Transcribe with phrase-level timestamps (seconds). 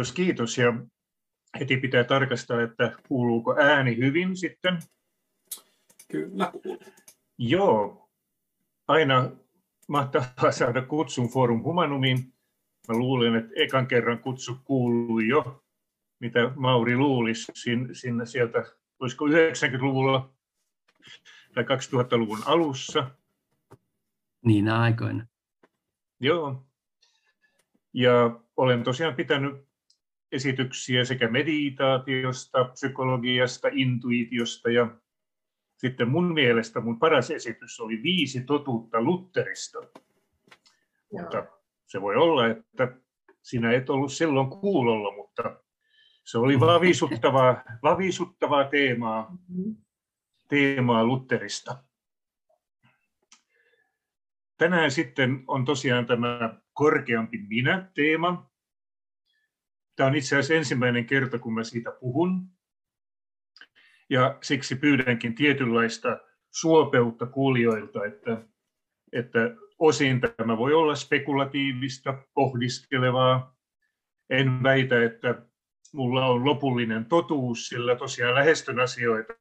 [0.00, 0.58] Kiitos, kiitos.
[0.58, 0.74] Ja
[1.60, 4.78] heti pitää tarkastaa, että kuuluuko ääni hyvin sitten.
[6.12, 6.82] Kyllä kuuluu.
[7.38, 8.08] Joo,
[8.88, 9.30] aina
[9.88, 12.18] mahtavaa saada kutsun Forum Humanumiin.
[12.88, 15.64] Mä luulen, että ekan kerran kutsu kuului jo,
[16.20, 17.52] mitä Mauri luulisi
[17.92, 18.64] sinne sieltä,
[19.00, 20.30] olisiko 90-luvulla
[21.54, 23.10] tai 2000-luvun alussa.
[24.44, 25.26] Niin aikoina.
[26.20, 26.66] Joo.
[27.92, 29.69] Ja olen tosiaan pitänyt
[30.32, 34.96] esityksiä sekä meditaatiosta, psykologiasta, intuitiosta ja
[35.76, 39.78] sitten mun mielestä mun paras esitys oli viisi totuutta Lutterista.
[41.12, 41.46] Mutta
[41.86, 42.96] se voi olla, että
[43.42, 45.60] sinä et ollut silloin kuulolla, mutta
[46.24, 49.36] se oli vavisuttavaa, vavisuttavaa teemaa,
[50.48, 51.84] teemaa Lutterista.
[54.58, 58.49] Tänään sitten on tosiaan tämä korkeampi minä-teema.
[60.00, 62.46] Tämä on itse asiassa ensimmäinen kerta, kun mä siitä puhun.
[64.10, 66.18] Ja siksi pyydänkin tietynlaista
[66.50, 68.44] suopeutta kuulijoilta, että,
[69.12, 69.38] että
[69.78, 73.56] osin tämä voi olla spekulatiivista, pohdiskelevaa.
[74.30, 75.42] En väitä, että
[75.92, 79.32] mulla on lopullinen totuus, sillä tosiaan lähestyn asioita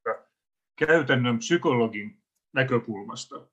[0.76, 3.48] käytännön psykologin näkökulmasta.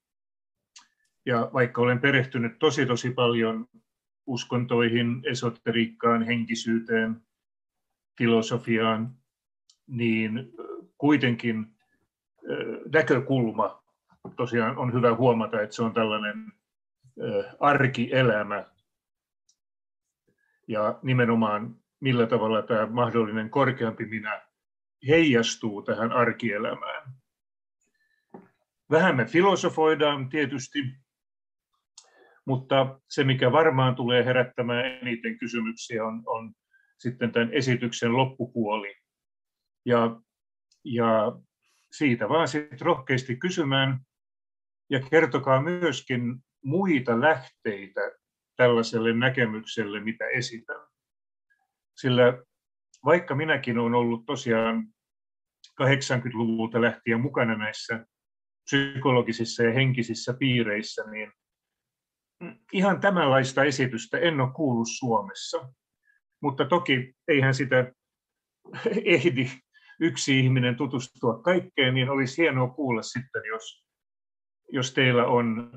[1.26, 3.68] Ja vaikka olen perehtynyt tosi tosi paljon
[4.26, 7.20] uskontoihin, esoteriikkaan, henkisyyteen,
[8.18, 9.16] filosofiaan,
[9.86, 10.52] niin
[10.98, 11.66] kuitenkin
[12.92, 13.82] näkökulma
[14.36, 16.52] tosiaan on hyvä huomata, että se on tällainen
[17.60, 18.64] arkielämä
[20.68, 24.42] ja nimenomaan millä tavalla tämä mahdollinen korkeampi minä
[25.08, 27.12] heijastuu tähän arkielämään.
[28.90, 30.78] Vähän me filosofoidaan tietysti,
[32.46, 36.54] mutta se, mikä varmaan tulee herättämään eniten kysymyksiä, on, on
[36.98, 38.94] sitten tämän esityksen loppupuoli.
[39.84, 40.20] Ja,
[40.84, 41.32] ja
[41.92, 44.00] siitä vaan sitten rohkeasti kysymään
[44.90, 46.20] ja kertokaa myöskin
[46.64, 48.00] muita lähteitä
[48.56, 50.86] tällaiselle näkemykselle, mitä esitän.
[51.96, 52.42] Sillä
[53.04, 54.86] vaikka minäkin olen ollut tosiaan
[55.82, 58.06] 80-luvulta lähtien mukana näissä
[58.64, 61.32] psykologisissa ja henkisissä piireissä, niin
[62.72, 65.72] ihan tämänlaista esitystä en ole kuullut Suomessa.
[66.40, 67.92] Mutta toki eihän sitä
[69.04, 69.50] ehdi
[70.00, 73.86] yksi ihminen tutustua kaikkeen, niin olisi hienoa kuulla sitten, jos,
[74.72, 75.70] jos teillä on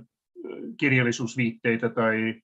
[0.77, 2.41] kirjallisuusviitteitä tai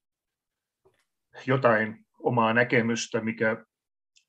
[1.47, 3.65] jotain omaa näkemystä, mikä,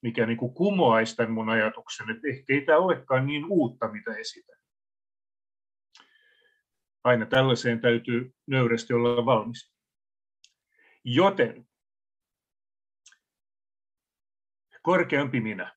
[0.02, 4.14] mikä niin kuin kumoaisi tämän mun ajatuksen, että ehkä ei tämä olekaan niin uutta, mitä
[4.14, 4.56] esitän.
[7.04, 9.75] Aina tällaiseen täytyy nöyrästi olla valmis.
[11.08, 11.68] Joten
[14.82, 15.76] korkeampi minä.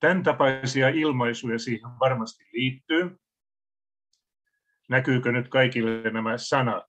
[0.00, 3.16] Tämän tapaisia ilmaisuja siihen varmasti liittyy.
[4.88, 6.86] Näkyykö nyt kaikille nämä sanat,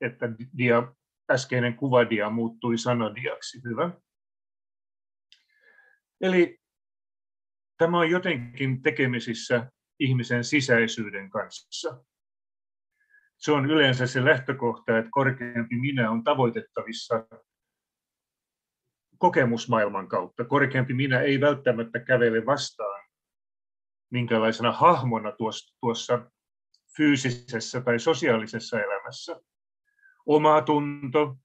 [0.00, 0.26] että
[0.58, 0.92] dia,
[1.30, 3.60] äskeinen kuvadia muuttui sanadiaksi?
[3.64, 3.90] Hyvä.
[6.20, 6.58] Eli
[7.78, 12.04] tämä on jotenkin tekemisissä ihmisen sisäisyyden kanssa
[13.38, 17.26] se on yleensä se lähtökohta, että korkeampi minä on tavoitettavissa
[19.18, 20.44] kokemusmaailman kautta.
[20.44, 23.06] Korkeampi minä ei välttämättä kävele vastaan
[24.10, 26.30] minkälaisena hahmona tuossa, tuossa
[26.96, 29.40] fyysisessä tai sosiaalisessa elämässä.
[30.26, 31.36] Oma tunto,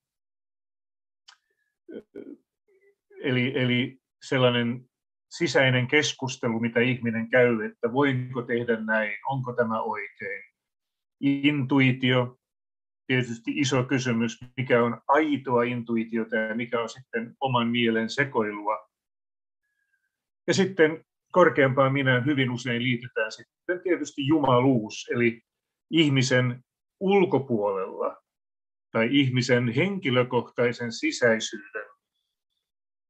[3.22, 4.84] eli, eli sellainen
[5.30, 10.51] sisäinen keskustelu, mitä ihminen käy, että voinko tehdä näin, onko tämä oikein,
[11.22, 12.38] intuitio,
[13.06, 18.88] tietysti iso kysymys, mikä on aitoa intuitiota ja mikä on sitten oman mielen sekoilua.
[20.46, 25.42] Ja sitten korkeampaan minä hyvin usein liitetään sitten tietysti jumaluus, eli
[25.90, 26.64] ihmisen
[27.00, 28.22] ulkopuolella
[28.90, 31.86] tai ihmisen henkilökohtaisen sisäisyyden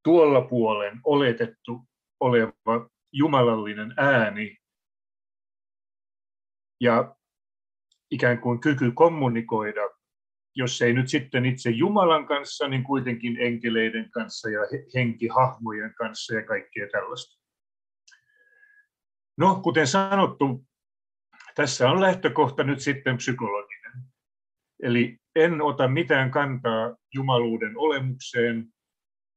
[0.03, 1.81] tuolla puolen oletettu
[2.19, 4.57] oleva jumalallinen ääni.
[6.81, 7.15] Ja
[8.13, 9.89] ikään kuin kyky kommunikoida,
[10.55, 14.59] jos ei nyt sitten itse Jumalan kanssa, niin kuitenkin enkeleiden kanssa ja
[14.95, 17.43] henkihahmojen kanssa ja kaikkea tällaista.
[19.37, 20.65] No, kuten sanottu,
[21.55, 23.91] tässä on lähtökohta nyt sitten psykologinen.
[24.83, 28.67] Eli en ota mitään kantaa jumaluuden olemukseen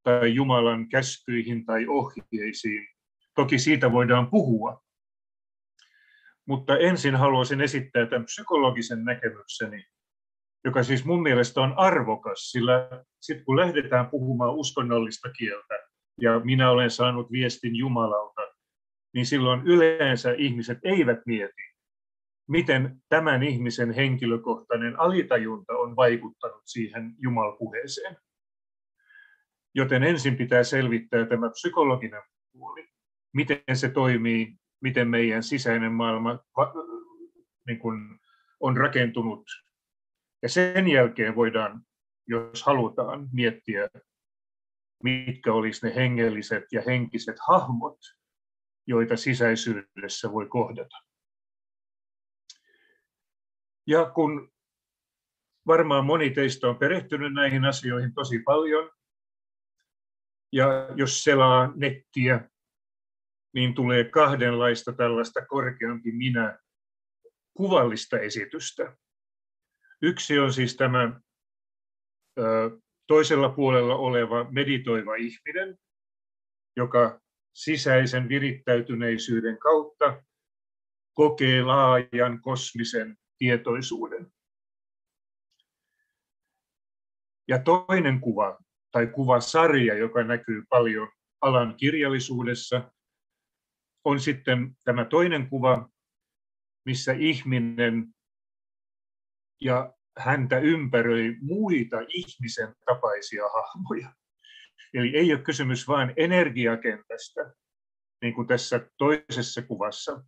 [0.03, 2.89] tai Jumalan käskyihin tai ohjeisiin.
[3.35, 4.86] Toki siitä voidaan puhua,
[6.47, 9.87] mutta ensin haluaisin esittää tämän psykologisen näkemykseni,
[10.65, 12.89] joka siis mun mielestä on arvokas, sillä
[13.21, 15.79] sitten kun lähdetään puhumaan uskonnollista kieltä,
[16.21, 18.43] ja minä olen saanut viestin Jumalalta,
[19.15, 21.63] niin silloin yleensä ihmiset eivät mieti,
[22.49, 28.17] miten tämän ihmisen henkilökohtainen alitajunta on vaikuttanut siihen Jumalpuheeseen.
[29.75, 32.23] Joten ensin pitää selvittää tämä psykologinen
[32.53, 32.89] puoli,
[33.35, 34.55] miten se toimii,
[34.87, 36.39] miten meidän sisäinen maailma
[37.67, 38.21] niin kuin
[38.61, 39.45] on rakentunut.
[40.43, 41.83] Ja sen jälkeen voidaan,
[42.27, 43.89] jos halutaan, miettiä,
[45.03, 47.99] mitkä olisivat ne hengelliset ja henkiset hahmot,
[48.87, 50.97] joita sisäisyydessä voi kohdata.
[53.87, 54.53] Ja kun
[55.67, 58.91] varmaan moni teistä on perehtynyt näihin asioihin tosi paljon,
[60.53, 60.67] ja
[60.97, 62.51] jos selaa nettiä,
[63.57, 66.59] niin tulee kahdenlaista tällaista korkeampi minä
[67.55, 68.97] kuvallista esitystä.
[70.03, 71.21] Yksi on siis tämä
[73.07, 75.79] toisella puolella oleva meditoiva ihminen,
[76.77, 77.21] joka
[77.55, 80.23] sisäisen virittäytyneisyyden kautta
[81.13, 84.33] kokee laajan kosmisen tietoisuuden.
[87.49, 88.59] Ja toinen kuva
[88.91, 91.09] tai kuvasarja, joka näkyy paljon
[91.41, 92.93] alan kirjallisuudessa,
[94.07, 95.89] on sitten tämä toinen kuva,
[96.85, 98.15] missä ihminen
[99.61, 104.15] ja häntä ympäröi muita ihmisen tapaisia hahmoja.
[104.95, 107.53] Eli ei ole kysymys vain energiakentästä,
[108.23, 110.25] niin kuin tässä toisessa kuvassa,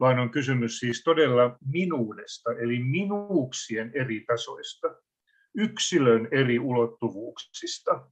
[0.00, 4.88] vaan on kysymys siis todella minuudesta, eli minuuksien eri tasoista,
[5.54, 8.10] yksilön eri ulottuvuuksista,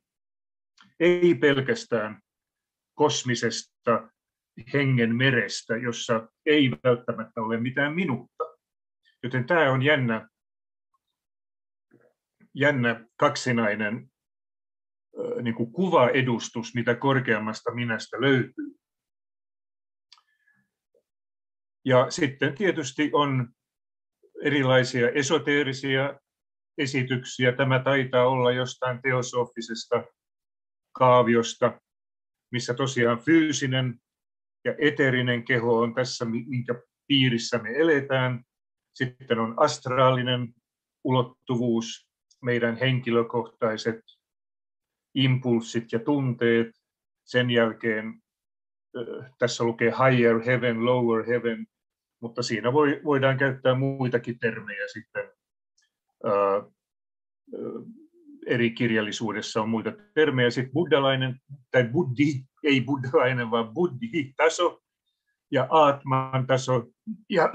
[1.00, 2.20] ei pelkästään
[2.94, 4.10] kosmisesta
[4.74, 8.44] hengen merestä, jossa ei välttämättä ole mitään minuutta.
[9.22, 10.28] Joten tämä on jännä,
[12.54, 14.10] jännä kaksinainen
[15.42, 18.74] niin kuin kuvaedustus, mitä korkeammasta minästä löytyy.
[21.84, 23.48] Ja sitten tietysti on
[24.42, 26.20] erilaisia esoteerisia
[26.78, 27.52] esityksiä.
[27.52, 30.04] Tämä taitaa olla jostain teosofisesta
[30.92, 31.80] kaaviosta,
[32.52, 34.00] missä tosiaan fyysinen
[34.64, 36.74] ja eterinen keho on tässä, minkä
[37.06, 38.44] piirissä me eletään.
[38.94, 40.54] Sitten on astraalinen
[41.04, 42.08] ulottuvuus,
[42.42, 44.00] meidän henkilökohtaiset
[45.14, 46.66] impulssit ja tunteet.
[47.24, 48.22] Sen jälkeen
[49.38, 51.66] tässä lukee higher heaven, lower heaven,
[52.20, 55.30] mutta siinä voi, voidaan käyttää muitakin termejä sitten.
[58.48, 60.50] Eri kirjallisuudessa on muita termejä.
[60.50, 61.40] Sitten buddhalainen,
[61.70, 64.82] tai buddhi, ei buddhalainen, vaan buddhi-taso
[65.50, 66.84] ja aatman taso.
[67.30, 67.52] Ja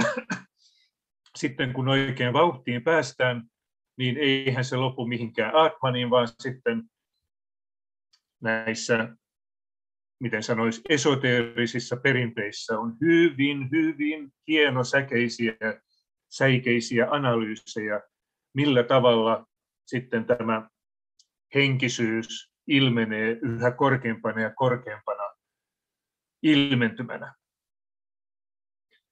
[1.39, 3.43] sitten kun oikein vauhtiin päästään,
[3.97, 6.83] niin eihän se lopu mihinkään aatmaniin, vaan sitten
[8.41, 9.09] näissä,
[10.19, 15.53] miten sanoisi, esoteerisissa perinteissä on hyvin, hyvin hienosäkeisiä,
[16.29, 18.01] säikeisiä analyysejä,
[18.53, 19.45] millä tavalla
[19.85, 20.69] sitten tämä
[21.55, 25.24] henkisyys ilmenee yhä korkeampana ja korkeampana
[26.43, 27.33] ilmentymänä.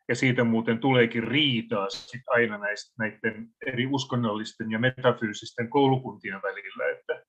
[0.08, 6.98] Ja siitä muuten tuleekin riitaa sit aina näistä, näiden eri uskonnollisten ja metafyysisten koulukuntien välillä,
[6.98, 7.24] että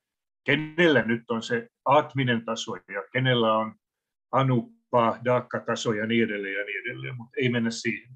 [0.45, 3.75] kenellä nyt on se atminen taso ja kenellä on
[4.33, 8.14] anupa, dakka-taso ja niin edelleen ja niin edelleen, mutta ei mennä siihen.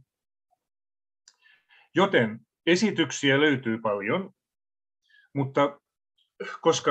[1.95, 4.31] Joten esityksiä löytyy paljon,
[5.35, 5.81] mutta
[6.61, 6.91] koska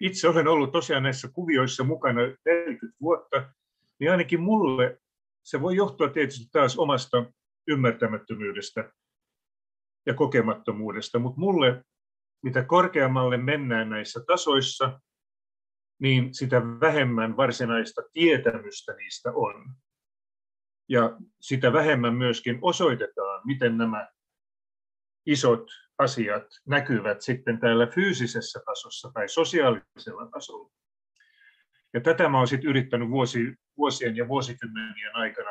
[0.00, 3.52] itse olen ollut tosiaan näissä kuvioissa mukana 40 vuotta,
[4.00, 4.98] niin ainakin mulle
[5.42, 7.32] se voi johtua tietysti taas omasta
[7.68, 8.92] ymmärtämättömyydestä
[10.06, 11.84] ja kokemattomuudesta, mutta mulle
[12.42, 15.00] mitä korkeammalle mennään näissä tasoissa,
[16.00, 19.74] niin sitä vähemmän varsinaista tietämystä niistä on.
[20.88, 24.08] Ja sitä vähemmän myöskin osoitetaan, miten nämä
[25.26, 25.66] isot
[25.98, 30.72] asiat näkyvät sitten täällä fyysisessä tasossa tai sosiaalisella tasolla.
[31.94, 35.50] Ja tätä mä olen sitten yrittänyt vuosi, vuosien ja vuosikymmenien aikana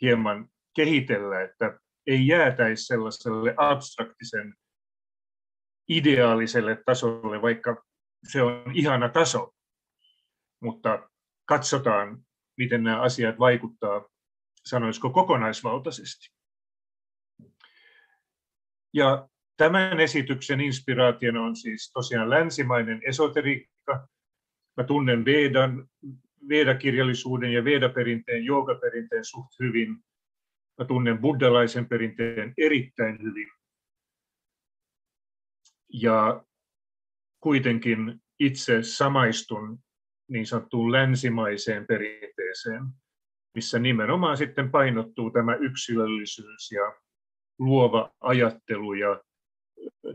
[0.00, 4.54] hieman kehitellä, että ei jäätäisi sellaiselle abstraktisen
[5.88, 7.84] ideaaliselle tasolle, vaikka
[8.28, 9.54] se on ihana taso,
[10.62, 11.08] mutta
[11.44, 12.22] katsotaan,
[12.56, 14.08] miten nämä asiat vaikuttaa,
[14.64, 16.30] sanoisiko kokonaisvaltaisesti.
[18.92, 24.08] Ja tämän esityksen inspiraationa on siis tosiaan länsimainen esoteriikka.
[24.76, 25.88] Mä tunnen Vedan,
[26.48, 29.96] Veda-kirjallisuuden ja Veda-perinteen, joogaperinteen suht hyvin.
[30.78, 33.48] Mä tunnen buddhalaisen perinteen erittäin hyvin.
[35.92, 36.44] ja
[37.40, 39.78] kuitenkin itse samaistun
[40.28, 42.82] niin sanottuun länsimaiseen perinteeseen,
[43.54, 47.00] missä nimenomaan sitten painottuu tämä yksilöllisyys ja
[47.58, 49.22] luova ajattelu ja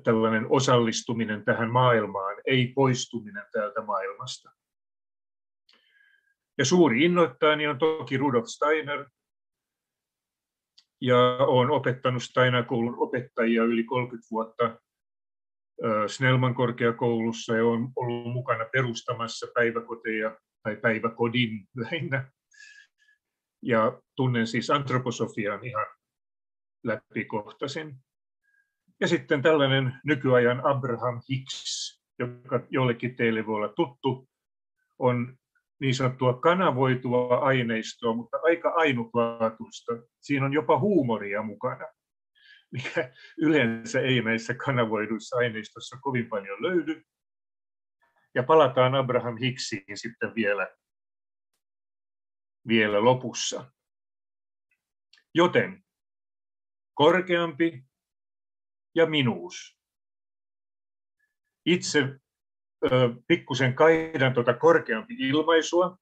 [0.04, 4.52] tällainen osallistuminen tähän maailmaan, ei poistuminen täältä maailmasta.
[6.58, 9.06] Ja suuri innoittajani on toki Rudolf Steiner,
[11.02, 14.80] ja olen opettanut Steiner-koulun opettajia yli 30 vuotta
[16.08, 22.32] Snellman korkeakoulussa ja olen ollut mukana perustamassa päiväkoteja tai päiväkodin lähinnä.
[23.62, 25.86] Ja tunnen siis antroposofian ihan
[26.84, 27.96] läpikohtaisin.
[29.04, 34.30] Ja sitten tällainen nykyajan Abraham Hicks, joka jollekin teille voi olla tuttu,
[35.00, 35.38] on
[35.80, 39.92] niin sanottua kanavoitua aineistoa, mutta aika ainutlaatuista.
[40.22, 41.86] Siinä on jopa huumoria mukana,
[42.72, 47.04] mikä yleensä ei näissä kanavoiduissa aineistossa kovin paljon löydy.
[48.36, 50.76] Ja palataan Abraham Hicksiin sitten vielä,
[52.68, 53.72] vielä lopussa.
[55.34, 55.84] Joten
[56.94, 57.84] korkeampi
[58.96, 59.78] ja minuus.
[61.66, 62.20] Itse
[63.28, 65.98] pikkusen kaidan tuota korkeampi ilmaisua.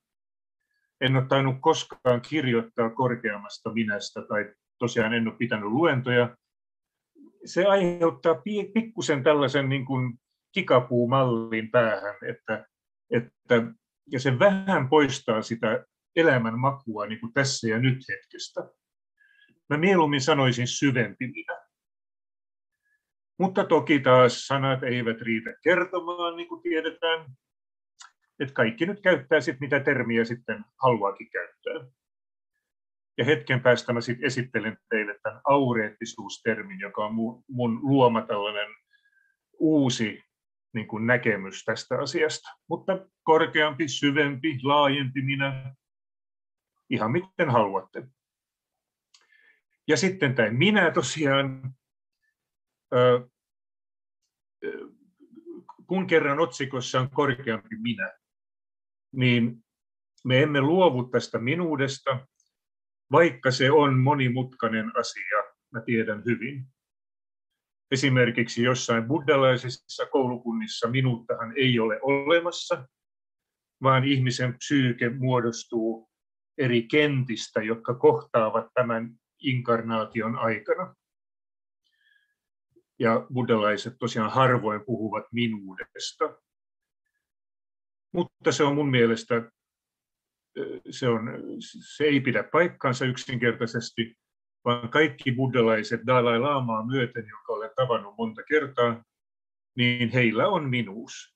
[1.01, 6.37] En ole tainnut koskaan kirjoittaa korkeammasta minästä, tai tosiaan en ole pitänyt luentoja.
[7.45, 8.41] Se aiheuttaa
[8.73, 10.19] pikkusen tällaisen niin kuin
[10.51, 12.65] kikapuumallin päähän, että,
[13.09, 13.63] että,
[14.11, 18.61] ja se vähän poistaa sitä elämän makua niin kuin tässä ja nyt hetkestä.
[19.69, 21.60] Mä mieluummin sanoisin syvempi minä.
[23.41, 27.25] Mutta toki taas sanat eivät riitä kertomaan, niin kuin tiedetään.
[28.39, 31.91] Että kaikki nyt käyttää sit, mitä termiä sitten haluaakin käyttää.
[33.17, 37.13] Ja hetken päästä mä sitten esittelen teille tämän aureettisuustermin, joka on
[37.49, 38.69] mun luoma tällainen
[39.59, 40.23] uusi
[40.73, 42.49] niin kuin näkemys tästä asiasta.
[42.69, 45.75] Mutta korkeampi, syvempi, laajempi minä,
[46.89, 48.03] ihan miten haluatte.
[49.87, 51.73] Ja sitten tämä minä tosiaan,
[55.87, 58.13] kun kerran otsikossa on korkeampi minä,
[59.11, 59.63] niin
[60.25, 62.27] me emme luovu tästä minuudesta,
[63.11, 66.65] vaikka se on monimutkainen asia, mä tiedän hyvin.
[67.91, 72.87] Esimerkiksi jossain buddhalaisissa koulukunnissa minuuttahan ei ole olemassa,
[73.83, 76.09] vaan ihmisen psyyke muodostuu
[76.57, 80.95] eri kentistä, jotka kohtaavat tämän inkarnaation aikana
[83.01, 86.37] ja buddhalaiset tosiaan harvoin puhuvat minuudesta.
[88.13, 89.51] Mutta se on mun mielestä,
[90.89, 91.29] se, on,
[91.95, 94.15] se ei pidä paikkaansa yksinkertaisesti,
[94.65, 99.03] vaan kaikki buddhalaiset Dalai Lamaa myöten, jonka olen tavannut monta kertaa,
[99.77, 101.35] niin heillä on minuus.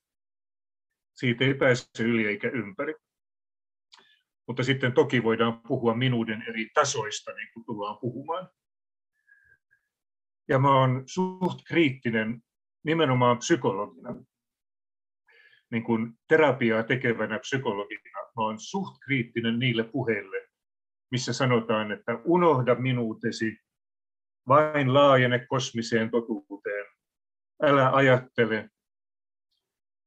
[1.14, 2.94] Siitä ei pääse yli eikä ympäri.
[4.46, 8.48] Mutta sitten toki voidaan puhua minuuden eri tasoista, niin kuin tullaan puhumaan.
[10.48, 12.42] Ja mä oon suht kriittinen
[12.84, 14.14] nimenomaan psykologina,
[15.70, 18.20] niin kuin terapiaa tekevänä psykologina.
[18.20, 20.48] Mä oon suht kriittinen niille puheille,
[21.10, 23.58] missä sanotaan, että unohda minuutesi,
[24.48, 26.86] vain laajene kosmiseen totuuteen,
[27.62, 28.70] älä ajattele.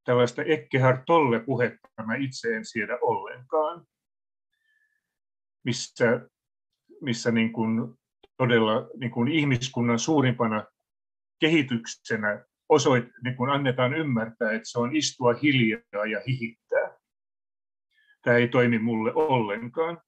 [0.04, 3.86] Tällaista Ekkehard Tolle puhetta mä itse en siedä ollenkaan,
[5.64, 6.30] missä,
[7.02, 7.99] missä niin kuin
[8.40, 10.66] todella niin kuin ihmiskunnan suurimpana
[11.40, 16.98] kehityksenä osoit, niin kuin annetaan ymmärtää, että se on istua hiljaa ja hihittää.
[18.24, 20.02] Tämä ei toimi mulle ollenkaan.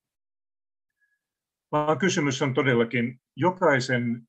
[1.71, 4.27] Vaan kysymys on todellakin jokaisen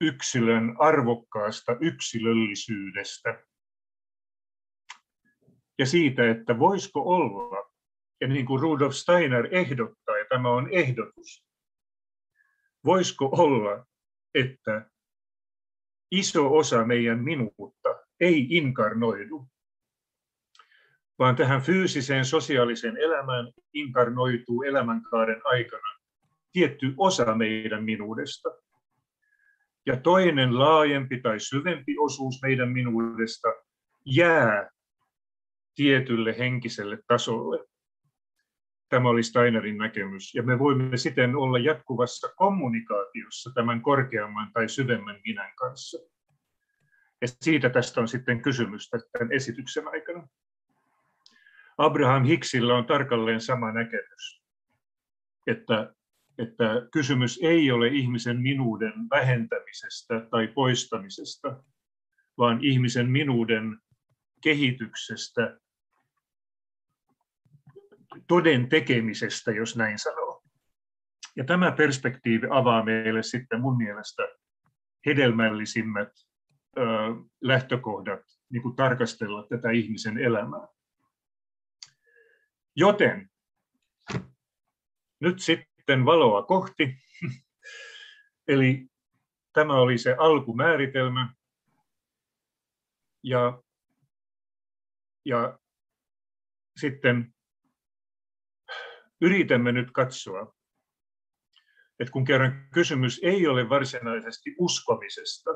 [0.00, 3.44] yksilön arvokkaasta yksilöllisyydestä
[5.78, 7.70] ja siitä, että voisiko olla,
[8.20, 11.45] ja niin kuin Rudolf Steiner ehdottaa, ja tämä on ehdotus,
[12.86, 13.86] voisiko olla,
[14.34, 14.90] että
[16.10, 19.48] iso osa meidän minuutta ei inkarnoidu,
[21.18, 25.96] vaan tähän fyysiseen sosiaaliseen elämään inkarnoituu elämänkaaren aikana
[26.52, 28.48] tietty osa meidän minuudesta.
[29.86, 33.48] Ja toinen laajempi tai syvempi osuus meidän minuudesta
[34.04, 34.70] jää
[35.74, 37.64] tietylle henkiselle tasolle.
[38.88, 40.34] Tämä oli Steinerin näkemys.
[40.34, 45.98] Ja me voimme siten olla jatkuvassa kommunikaatiossa tämän korkeamman tai syvemmän minän kanssa.
[47.20, 50.28] Ja siitä tästä on sitten kysymys tämän esityksen aikana.
[51.78, 54.42] Abraham Hicksillä on tarkalleen sama näkemys,
[55.46, 55.94] että,
[56.38, 61.64] että kysymys ei ole ihmisen minuuden vähentämisestä tai poistamisesta,
[62.38, 63.78] vaan ihmisen minuuden
[64.40, 65.58] kehityksestä,
[68.26, 70.42] toden tekemisestä, jos näin sanoo.
[71.36, 74.22] Ja tämä perspektiivi avaa meille sitten mun mielestä
[75.06, 76.08] hedelmällisimmät
[76.78, 76.82] ö,
[77.40, 78.20] lähtökohdat
[78.50, 80.68] niin kuin tarkastella tätä ihmisen elämää.
[82.76, 83.30] Joten
[85.20, 86.98] nyt sitten valoa kohti.
[88.48, 88.88] Eli
[89.52, 91.34] tämä oli se alkumääritelmä.
[93.22, 93.62] Ja,
[95.24, 95.58] ja
[96.80, 97.34] sitten
[99.20, 100.54] yritämme nyt katsoa,
[102.00, 105.50] että kun kerran kysymys ei ole varsinaisesti uskomisesta,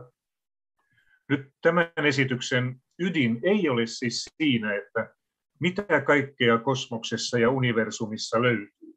[1.28, 5.14] nyt tämän esityksen ydin ei ole siis siinä, että
[5.60, 8.94] mitä kaikkea kosmoksessa ja universumissa löytyy.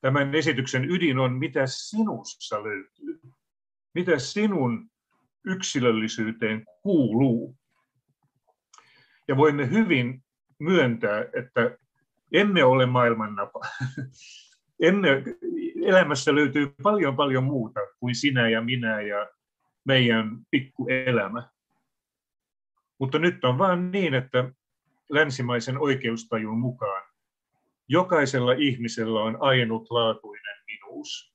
[0.00, 3.20] Tämän esityksen ydin on, mitä sinussa löytyy,
[3.94, 4.90] mitä sinun
[5.46, 7.56] yksilöllisyyteen kuuluu.
[9.28, 10.24] Ja voimme hyvin
[10.58, 11.78] myöntää, että
[12.32, 13.60] emme ole maailman napa.
[14.80, 15.08] Emme,
[15.84, 19.30] elämässä löytyy paljon paljon muuta kuin sinä ja minä ja
[19.84, 21.48] meidän pikkuelämä.
[22.98, 24.52] Mutta nyt on vaan niin, että
[25.10, 27.02] länsimaisen oikeustajun mukaan
[27.88, 31.34] jokaisella ihmisellä on ainutlaatuinen minuus.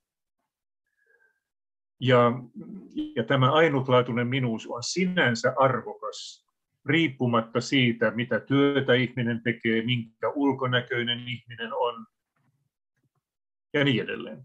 [1.99, 2.31] Ja,
[3.15, 6.47] ja tämä ainutlaatuinen minuus on sinänsä arvokas,
[6.85, 12.05] riippumatta siitä, mitä työtä ihminen tekee, minkä ulkonäköinen ihminen on
[13.73, 14.43] ja niin edelleen.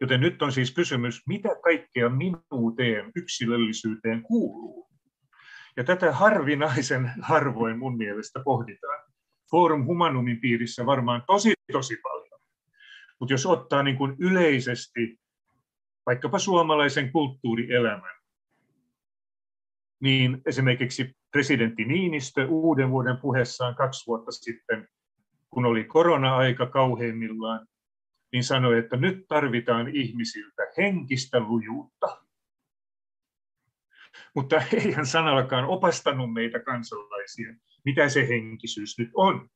[0.00, 4.88] Joten nyt on siis kysymys, mitä kaikkea minuuteen, yksilöllisyyteen kuuluu.
[5.76, 9.12] Ja tätä harvinaisen harvoin mun mielestä pohditaan.
[9.50, 12.40] Forum Humanumin piirissä varmaan tosi, tosi paljon.
[13.20, 15.20] Mutta jos ottaa niin kuin yleisesti
[16.06, 18.17] vaikkapa suomalaisen kulttuurielämän,
[20.00, 24.88] niin esimerkiksi presidentti Niinistö uuden vuoden puheessaan kaksi vuotta sitten,
[25.50, 27.66] kun oli korona-aika kauheimmillaan,
[28.32, 32.24] niin sanoi, että nyt tarvitaan ihmisiltä henkistä lujuutta.
[34.34, 39.48] Mutta ei hän sanallakaan opastanut meitä kansalaisia, mitä se henkisyys nyt on.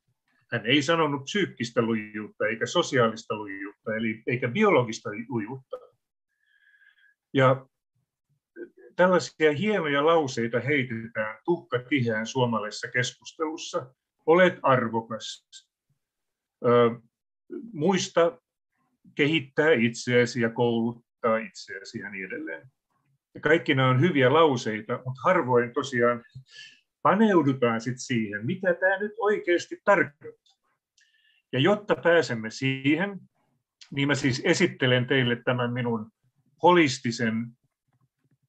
[0.52, 5.76] Hän ei sanonut psyykkistä lujuutta eikä sosiaalista lujuutta, eli eikä biologista lujuutta.
[7.34, 7.66] Ja
[8.96, 13.94] tällaisia hienoja lauseita heitetään tuhka tiheään suomalaisessa keskustelussa.
[14.26, 15.46] Olet arvokas.
[17.72, 18.38] muista
[19.14, 22.68] kehittää itseäsi ja kouluttaa itseäsi ja niin edelleen.
[23.40, 26.24] Kaikki nämä on hyviä lauseita, mutta harvoin tosiaan
[27.02, 30.56] paneudutaan sit siihen, mitä tämä nyt oikeasti tarkoittaa.
[31.52, 33.20] Ja jotta pääsemme siihen,
[33.90, 36.10] niin mä siis esittelen teille tämän minun
[36.62, 37.46] holistisen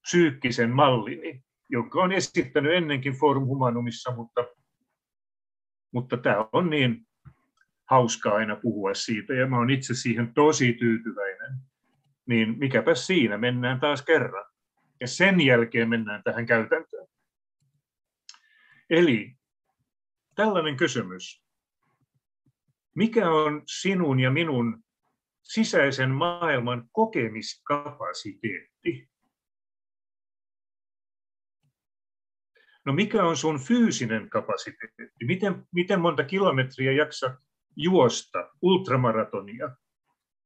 [0.03, 4.45] psyykkisen mallini, jonka on esittänyt ennenkin Forum Humanumissa, mutta,
[5.91, 7.07] mutta tämä on niin
[7.89, 11.57] hauskaa aina puhua siitä, ja mä olen itse siihen tosi tyytyväinen.
[12.25, 14.45] Niin mikäpä siinä, mennään taas kerran.
[14.99, 17.07] Ja sen jälkeen mennään tähän käytäntöön.
[18.89, 19.35] Eli
[20.35, 21.43] tällainen kysymys.
[22.95, 24.83] Mikä on sinun ja minun
[25.41, 29.12] sisäisen maailman kokemiskapasiteetti?
[32.85, 35.03] No mikä on sun fyysinen kapasiteetti?
[35.23, 37.35] Miten, miten monta kilometriä jaksat
[37.75, 39.69] juosta ultramaratonia,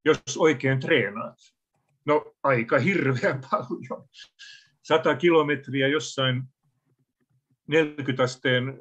[0.05, 1.37] jos oikein treenaat?
[2.05, 4.07] No aika hirveän paljon.
[4.83, 6.43] 100 kilometriä jossain
[7.67, 8.79] 40 asteen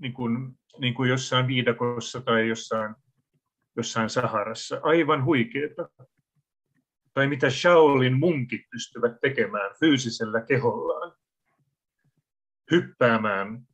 [0.00, 2.94] niin kuin, niin kuin jossain viidakossa tai jossain,
[3.76, 4.80] jossain Saharassa.
[4.82, 5.88] Aivan huikeeta.
[7.14, 11.17] Tai mitä Shaolin munkit pystyvät tekemään fyysisellä kehollaan.
[12.70, 13.66] Hyppäämään,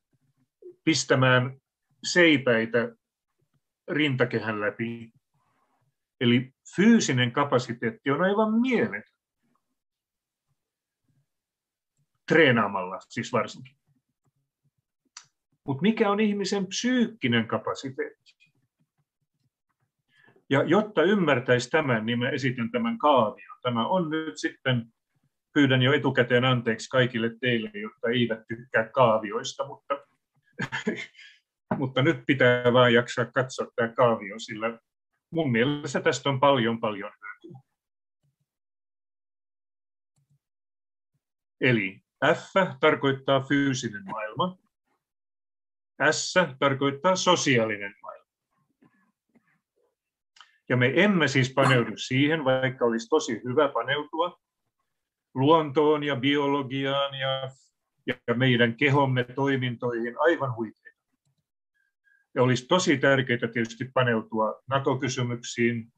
[0.84, 1.60] pistämään
[2.04, 2.96] seipäitä
[3.90, 5.12] rintakehän läpi.
[6.20, 9.14] Eli fyysinen kapasiteetti on aivan mieletön.
[12.28, 13.76] Treenaamalla siis varsinkin.
[15.66, 18.34] Mutta mikä on ihmisen psyykkinen kapasiteetti?
[20.50, 23.58] Ja jotta ymmärtäisi tämän, niin mä esitän tämän kaavion.
[23.62, 24.92] Tämä on nyt sitten,
[25.54, 29.98] pyydän jo etukäteen anteeksi kaikille teille, jotka eivät tykkää kaavioista, mutta
[31.78, 34.78] mutta nyt pitää vain jaksaa katsoa tämä kaavio, sillä
[35.30, 37.60] mun mielestä tästä on paljon paljon hyötyä.
[41.60, 42.00] Eli
[42.34, 44.58] F tarkoittaa fyysinen maailma,
[46.10, 48.24] S tarkoittaa sosiaalinen maailma.
[50.68, 54.40] Ja me emme siis paneudu siihen, vaikka olisi tosi hyvä paneutua,
[55.34, 57.50] luontoon ja biologiaan ja,
[58.06, 60.84] ja meidän kehomme toimintoihin aivan huikeita.
[62.34, 65.92] Ja olisi tosi tärkeää tietysti paneutua NATO-kysymyksiin,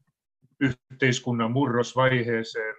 [0.59, 2.75] yhteiskunnan murrosvaiheeseen,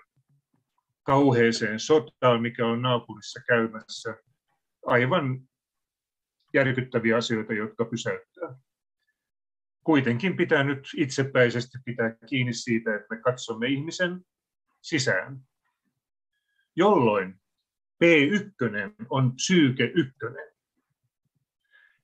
[1.02, 4.16] kauheeseen sotaan, mikä on naapurissa käymässä.
[4.86, 5.40] Aivan
[6.54, 8.54] järkyttäviä asioita, jotka pysäyttää.
[9.84, 14.20] Kuitenkin pitää nyt itsepäisesti pitää kiinni siitä, että me katsomme ihmisen
[14.82, 15.40] sisään,
[16.76, 17.40] jolloin
[18.04, 20.12] P1 on psyyke 1.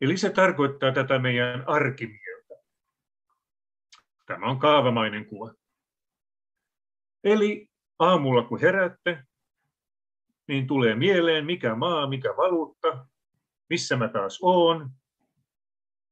[0.00, 2.54] Eli se tarkoittaa tätä meidän arkimieltä.
[4.26, 5.54] Tämä on kaavamainen kuva.
[7.24, 9.24] Eli aamulla kun heräätte,
[10.48, 13.06] niin tulee mieleen mikä maa, mikä valuutta,
[13.70, 14.90] missä mä taas oon.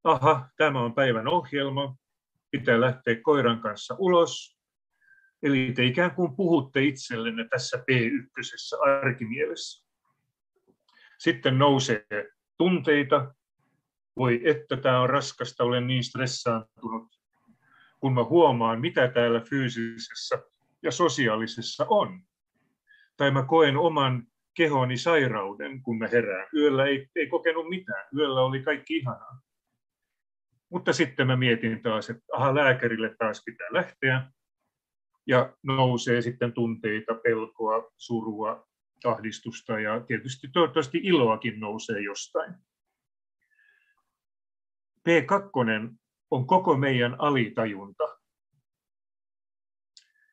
[0.04, 1.96] Aha, tämä on päivän ohjelma,
[2.50, 4.61] pitää lähteä koiran kanssa ulos.
[5.42, 9.86] Eli te ikään kuin puhutte itsellenne tässä P1 arkimielessä.
[11.18, 12.06] Sitten nousee
[12.58, 13.34] tunteita.
[14.16, 17.08] Voi että tämä on raskasta, olen niin stressaantunut.
[18.00, 20.42] Kun mä huomaan, mitä täällä fyysisessä
[20.82, 22.20] ja sosiaalisessa on.
[23.16, 26.48] Tai mä koen oman kehoni sairauden, kun mä herään.
[26.54, 28.06] Yöllä ei, ei kokenut mitään.
[28.16, 29.40] Yöllä oli kaikki ihanaa.
[30.70, 34.30] Mutta sitten mä mietin taas, että aha, lääkärille taas pitää lähteä.
[35.26, 38.68] Ja nousee sitten tunteita, pelkoa, surua,
[39.04, 42.54] ahdistusta ja tietysti toivottavasti iloakin nousee jostain.
[45.08, 45.96] P2
[46.30, 48.04] on koko meidän alitajunta.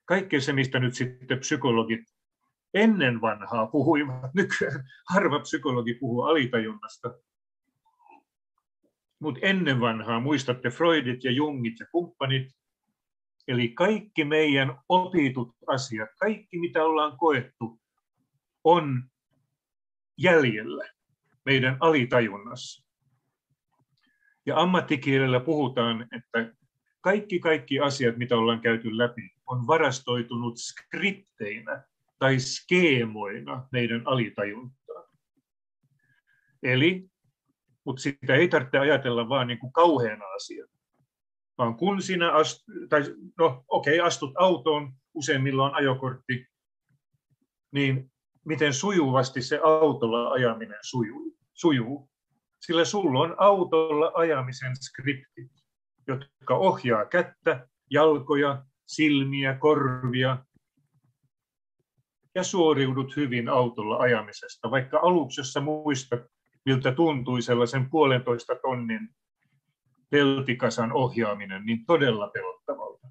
[0.06, 2.02] Kaikkea se, mistä nyt sitten psykologit
[2.74, 7.14] ennen vanhaa puhuivat, nykyään harva psykologi puhuu alitajunnasta.
[9.20, 12.59] Mutta ennen vanhaa, muistatte Freudit ja Jungit ja kumppanit,
[13.50, 17.80] eli kaikki meidän opitut asiat, kaikki mitä ollaan koettu,
[18.64, 19.04] on
[20.18, 20.90] jäljellä
[21.46, 22.86] meidän alitajunnassa.
[24.46, 26.54] Ja ammattikielellä puhutaan, että
[27.02, 31.84] kaikki kaikki asiat, mitä ollaan käyty läpi, on varastoitunut skripteinä
[32.20, 35.06] tai skeemoina meidän alitajuntaan.
[36.64, 37.10] Eli,
[37.86, 40.79] mutta sitä ei tarvitse ajatella vaan niin kuin kauheana asiana,
[41.60, 43.02] vaan kun sinä ast, tai
[43.38, 46.46] no okay, astut autoon, useimmilla on ajokortti,
[47.72, 48.12] niin
[48.46, 51.38] miten sujuvasti se autolla ajaminen sujuu.
[51.54, 52.10] sujuu.
[52.62, 55.52] Sillä sulla on autolla ajamisen skriptit,
[56.08, 60.38] jotka ohjaa kättä, jalkoja, silmiä, korvia,
[62.36, 64.72] ja suoriudut hyvin autolla ajamisesta.
[64.72, 66.22] Vaikka aluksi, jos muistat,
[66.66, 69.10] miltä tuntui sellaisen puolentoista tonnin
[70.10, 73.08] peltikasan ohjaaminen, niin todella pelottavalta,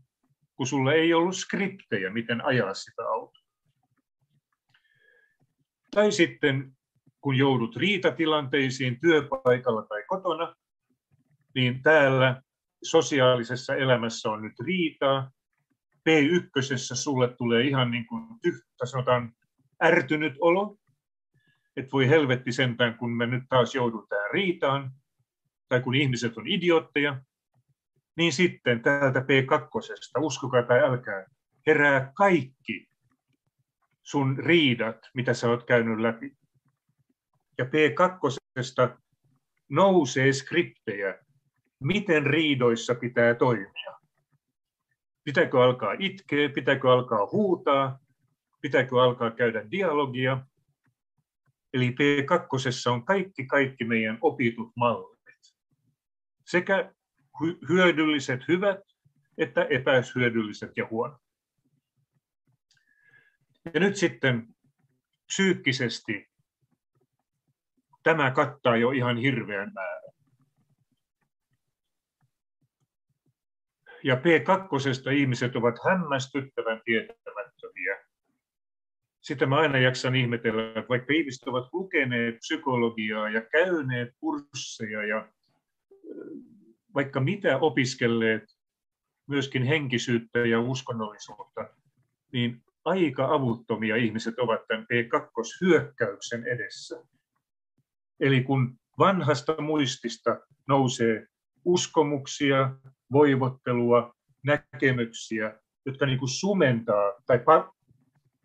[0.55, 3.43] kun sulla ei ollut skriptejä, miten ajaa sitä autoa.
[5.95, 6.73] Tai sitten,
[7.21, 10.55] kun joudut riitatilanteisiin työpaikalla tai kotona,
[11.55, 12.43] niin täällä
[12.83, 15.31] sosiaalisessa elämässä on nyt riitaa,
[16.09, 19.33] P1 sulle tulee ihan niin kuin tyhtä, sanotaan
[19.85, 20.77] ärtynyt olo,
[21.77, 24.91] että voi helvetti sentään, kun me nyt taas joudutaan riitaan,
[25.69, 27.21] tai kun ihmiset on idiootteja,
[28.17, 31.27] niin sitten täältä P2, uskokaa tai älkää,
[31.67, 32.89] herää kaikki
[34.03, 36.37] sun riidat, mitä sä oot käynyt läpi.
[37.59, 38.99] Ja P2
[39.71, 41.19] nousee skriptejä,
[41.81, 43.99] miten riidoissa pitää toimia.
[45.25, 47.99] Pitääkö alkaa itkeä, pitääkö alkaa huutaa,
[48.63, 50.47] pitääkö alkaa käydä dialogia.
[51.75, 55.18] Eli P2 on kaikki, kaikki meidän opitut mallit.
[56.51, 56.93] Sekä
[57.69, 58.81] hyödylliset hyvät
[59.39, 61.21] että epähyödylliset ja huonot.
[63.75, 64.49] Ja nyt sitten
[65.27, 66.31] psyykkisesti
[68.03, 70.09] tämä kattaa jo ihan hirveän määrän.
[74.05, 78.05] ja P2 ihmiset ovat hämmästyttävän tietämättömiä.
[79.21, 85.33] Sitä mä aina jaksan ihmetellä, että vaikka ihmiset ovat lukeneet psykologiaa ja käyneet kursseja ja
[86.95, 88.45] vaikka mitä opiskelleet,
[89.29, 91.69] myöskin henkisyyttä ja uskonnollisuutta,
[92.33, 97.05] niin aika avuttomia ihmiset ovat tämän P2-hyökkäyksen edessä.
[98.21, 101.27] Eli kun vanhasta muistista nousee
[101.65, 102.75] uskomuksia,
[103.13, 107.41] voivottelua, näkemyksiä, jotka niin kuin sumentaa, tai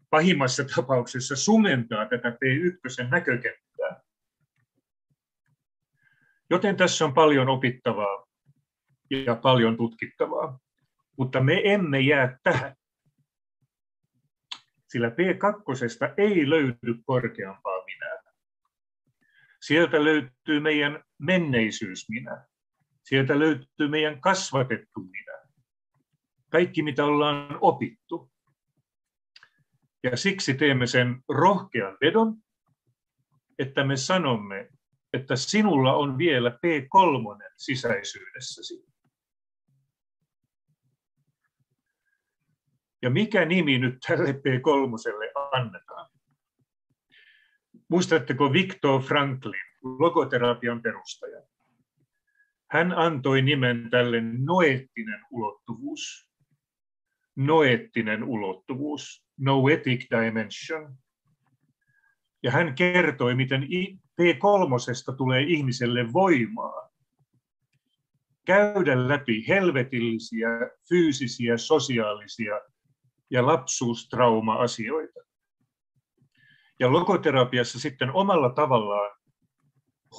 [0.09, 3.62] pahimmassa tapauksessa sumentaa tätä P1 näkökenttää.
[6.53, 8.25] Joten tässä on paljon opittavaa
[9.25, 10.59] ja paljon tutkittavaa,
[11.17, 12.75] mutta me emme jää tähän.
[14.87, 18.33] Sillä P2 ei löydy korkeampaa minää.
[19.61, 22.45] Sieltä löytyy meidän menneisyys minä.
[23.03, 25.39] Sieltä löytyy meidän kasvatettu minä.
[26.49, 28.31] Kaikki, mitä ollaan opittu.
[30.03, 32.35] Ja siksi teemme sen rohkean vedon,
[33.59, 34.69] että me sanomme,
[35.13, 38.85] että sinulla on vielä P3 sisäisyydessäsi.
[43.01, 46.09] Ja mikä nimi nyt tälle P3 annetaan?
[47.89, 51.41] Muistatteko Viktor Franklin, logoterapian perustaja?
[52.71, 56.29] Hän antoi nimen tälle noettinen ulottuvuus.
[57.35, 60.97] Noettinen ulottuvuus, noetic dimension.
[62.43, 63.63] Ja hän kertoi, miten
[64.21, 66.83] P3 tulee ihmiselle voimaa
[68.45, 70.49] käydä läpi helvetillisiä,
[70.89, 72.61] fyysisiä, sosiaalisia
[73.29, 75.19] ja lapsuustrauma-asioita.
[76.79, 79.17] Ja logoterapiassa sitten omalla tavallaan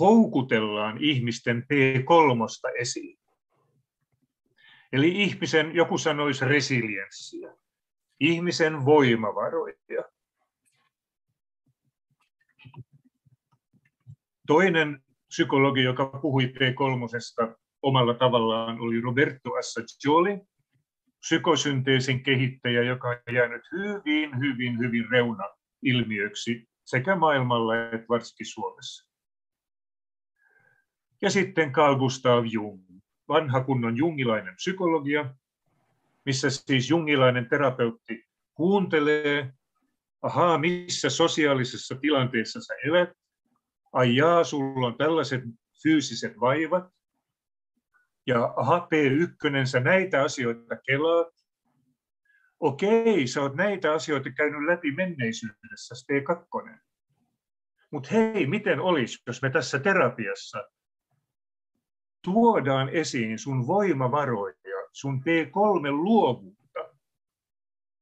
[0.00, 3.18] houkutellaan ihmisten P3 esiin.
[4.92, 7.54] Eli ihmisen, joku sanoisi resilienssiä,
[8.20, 9.74] ihmisen voimavaroja.
[14.46, 20.40] Toinen psykologi, joka puhui P3 omalla tavallaan, oli Roberto Assagioli,
[21.20, 29.10] psykosynteesin kehittäjä, joka on jäänyt hyvin, hyvin, hyvin reuna-ilmiöksi sekä maailmalla että varsinkin Suomessa.
[31.22, 32.82] Ja sitten Carl Gustav Jung,
[33.28, 35.34] vanha kunnon jungilainen psykologia,
[36.24, 39.52] missä siis jungilainen terapeutti kuuntelee,
[40.22, 43.10] ahaa, missä sosiaalisessa tilanteessa sä elät,
[43.94, 45.44] ai jaa, sulla on tällaiset
[45.82, 46.84] fyysiset vaivat,
[48.26, 51.34] ja aha, P1, sä näitä asioita kelaat,
[52.60, 56.78] okei, sä oot näitä asioita käynyt läpi menneisyydessä, P2.
[57.90, 60.64] Mutta hei, miten olisi, jos me tässä terapiassa
[62.24, 64.54] tuodaan esiin sun voimavaroja,
[64.92, 66.80] sun P3 luovuutta,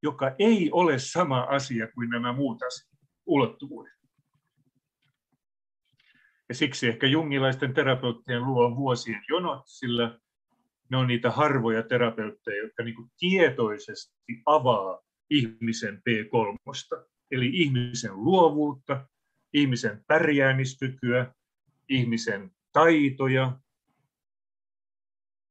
[0.02, 2.92] joka ei ole sama asia kuin nämä muut asiat,
[3.26, 4.01] ulottuvuudet.
[6.48, 10.18] Ja siksi ehkä jungilaisten terapeuttien luo vuosien jonot, sillä
[10.90, 15.00] ne on niitä harvoja terapeutteja, jotka niin tietoisesti avaa
[15.30, 19.08] ihmisen P3, eli ihmisen luovuutta,
[19.52, 21.34] ihmisen pärjäämiskykyä,
[21.88, 23.58] ihmisen taitoja,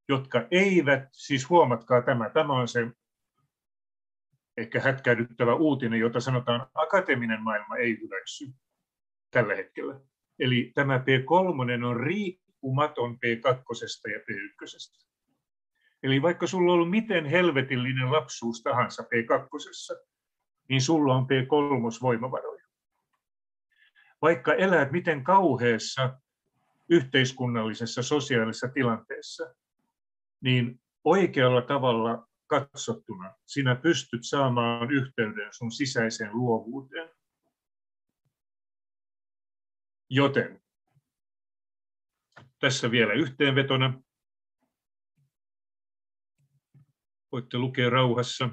[0.09, 2.87] jotka eivät, siis huomatkaa tämä, tämä on se
[4.57, 8.53] ehkä hätkähdyttävä uutinen, jota sanotaan akateeminen maailma ei hyväksy
[9.31, 9.99] tällä hetkellä.
[10.41, 15.01] Eli tämä P3 on riippumaton P2 ja P1.
[16.03, 20.01] Eli vaikka sulla on ollut miten helvetillinen lapsuus tahansa P2,
[20.69, 22.65] niin sulla on P3 voimavaroja.
[24.21, 26.19] Vaikka elät miten kauheassa
[26.89, 29.55] yhteiskunnallisessa sosiaalisessa tilanteessa,
[30.41, 37.09] niin oikealla tavalla katsottuna sinä pystyt saamaan yhteyden sun sisäiseen luovuuteen.
[40.13, 40.61] Joten
[42.59, 44.01] tässä vielä yhteenvetona.
[47.31, 48.49] Voitte lukea rauhassa.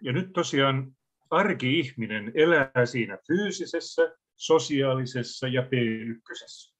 [0.00, 0.96] Ja nyt tosiaan
[1.30, 6.74] arki-ihminen elää siinä fyysisessä, sosiaalisessa ja P1.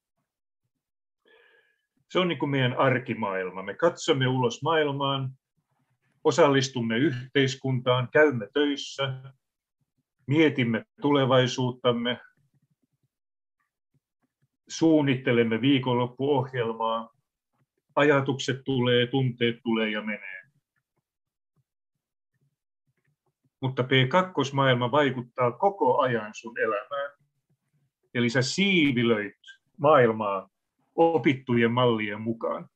[2.10, 3.62] Se on niin kuin meidän arkimaailma.
[3.62, 5.30] Me katsomme ulos maailmaan,
[6.24, 9.22] osallistumme yhteiskuntaan, käymme töissä,
[10.26, 12.20] mietimme tulevaisuuttamme,
[14.68, 17.14] suunnittelemme viikonloppuohjelmaa,
[17.96, 20.42] ajatukset tulee, tunteet tulee ja menee.
[23.60, 27.10] Mutta P2-maailma vaikuttaa koko ajan sun elämään.
[28.14, 29.38] Eli sä siivilöit
[29.76, 30.48] maailmaa
[30.94, 32.68] opittujen mallien mukaan.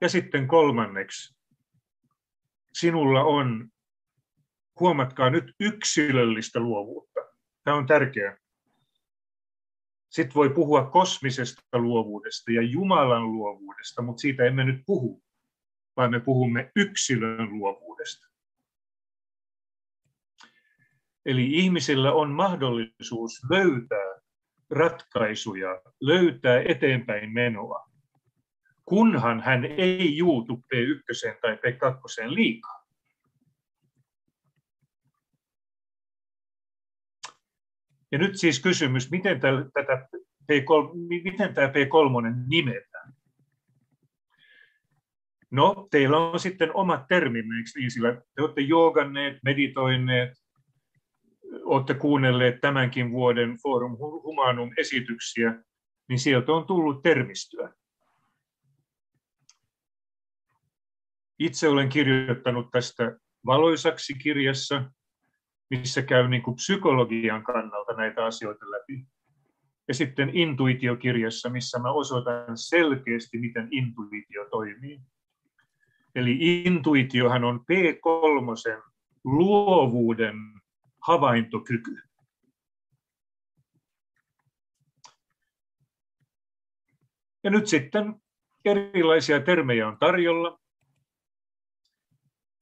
[0.00, 1.36] Ja sitten kolmanneksi,
[2.72, 3.70] sinulla on,
[4.80, 7.20] huomatkaa nyt, yksilöllistä luovuutta.
[7.64, 8.36] Tämä on tärkeää.
[10.10, 15.22] Sitten voi puhua kosmisesta luovuudesta ja Jumalan luovuudesta, mutta siitä emme nyt puhu,
[15.96, 18.26] vaan me puhumme yksilön luovuudesta.
[21.26, 24.20] Eli ihmisillä on mahdollisuus löytää
[24.70, 27.88] ratkaisuja, löytää eteenpäin menoa,
[28.84, 32.77] kunhan hän ei juutu P1 tai P2 liikaa.
[38.12, 40.08] Ja nyt siis kysymys, miten, tätä
[40.52, 43.12] P3, miten tämä P3 nimetään?
[45.50, 47.90] No, teillä on sitten omat terminne, niin?
[47.90, 50.38] Sillä te olette jooganneet, meditoineet,
[51.64, 55.62] olette kuunnelleet tämänkin vuoden Forum Humanum esityksiä,
[56.08, 57.72] niin sieltä on tullut termistöä.
[61.38, 63.16] Itse olen kirjoittanut tästä
[63.46, 64.90] valoisaksi kirjassa,
[65.70, 69.06] missä käy niin kuin psykologian kannalta näitä asioita läpi.
[69.88, 75.00] Ja sitten intuitiokirjassa, missä mä osoitan selkeästi, miten intuitio toimii.
[76.14, 78.82] Eli intuitiohan on P3
[79.24, 80.36] luovuuden
[81.06, 81.98] havaintokyky.
[87.44, 88.22] Ja nyt sitten
[88.64, 90.60] erilaisia termejä on tarjolla.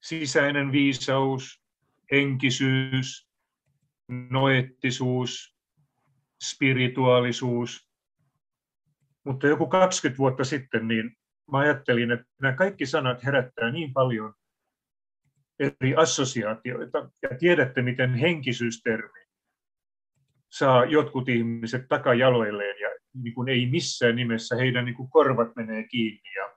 [0.03, 1.66] Sisäinen viisaus,
[2.13, 3.29] henkisyys,
[4.31, 5.57] noettisuus,
[6.45, 7.91] spirituaalisuus.
[9.25, 11.17] Mutta joku 20 vuotta sitten niin
[11.53, 14.35] mä ajattelin, että nämä kaikki sanat herättää niin paljon
[15.59, 17.11] eri assosiaatioita.
[17.23, 19.27] Ja tiedätte, miten henkisyystermi
[20.53, 22.89] saa jotkut ihmiset takajaloilleen ja
[23.23, 26.57] niin kuin ei missään nimessä heidän niin kuin korvat menee kiinni ja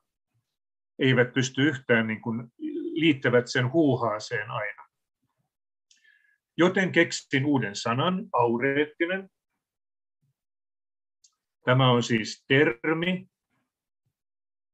[1.00, 2.52] eivät pysty yhtään niin kuin
[2.94, 4.89] liittävät sen huuhaaseen aina.
[6.60, 9.30] Joten keksin uuden sanan, aureettinen.
[11.66, 13.28] Tämä on siis termi,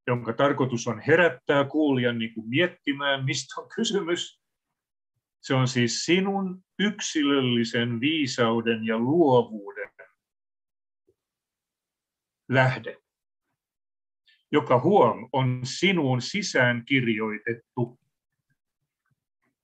[0.07, 4.41] jonka tarkoitus on herättää kuulijan niin kuin miettimään, mistä on kysymys.
[5.41, 9.89] Se on siis sinun yksilöllisen viisauden ja luovuuden
[12.49, 12.97] lähde,
[14.51, 17.99] joka huom on sinuun sisään kirjoitettu.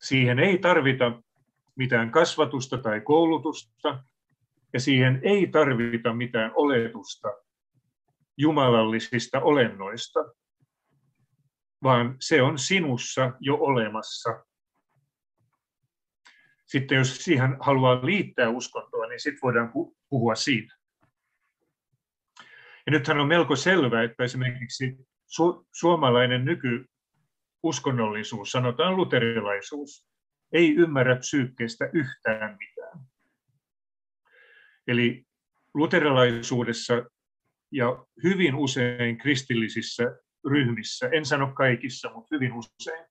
[0.01, 1.21] Siihen ei tarvita
[1.81, 4.03] mitään kasvatusta tai koulutusta,
[4.73, 7.27] ja siihen ei tarvita mitään oletusta
[8.37, 10.19] jumalallisista olennoista,
[11.83, 14.45] vaan se on sinussa jo olemassa.
[16.65, 19.71] Sitten jos siihen haluaa liittää uskontoa, niin sitten voidaan
[20.09, 20.75] puhua siitä.
[22.85, 30.10] Ja nythän on melko selvää, että esimerkiksi su- suomalainen nykyuskonnollisuus, sanotaan luterilaisuus,
[30.53, 32.99] ei ymmärrä psyykkeestä yhtään mitään.
[34.87, 35.25] Eli
[35.73, 36.93] luterilaisuudessa
[37.71, 40.03] ja hyvin usein kristillisissä
[40.49, 43.05] ryhmissä, en sano kaikissa, mutta hyvin usein,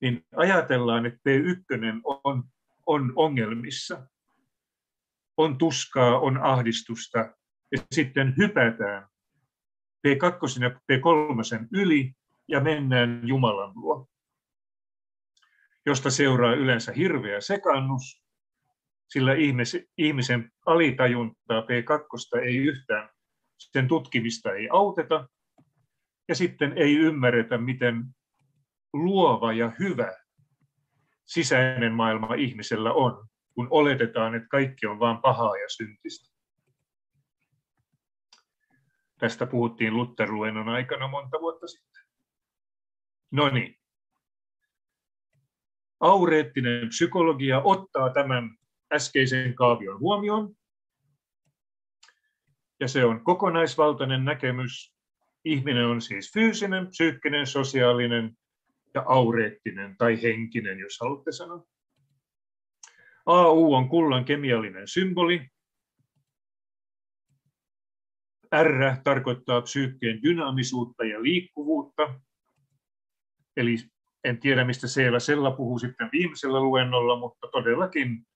[0.00, 2.44] niin ajatellaan, että P1 on,
[2.86, 4.06] on ongelmissa.
[5.36, 7.18] On tuskaa, on ahdistusta,
[7.72, 9.06] ja sitten hypätään
[10.08, 12.12] P2 ja P3 yli
[12.48, 14.06] ja mennään Jumalan luo,
[15.86, 18.22] josta seuraa yleensä hirveä sekannus,
[19.08, 19.32] sillä
[19.98, 23.10] ihmisen alitajuntaa P2 ei yhtään
[23.58, 25.28] sen tutkimista ei auteta,
[26.28, 28.04] ja sitten ei ymmärretä, miten
[28.92, 30.16] luova ja hyvä
[31.24, 36.32] sisäinen maailma ihmisellä on, kun oletetaan, että kaikki on vain pahaa ja syntistä.
[39.18, 42.02] Tästä puhuttiin Luther-luennon aikana monta vuotta sitten.
[43.30, 43.81] No niin.
[46.02, 48.56] Aureettinen psykologia ottaa tämän
[48.92, 50.54] äskeisen kaavion huomioon
[52.80, 54.94] ja se on kokonaisvaltainen näkemys.
[55.44, 58.36] Ihminen on siis fyysinen, psyykkinen, sosiaalinen
[58.94, 61.64] ja aureettinen tai henkinen, jos haluatte sanoa.
[63.26, 65.48] AU on kullan kemiallinen symboli.
[68.62, 72.20] R tarkoittaa psyykkeen dynaamisuutta ja liikkuvuutta.
[73.56, 73.76] Eli
[74.24, 78.26] en tiedä, mistä Seela Sella puhuu sitten viimeisellä luennolla, mutta todellakin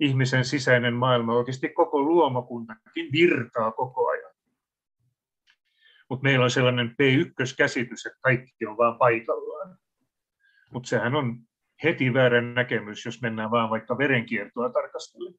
[0.00, 4.34] ihmisen sisäinen maailma, oikeasti koko luomakuntakin virtaa koko ajan.
[6.08, 9.78] Mutta meillä on sellainen P1-käsitys, että kaikki on vain paikallaan.
[10.70, 11.38] Mutta sehän on
[11.84, 15.34] heti väärä näkemys, jos mennään vaan vaikka verenkiertoa tarkastellen.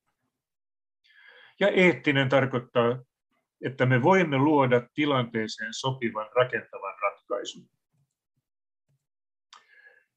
[1.59, 2.97] Ja eettinen tarkoittaa,
[3.61, 7.69] että me voimme luoda tilanteeseen sopivan rakentavan ratkaisun.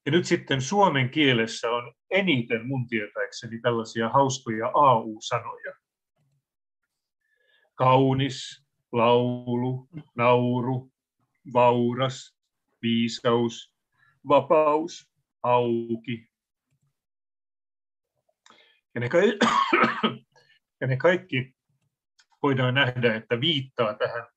[0.09, 5.73] Ja nyt sitten suomen kielessä on eniten mun tietääkseni tällaisia hauskoja AU-sanoja.
[7.75, 10.91] Kaunis, laulu, nauru,
[11.53, 12.37] vauras,
[12.81, 13.75] viisaus,
[14.27, 15.11] vapaus,
[15.43, 16.29] auki.
[18.95, 19.37] Ja ne, kaikki,
[20.81, 21.55] ja ne kaikki
[22.43, 24.27] voidaan nähdä, että viittaa tähän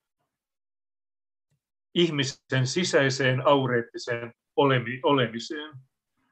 [1.95, 4.35] ihmisen sisäiseen aureettiseen
[5.03, 5.75] olemiseen,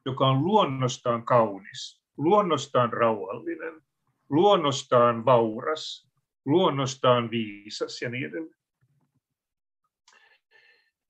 [0.05, 3.83] joka on luonnostaan kaunis, luonnostaan rauhallinen,
[4.29, 6.11] luonnostaan vauras,
[6.45, 8.61] luonnostaan viisas ja niin edelleen.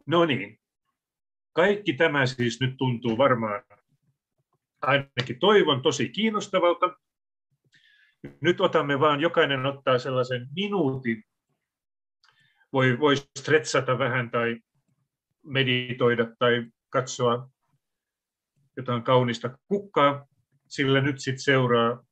[0.06, 0.60] No niin,
[1.52, 3.62] Kaikki tämä siis nyt tuntuu varmaan,
[4.82, 6.96] ainakin toivon, tosi kiinnostavalta.
[8.40, 11.24] Nyt otamme vaan, jokainen ottaa sellaisen minuutin,
[12.72, 14.60] voi, voi stretsata vähän tai
[15.42, 17.50] meditoida tai katsoa
[18.76, 20.26] jotain kaunista kukkaa,
[20.68, 22.04] sillä nyt sitten seuraa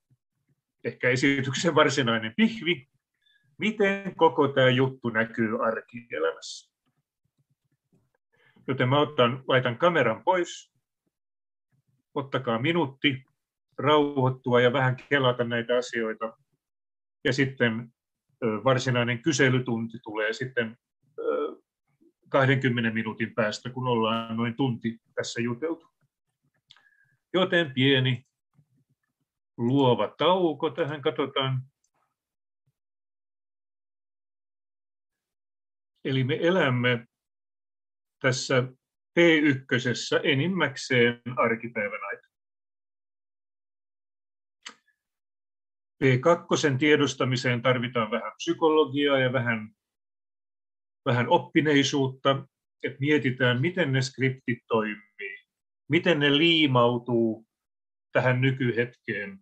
[0.84, 2.88] ehkä esityksen varsinainen pihvi,
[3.58, 6.72] miten koko tämä juttu näkyy arkielämässä.
[8.68, 10.72] Joten mä otan, laitan kameran pois,
[12.14, 13.24] ottakaa minuutti
[13.78, 16.36] rauhoittua ja vähän kelata näitä asioita.
[17.24, 17.92] Ja sitten
[18.64, 20.78] varsinainen kyselytunti tulee sitten
[22.28, 25.86] 20 minuutin päästä, kun ollaan noin tunti tässä juteltu.
[27.32, 28.26] Joten pieni
[29.56, 31.62] luova tauko tähän, katsotaan.
[36.04, 37.06] Eli me elämme
[38.18, 38.62] tässä
[39.18, 42.28] P1 enimmäkseen arkipäivän aikana.
[46.04, 49.77] P2 tiedostamiseen tarvitaan vähän psykologiaa ja vähän,
[51.08, 52.46] vähän oppineisuutta,
[52.82, 55.38] että mietitään, miten ne skriptit toimii,
[55.88, 57.46] miten ne liimautuu
[58.12, 59.38] tähän nykyhetkeen.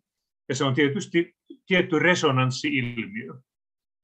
[0.48, 1.36] Ja se on tietysti
[1.66, 3.34] tietty resonanssi-ilmiö.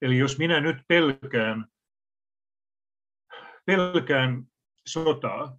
[0.03, 1.67] Eli jos minä nyt pelkään,
[3.67, 4.45] pelkään
[4.87, 5.59] sotaa,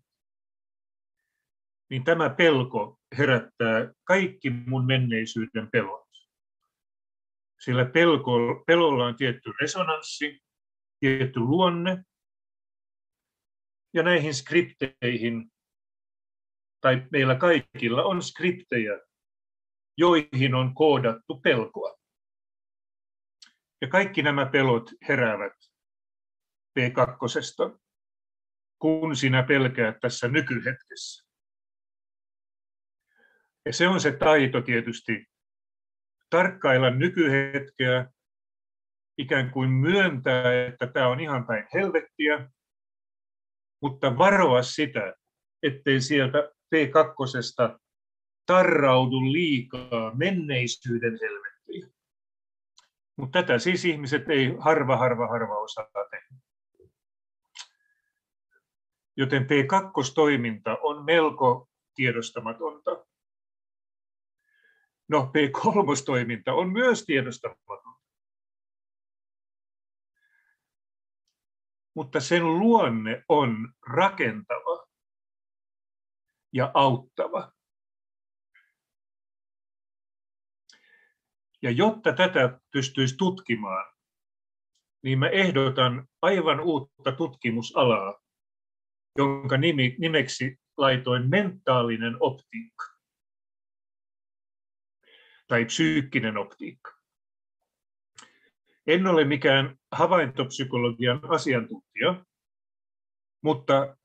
[1.90, 6.10] niin tämä pelko herättää kaikki mun menneisyyden pelot.
[7.60, 10.43] Sillä pelko, pelolla on tietty resonanssi,
[11.04, 12.04] tietty luonne,
[13.94, 15.52] ja näihin skripteihin,
[16.82, 19.00] tai meillä kaikilla on skriptejä,
[19.98, 21.98] joihin on koodattu pelkoa.
[23.82, 25.54] Ja kaikki nämä pelot heräävät
[26.80, 27.80] P2
[28.80, 31.26] kun sinä pelkäät tässä nykyhetkessä.
[33.66, 35.26] Ja se on se taito tietysti,
[36.30, 38.12] tarkkailla nykyhetkeä,
[39.18, 42.50] ikään kuin myöntää, että tämä on ihan päin helvettiä,
[43.82, 45.14] mutta varoa sitä,
[45.64, 47.80] ettei sieltä P2
[48.46, 51.88] tarraudu liikaa menneisyyden helvettiä.
[53.16, 56.36] Mutta tätä siis ihmiset ei harva, harva, harva osaa tehdä.
[59.18, 63.06] Joten P2-toiminta on melko tiedostamatonta.
[65.08, 67.83] No, P3-toiminta on myös tiedostamatonta.
[71.96, 74.88] Mutta sen luonne on rakentava
[76.54, 77.52] ja auttava.
[81.62, 83.94] Ja jotta tätä pystyisi tutkimaan,
[85.04, 88.20] niin mä ehdotan aivan uutta tutkimusalaa,
[89.18, 92.86] jonka nimi, nimeksi laitoin mentaalinen optiikka
[95.48, 96.92] tai psyykkinen optiikka.
[98.88, 102.26] En ole mikään havaintopsykologian asiantuntija,
[103.44, 103.98] mutta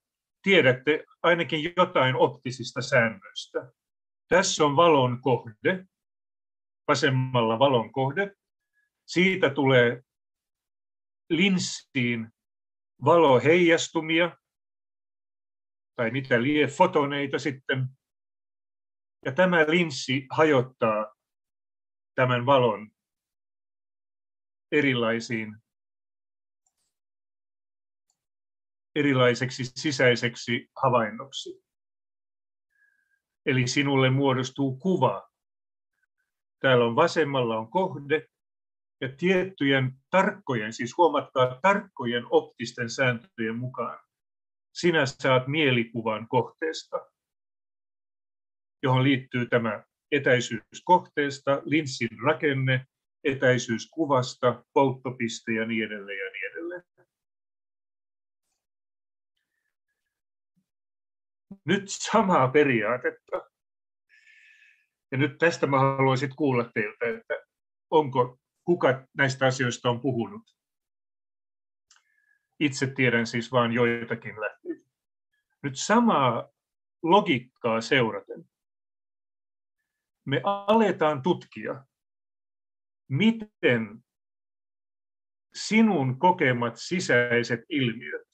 [0.43, 3.72] tiedätte ainakin jotain optisista säännöistä.
[4.28, 5.86] Tässä on valon kohde,
[6.89, 8.36] vasemmalla valon kohde.
[9.07, 10.03] Siitä tulee
[11.30, 12.28] linssiin
[13.05, 14.36] valoheijastumia,
[15.97, 17.86] tai mitä lie fotoneita sitten.
[19.24, 21.14] Ja tämä linssi hajottaa
[22.14, 22.91] tämän valon
[24.72, 25.57] erilaisiin
[28.95, 31.62] erilaiseksi sisäiseksi havainnoksi.
[33.47, 35.28] Eli sinulle muodostuu kuva.
[36.61, 38.28] Täällä on vasemmalla on kohde
[39.01, 43.99] ja tiettyjen tarkkojen, siis huomatkaa tarkkojen optisten sääntöjen mukaan,
[44.74, 47.07] sinä saat mielikuvan kohteesta,
[48.82, 52.86] johon liittyy tämä etäisyys kohteesta, linssin rakenne,
[53.24, 56.82] etäisyys kuvasta, polttopiste ja niin edelleen ja niin edelleen.
[61.69, 63.37] Nyt samaa periaatetta.
[65.12, 67.35] Ja nyt tästä mä haluaisin kuulla teiltä, että
[67.91, 70.57] onko kuka näistä asioista on puhunut.
[72.61, 74.91] Itse tiedän siis vain joitakin lähteitä.
[75.62, 76.49] Nyt samaa
[77.03, 78.45] logiikkaa seuraten
[80.29, 81.85] me aletaan tutkia,
[83.09, 84.05] miten
[85.55, 88.29] sinun kokemat sisäiset ilmiöt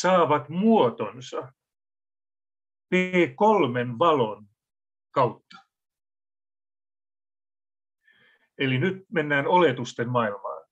[0.00, 1.52] saavat muotonsa
[2.94, 4.46] P3 valon
[5.10, 5.56] kautta.
[8.58, 10.66] Eli nyt mennään oletusten maailmaan.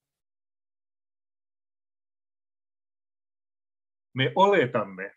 [4.15, 5.15] Me oletamme,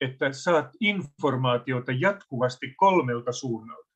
[0.00, 3.90] että saat informaatiota jatkuvasti kolmelta suunnalta.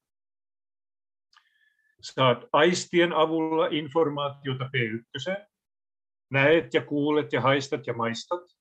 [2.01, 5.47] Saat aistien avulla informaatiota P1,
[6.31, 8.60] näet ja kuulet ja haistat ja maistat.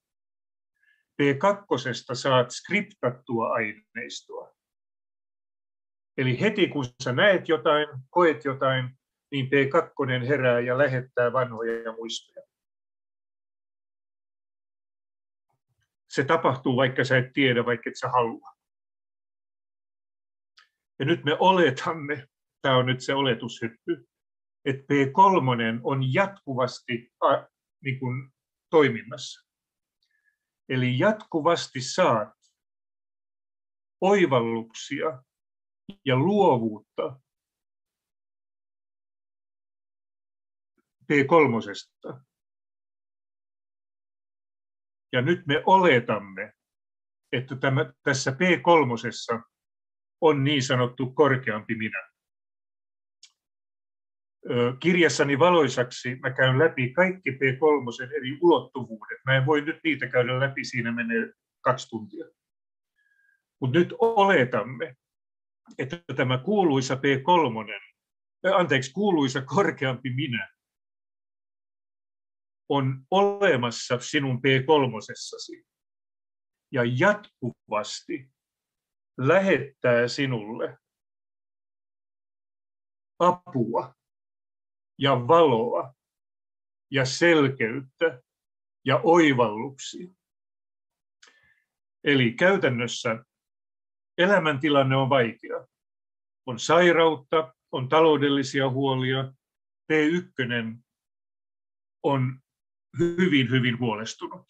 [1.22, 4.54] P2 saat skriptattua aineistoa.
[6.18, 8.90] Eli heti kun sä näet jotain, koet jotain,
[9.32, 12.46] niin P2 herää ja lähettää vanhoja muistoja.
[16.10, 18.50] Se tapahtuu, vaikka sä et tiedä, vaikka et sä halua.
[21.00, 22.28] Ja nyt me oletamme,
[22.62, 24.08] tämä on nyt se oletushyppy,
[24.66, 27.12] että P3 on jatkuvasti
[27.84, 28.32] niin kuin,
[28.70, 29.49] toiminnassa.
[30.70, 32.40] Eli jatkuvasti saat
[34.02, 35.24] oivalluksia
[36.06, 37.20] ja luovuutta
[41.04, 42.20] P3.
[45.14, 46.54] Ja nyt me oletamme,
[47.32, 49.44] että tämä, tässä P3
[50.22, 52.10] on niin sanottu korkeampi minä.
[54.80, 59.18] Kirjassani valoisaksi mä käyn läpi kaikki P3 eri ulottuvuudet.
[59.26, 62.26] Mä en voi nyt niitä käydä läpi, siinä menee kaksi tuntia.
[63.62, 64.96] Mutta nyt oletamme,
[65.78, 70.50] että tämä kuuluisa P3, anteeksi, kuuluisa korkeampi minä
[72.70, 75.64] on olemassa sinun P3.
[76.72, 78.30] Ja jatkuvasti
[79.18, 80.78] lähettää sinulle
[83.20, 83.99] apua
[85.00, 85.94] ja valoa
[86.92, 88.22] ja selkeyttä
[88.86, 90.08] ja oivalluksia.
[92.04, 93.26] Eli käytännössä
[94.18, 95.68] elämäntilanne on vaikea.
[96.46, 99.34] On sairautta, on taloudellisia huolia.
[99.94, 100.78] P1
[102.04, 102.40] on
[103.00, 104.46] hyvin, hyvin huolestunut.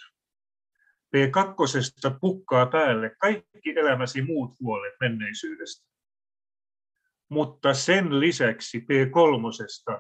[1.15, 5.89] P2 pukkaa päälle kaikki elämäsi muut huolet menneisyydestä.
[7.29, 9.99] Mutta sen lisäksi P3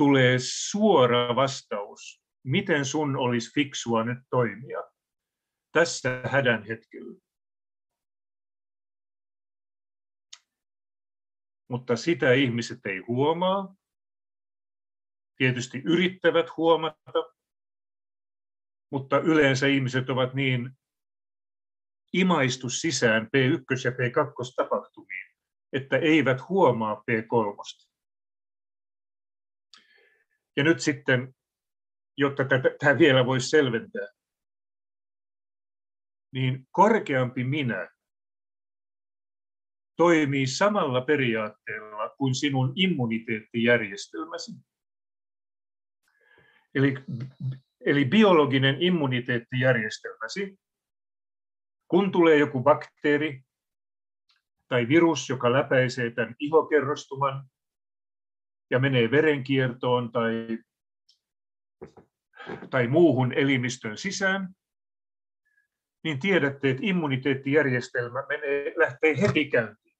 [0.00, 4.78] tulee suora vastaus, miten sun olisi fiksua nyt toimia
[5.72, 7.20] tässä hädän hetkellä.
[11.68, 13.74] Mutta sitä ihmiset ei huomaa,
[15.36, 17.32] tietysti yrittävät huomata,
[18.92, 20.70] mutta yleensä ihmiset ovat niin
[22.12, 25.26] imaistu sisään P1 ja P2 tapahtumiin,
[25.72, 27.89] että eivät huomaa P3.
[30.56, 31.34] Ja nyt sitten,
[32.16, 32.44] jotta
[32.80, 34.06] tämä vielä voisi selventää,
[36.32, 37.88] niin korkeampi minä
[39.96, 44.52] toimii samalla periaatteella kuin sinun immuniteettijärjestelmäsi.
[46.74, 46.94] Eli,
[47.86, 50.58] eli biologinen immuniteettijärjestelmäsi,
[51.88, 53.42] kun tulee joku bakteeri
[54.68, 57.50] tai virus, joka läpäisee tämän ihokerrostuman
[58.70, 60.58] ja menee verenkiertoon tai,
[62.70, 64.54] tai muuhun elimistön sisään,
[66.04, 69.96] niin tiedätte, että immuniteettijärjestelmä menee, lähtee heti käyntiin.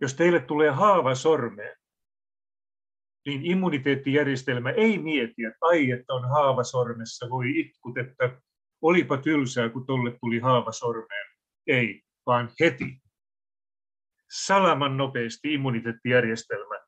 [0.00, 1.76] Jos teille tulee haava sormeen,
[3.26, 8.40] niin immuniteettijärjestelmä ei mieti, että ai, että on haava sormessa, voi itkut, että
[8.82, 11.26] olipa tylsää, kun tolle tuli haava sormeen.
[11.66, 13.02] Ei, vaan heti.
[14.30, 16.80] Salaman nopeasti immuniteettijärjestelmä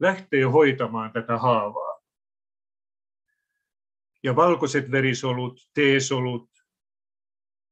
[0.00, 2.00] lähtee hoitamaan tätä haavaa.
[4.22, 6.50] Ja valkoiset verisolut, T-solut,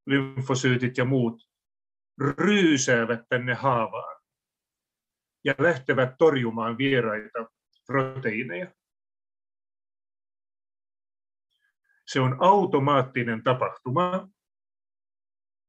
[0.06, 1.48] lymfosyytit ja muut
[2.18, 4.22] ryysäävät tänne haavaan
[5.44, 7.50] ja lähtevät torjumaan vieraita
[7.86, 8.72] proteiineja.
[12.06, 14.28] Se on automaattinen tapahtuma,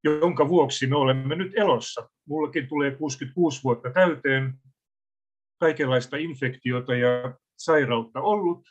[0.06, 2.10] jonka vuoksi me olemme nyt elossa.
[2.28, 4.54] Mullakin tulee 66 vuotta täyteen,
[5.60, 8.68] kaikenlaista infektiota ja sairautta ollut,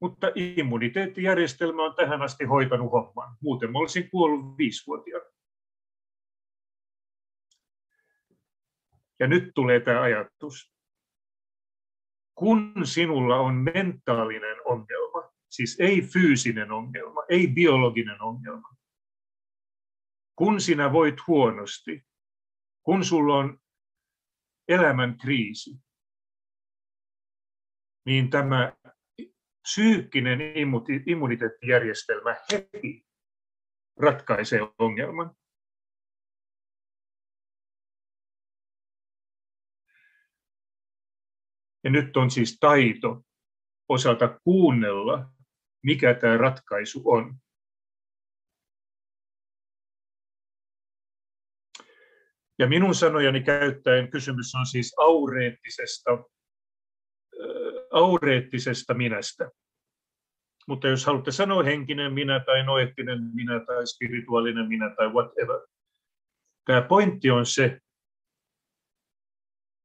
[0.00, 3.36] mutta immuniteettijärjestelmä on tähän asti hoitanut homman.
[3.40, 5.26] Muuten mä olisin kuollut viisivuotiaana.
[9.20, 10.72] Ja nyt tulee tämä ajatus
[12.34, 18.68] kun sinulla on mentaalinen ongelma, siis ei fyysinen ongelma, ei biologinen ongelma,
[20.42, 22.06] kun sinä voit huonosti,
[22.82, 23.60] kun sulla on
[24.68, 25.70] elämän kriisi,
[28.06, 28.76] niin tämä
[29.62, 30.40] psyykkinen
[31.06, 33.06] immuniteettijärjestelmä heti
[34.00, 35.36] ratkaisee ongelman.
[41.84, 43.22] Ja nyt on siis taito
[43.88, 45.32] osata kuunnella,
[45.82, 47.36] mikä tämä ratkaisu on.
[52.58, 56.10] Ja minun sanojani käyttäen kysymys on siis aureettisesta,
[57.92, 59.50] aureettisesta minästä.
[60.68, 65.60] Mutta jos haluatte sanoa henkinen minä tai noettinen minä tai spirituaalinen minä tai whatever,
[66.64, 67.78] tämä pointti on se,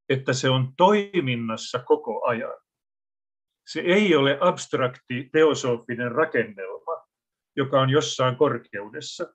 [0.10, 2.58] että se on toiminnassa koko ajan.
[3.68, 7.08] Se ei ole abstrakti teosofinen rakennelma,
[7.56, 9.34] joka on jossain korkeudessa,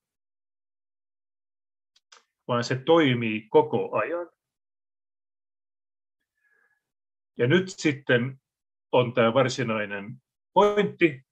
[2.49, 4.31] vaan se toimii koko ajan.
[7.39, 8.41] Ja nyt sitten
[8.93, 10.23] on tämä varsinainen
[10.53, 11.27] pointti.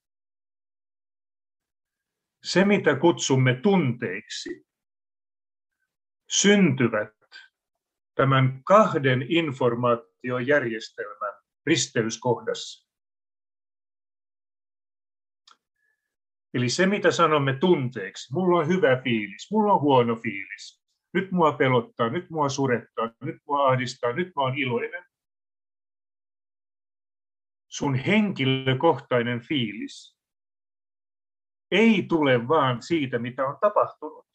[2.43, 4.67] Se, mitä kutsumme tunteiksi,
[6.31, 7.15] syntyvät
[8.15, 11.33] tämän kahden informaatiojärjestelmän
[11.67, 12.91] risteyskohdassa.
[16.55, 20.80] Eli se, mitä sanomme tunteeksi, mulla on hyvä fiilis, mulla on huono fiilis,
[21.13, 25.05] nyt mua pelottaa, nyt mua surettaa, nyt mua ahdistaa, nyt mä oon iloinen.
[27.69, 30.21] Sun henkilökohtainen fiilis
[31.71, 34.27] ei tule vaan siitä, mitä on tapahtunut,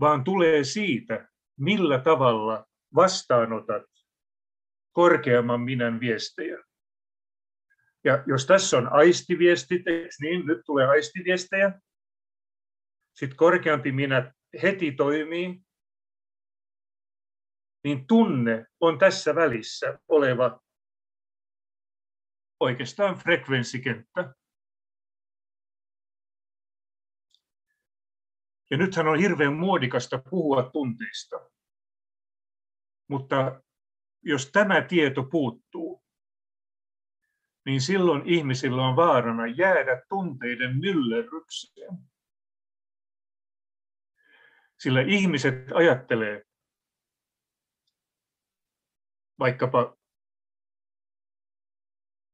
[0.00, 1.28] vaan tulee siitä,
[1.60, 3.84] millä tavalla vastaanotat
[4.92, 6.58] korkeamman minän viestejä.
[8.04, 9.82] Ja jos tässä on aistiviestit,
[10.20, 11.80] niin nyt tulee aistiviestejä,
[13.16, 15.62] sitten korkeampi minä heti toimii,
[17.84, 20.60] niin tunne on tässä välissä oleva
[22.60, 24.34] oikeastaan frekvenssikenttä.
[28.70, 31.50] Ja nythän on hirveän muodikasta puhua tunteista.
[33.08, 33.62] Mutta
[34.22, 36.04] jos tämä tieto puuttuu,
[37.66, 41.98] niin silloin ihmisillä on vaarana jäädä tunteiden myllerrykseen.
[44.78, 46.42] Sillä ihmiset ajattelee
[49.38, 49.96] vaikkapa,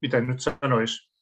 [0.02, 1.12] mitä nyt sanoisi,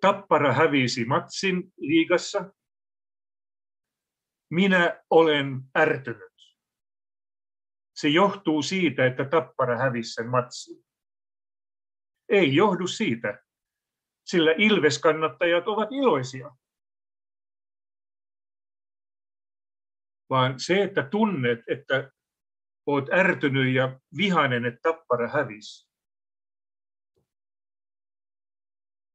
[0.00, 2.52] Tappara hävisi matsin liigassa.
[4.50, 6.32] Minä olen ärtynyt.
[7.94, 10.84] Se johtuu siitä, että Tappara hävisi sen matsin.
[12.28, 13.42] Ei johdu siitä,
[14.24, 16.50] sillä Ilves-kannattajat ovat iloisia.
[20.30, 22.10] Vaan se, että tunnet, että
[22.86, 25.88] olet ärtynyt ja vihainen, että Tappara hävisi,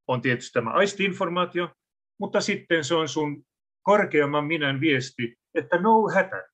[0.07, 1.76] on tietysti tämä aistiinformaatio,
[2.20, 3.45] mutta sitten se on sun
[3.82, 6.49] korkeamman minän viesti, että no hätä.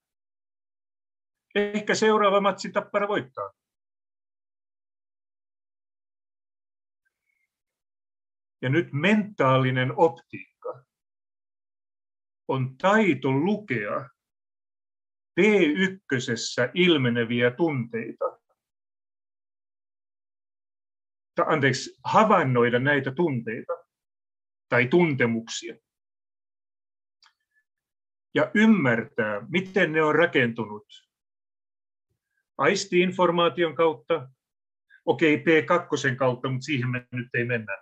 [1.56, 3.52] Ehkä seuraava matsi tappara voittaa.
[8.62, 10.84] Ja nyt mentaalinen optiikka
[12.48, 14.10] on taito lukea
[15.40, 18.40] P1 ilmeneviä tunteita
[21.46, 23.74] anteeksi, havainnoida näitä tunteita
[24.70, 25.76] tai tuntemuksia.
[28.36, 30.88] Ja ymmärtää, miten ne on rakentunut
[32.58, 34.30] aisti-informaation kautta,
[35.06, 37.78] okei okay, P2 kautta, mutta siihen me nyt ei mennä.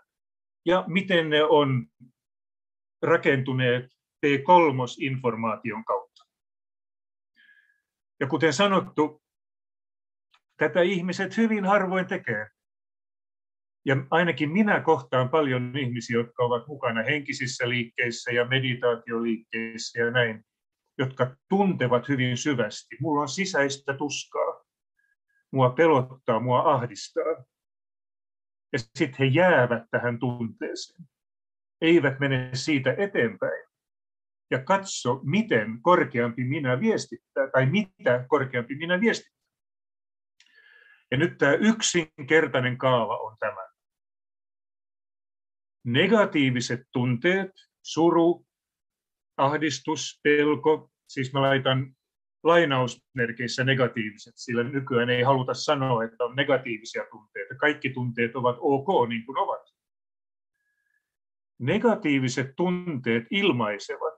[0.66, 1.88] Ja miten ne on
[3.02, 3.86] rakentuneet
[4.26, 5.97] P3-informaation kautta.
[8.20, 9.22] Ja kuten sanottu,
[10.58, 12.48] tätä ihmiset hyvin harvoin tekee.
[13.86, 20.46] Ja ainakin minä kohtaan paljon ihmisiä, jotka ovat mukana henkisissä liikkeissä ja meditaatioliikkeissä ja näin,
[20.98, 22.96] jotka tuntevat hyvin syvästi.
[23.02, 24.64] Mulla on sisäistä tuskaa.
[25.52, 27.46] Mua pelottaa, mua ahdistaa.
[28.74, 31.10] Ja sitten he jäävät tähän tunteeseen.
[31.82, 33.67] Eivät mene siitä eteenpäin.
[34.52, 39.38] Ja katso, miten korkeampi minä viestittää, tai mitä korkeampi minä viestittää.
[41.12, 43.68] Ja nyt tämä yksinkertainen kaava on tämä
[45.84, 48.46] negatiiviset tunteet, suru,
[49.38, 51.96] ahdistus, pelko, siis mä laitan
[52.44, 57.56] lainausmerkeissä negatiiviset, sillä nykyään ei haluta sanoa, että on negatiivisia tunteita.
[57.56, 59.62] Kaikki tunteet ovat ok niin kuin ovat.
[61.60, 64.14] Negatiiviset tunteet ilmaisevat,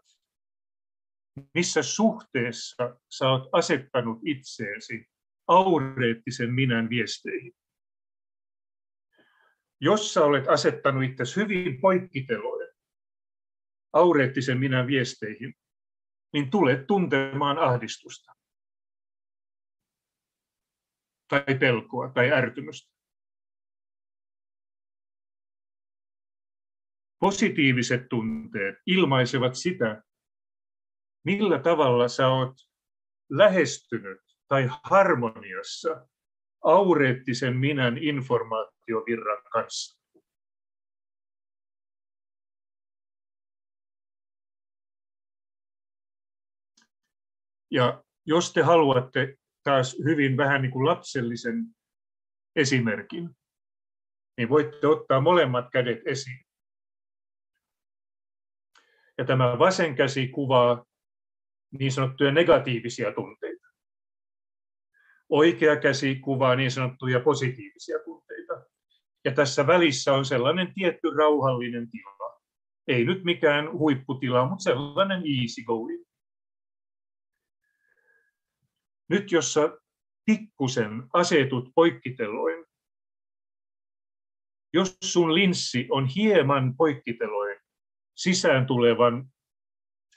[1.53, 5.05] missä suhteessa sä oot asettanut itseesi
[5.47, 7.53] aureettisen minän viesteihin
[9.81, 12.73] jos sä olet asettanut itse hyvin poikkiteloille
[13.93, 15.53] aureettisen minän viesteihin,
[16.33, 18.33] niin tulet tuntemaan ahdistusta
[21.27, 22.93] tai pelkoa tai ärtymystä.
[27.19, 30.03] Positiiviset tunteet ilmaisevat sitä,
[31.23, 32.55] millä tavalla sä oot
[33.29, 36.07] lähestynyt tai harmoniassa
[36.63, 39.99] aureettisen minän informaatiovirran kanssa.
[47.71, 51.65] Ja jos te haluatte taas hyvin vähän niin kuin lapsellisen
[52.55, 53.29] esimerkin,
[54.37, 56.45] niin voitte ottaa molemmat kädet esiin.
[59.17, 60.85] Ja tämä vasen käsi kuvaa
[61.79, 63.67] niin sanottuja negatiivisia tunteita.
[65.29, 68.53] Oikea käsi kuvaa niin sanottuja positiivisia tunteita.
[69.25, 72.41] Ja tässä välissä on sellainen tietty rauhallinen tila.
[72.87, 76.03] Ei nyt mikään huipputila, mutta sellainen easy going.
[79.09, 79.77] Nyt jos sä
[80.25, 82.65] pikkusen asetut poikkiteloin,
[84.73, 87.59] jos sun linssi on hieman poikkiteloin
[88.15, 89.31] sisään tulevan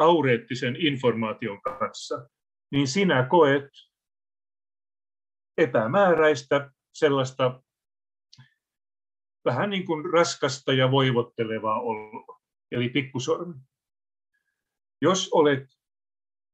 [0.02, 2.28] aureettisen informaation kanssa,
[2.70, 3.70] niin sinä koet
[5.58, 7.62] epämääräistä sellaista
[9.44, 12.40] vähän niin kuin raskasta ja voivottelevaa oloa,
[12.70, 13.54] eli pikkusormi.
[15.02, 15.68] Jos olet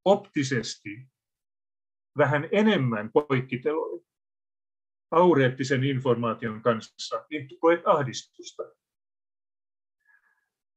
[0.05, 1.09] optisesti
[2.19, 4.07] vähän enemmän poikkiteloin
[5.11, 8.63] aureettisen informaation kanssa, niin koet ahdistusta.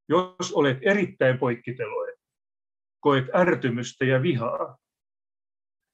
[0.10, 2.14] Jos olet erittäin poikkiteloin,
[3.02, 4.78] koet ärtymystä ja vihaa.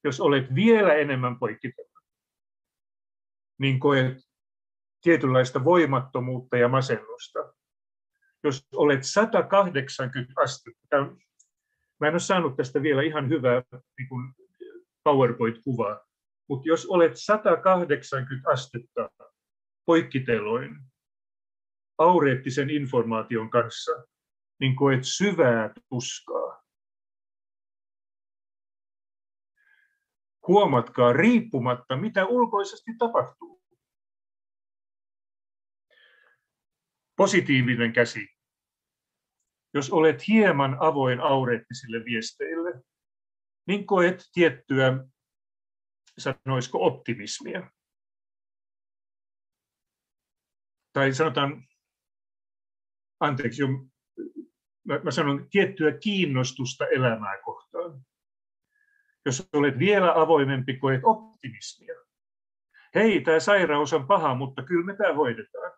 [0.03, 2.05] Jos olet vielä enemmän poikkiteloin,
[3.59, 4.17] niin koet
[5.01, 7.53] tietynlaista voimattomuutta ja masennusta.
[8.43, 10.97] Jos olet 180 astetta,
[11.99, 13.63] mä en ole saanut tästä vielä ihan hyvää
[13.97, 14.33] niin kuin
[15.03, 15.99] PowerPoint-kuvaa,
[16.49, 19.09] mutta jos olet 180 astetta
[19.85, 20.79] poikkiteloin
[21.97, 23.91] aureettisen informaation kanssa,
[24.59, 26.66] niin koet syvää tuskaa.
[30.47, 33.61] Huomatkaa riippumatta, mitä ulkoisesti tapahtuu.
[37.15, 38.27] Positiivinen käsi.
[39.73, 42.83] Jos olet hieman avoin aureettisille viesteille,
[43.67, 45.05] niin koet tiettyä,
[46.17, 47.71] sanoisiko optimismia.
[50.93, 51.63] Tai sanotaan,
[53.19, 53.61] anteeksi,
[54.87, 58.06] mä, mä sanon tiettyä kiinnostusta elämää kohtaan.
[59.27, 61.95] Jos olet vielä avoimempi, koet optimismia.
[62.95, 65.71] Hei, tämä sairaus on paha, mutta kyllä me tämä hoidetaan.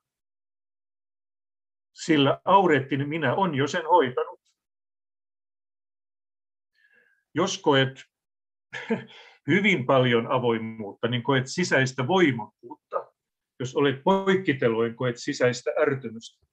[1.93, 4.39] Sillä aureettinen minä on jo sen hoitanut.
[7.36, 8.04] Jos koet
[9.52, 13.14] hyvin paljon avoimuutta, niin koet sisäistä voimakkuutta.
[13.60, 16.45] Jos olet poikkiteloin, koet sisäistä ärtymystä.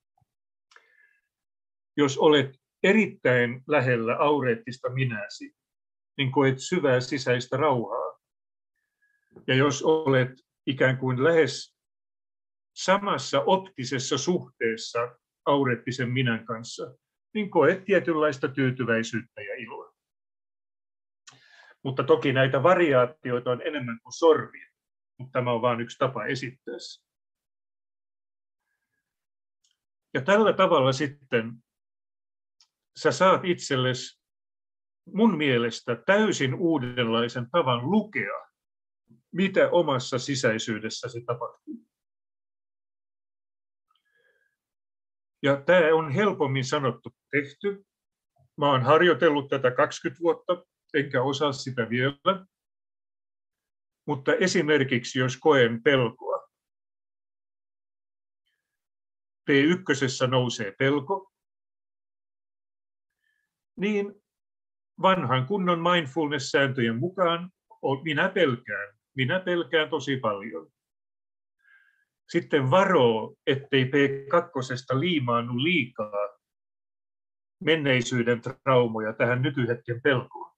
[1.97, 2.51] Jos olet
[2.83, 5.57] erittäin lähellä aureettista minäsi,
[6.17, 8.19] niin koet syvää sisäistä rauhaa.
[9.47, 10.31] Ja jos olet
[10.67, 11.77] ikään kuin lähes
[12.77, 16.95] samassa optisessa suhteessa aureettisen minän kanssa,
[17.35, 19.95] niin koet tietynlaista tyytyväisyyttä ja iloa.
[21.85, 24.71] Mutta toki näitä variaatioita on enemmän kuin sorvia,
[25.19, 27.07] mutta tämä on vain yksi tapa esittää se.
[30.14, 31.53] Ja tällä tavalla sitten
[32.97, 34.26] sä saat itsellesi
[35.15, 38.47] mun mielestä täysin uudenlaisen tavan lukea,
[39.33, 41.87] mitä omassa sisäisyydessäsi tapahtuu.
[45.43, 47.87] Ja tämä on helpommin sanottu tehty.
[48.57, 52.47] Mä oon harjoitellut tätä 20 vuotta, enkä osaa sitä vielä.
[54.07, 56.49] Mutta esimerkiksi jos koen pelkoa,
[59.51, 61.33] P1 nousee pelko,
[63.77, 64.26] niin
[65.03, 67.51] vanhan kunnon mindfulness-sääntöjen mukaan
[68.05, 68.97] minä pelkään.
[69.17, 70.73] Minä pelkään tosi paljon.
[72.29, 76.39] Sitten varoo, ettei P2 liimaannu liikaa
[77.65, 80.57] menneisyyden traumoja tähän nykyhetken pelkoon.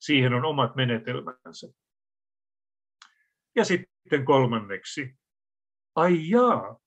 [0.00, 1.66] Siihen on omat menetelmänsä.
[3.56, 5.14] Ja sitten kolmanneksi,
[5.94, 6.80] ai jaa,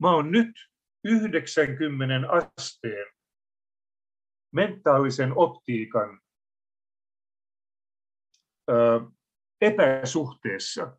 [0.00, 0.50] mä oon nyt
[1.04, 3.15] 90 asteen
[4.52, 6.20] mentaalisen optiikan
[9.60, 10.98] epäsuhteessa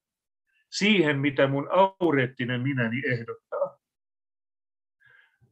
[0.72, 1.68] siihen, mitä mun
[2.00, 3.80] aureettinen minäni ehdottaa.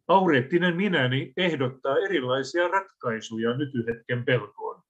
[0.08, 4.84] Aureettinen minäni ehdottaa erilaisia ratkaisuja nykyhetken pelkoon.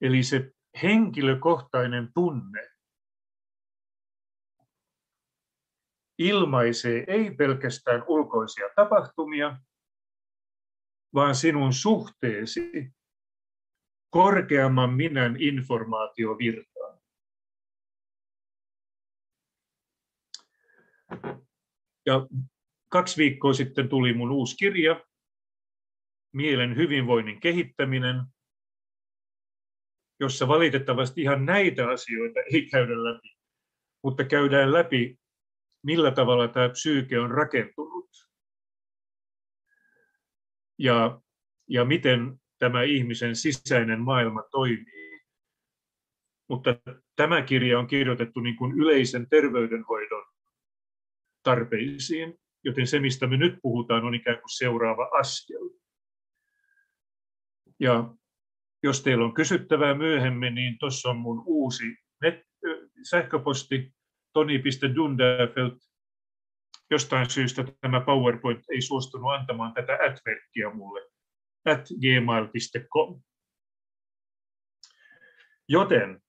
[0.00, 2.75] Eli se henkilökohtainen tunne
[6.18, 9.58] ilmaisee ei pelkästään ulkoisia tapahtumia,
[11.14, 12.92] vaan sinun suhteesi
[14.10, 17.00] korkeamman minän informaatiovirtaan.
[22.06, 22.26] Ja
[22.88, 25.00] kaksi viikkoa sitten tuli mun uusi kirja,
[26.32, 28.22] Mielen hyvinvoinnin kehittäminen,
[30.20, 33.36] jossa valitettavasti ihan näitä asioita ei käydä läpi,
[34.02, 35.18] mutta käydään läpi,
[35.86, 38.10] millä tavalla tämä psyyke on rakentunut
[40.78, 41.20] ja,
[41.68, 45.20] ja miten tämä ihmisen sisäinen maailma toimii.
[46.48, 46.76] Mutta
[47.16, 50.24] tämä kirja on kirjoitettu niin kuin yleisen terveydenhoidon
[51.42, 55.70] tarpeisiin, joten se, mistä me nyt puhutaan, on ikään kuin seuraava askel.
[57.80, 58.14] Ja
[58.82, 61.84] jos teillä on kysyttävää myöhemmin, niin tuossa on mun uusi
[62.22, 62.42] net,
[63.10, 63.95] sähköposti
[64.36, 65.78] toni.dunderfelt.
[66.90, 71.00] Jostain syystä tämä PowerPoint ei suostunut antamaan tätä at-merkkiä mulle.
[71.64, 73.22] at gmail.com.
[75.68, 76.20] Joten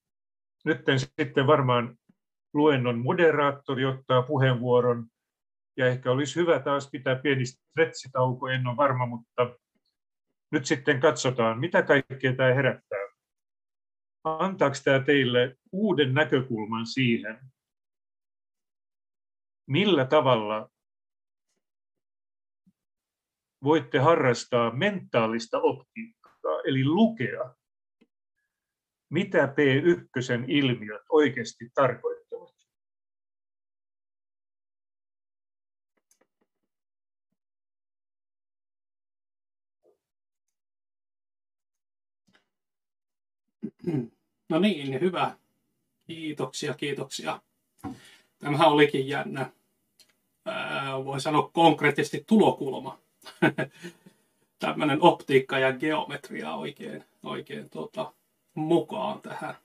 [0.66, 0.82] nyt
[1.20, 1.97] sitten varmaan
[2.53, 5.08] luennon moderaattori ottaa puheenvuoron.
[5.78, 9.55] Ja ehkä olisi hyvä taas pitää pieni stretsitauko, en ole varma, mutta
[10.51, 12.99] nyt sitten katsotaan, mitä kaikkea tämä herättää.
[14.24, 17.39] Antaako tämä teille uuden näkökulman siihen,
[19.68, 20.70] millä tavalla
[23.63, 27.55] voitte harrastaa mentaalista optiikkaa, eli lukea,
[29.09, 32.28] mitä P1 ilmiöt oikeasti tarkoittavat.
[44.49, 45.38] No niin, hyvä.
[46.07, 47.41] Kiitoksia, kiitoksia.
[48.39, 49.51] Tämähän olikin jännä,
[51.05, 52.99] voi sanoa konkreettisesti tulokulma.
[54.59, 58.13] Tämmöinen optiikka ja geometria oikein, oikein tuota,
[58.53, 59.55] mukaan tähän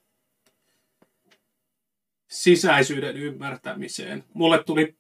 [2.29, 4.25] sisäisyyden ymmärtämiseen.
[4.35, 4.97] Mulle tuli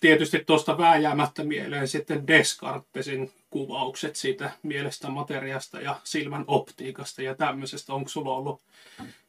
[0.00, 7.94] tietysti tuosta vääjäämättä mieleen sitten Descartesin kuvaukset siitä mielestä materiasta ja silmän optiikasta ja tämmöisestä.
[7.94, 8.62] Onko sulla ollut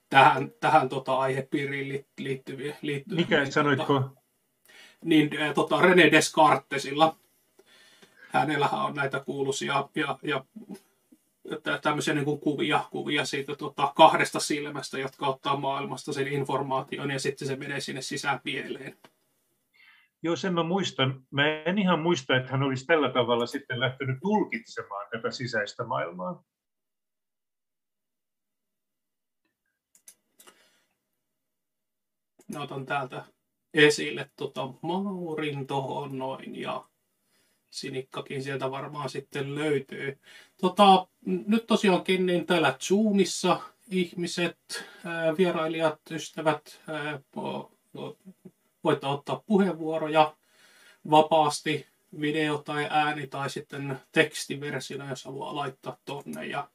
[0.10, 2.76] tähän, tähän tota aihepiiriin liittyviä...
[2.82, 3.93] liittyviä Mikä niin, sanoitko?
[3.93, 4.22] Tota,
[5.03, 7.16] niin tota, René Descartesilla.
[8.30, 10.45] Hänellähän on näitä kuuluisia ja, ja
[11.82, 17.20] tämmöisiä niin kuin kuvia, kuvia siitä tota, kahdesta silmästä, jotka ottaa maailmasta sen informaation ja
[17.20, 18.97] sitten se menee sinne sisään pieleen.
[20.24, 21.24] Joo, sen mä muistan.
[21.32, 26.43] Mä en ihan muista, että hän olisi tällä tavalla sitten lähtenyt tulkitsemaan tätä sisäistä maailmaa.
[32.54, 33.26] Mä otan täältä
[33.74, 36.86] esille tota Maurin tohon noin ja
[37.70, 40.20] Sinikkakin sieltä varmaan sitten löytyy.
[40.62, 47.20] Tota, nyt tosiaankin niin täällä Zoomissa ihmiset, ää, vierailijat, ystävät, ää,
[48.84, 50.36] voitte ottaa puheenvuoroja
[51.10, 51.88] vapaasti,
[52.22, 56.45] video tai ääni tai sitten tekstiversiona, jos haluaa laittaa tonne.
[56.45, 56.68] Ja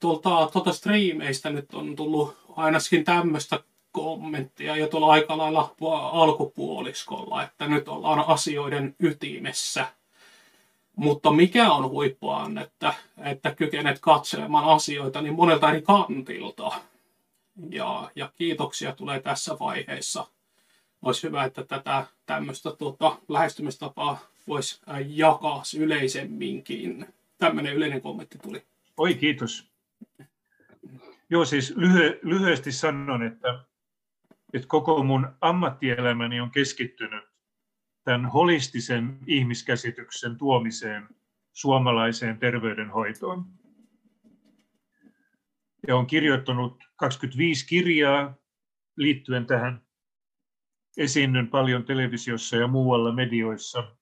[0.00, 3.60] tuolta, tuolta striimeistä nyt on tullut ainakin tämmöistä
[3.92, 5.74] kommenttia jo tuolla aika lailla
[6.12, 9.86] alkupuoliskolla, että nyt ollaan asioiden ytimessä.
[10.96, 16.72] Mutta mikä on huippuaan, että, että kykenet katselemaan asioita niin monelta eri kantilta.
[17.70, 20.26] Ja, ja kiitoksia tulee tässä vaiheessa.
[21.02, 24.18] Olisi hyvä, että tätä tämmöistä tuota, lähestymistapaa
[24.48, 27.06] voisi jakaa yleisemminkin.
[27.38, 28.62] Tämmöinen yleinen kommentti tuli.
[28.96, 29.70] Oi, kiitos.
[31.30, 33.58] Joo, siis lyhy- lyhyesti sanon, että
[34.52, 37.24] että koko mun ammattielämäni on keskittynyt
[38.04, 41.08] tämän holistisen ihmiskäsityksen tuomiseen
[41.52, 43.44] suomalaiseen terveydenhoitoon.
[45.88, 48.34] Ja on kirjoittanut 25 kirjaa
[48.96, 49.82] liittyen tähän.
[50.96, 53.96] Esiinnyn paljon televisiossa ja muualla medioissa.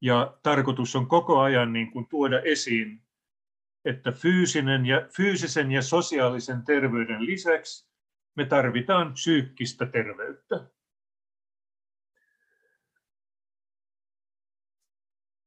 [0.00, 3.02] Ja tarkoitus on koko ajan niin kuin tuoda esiin,
[3.84, 7.89] että fyysinen ja, fyysisen ja sosiaalisen terveyden lisäksi
[8.36, 10.70] me tarvitaan psyykkistä terveyttä.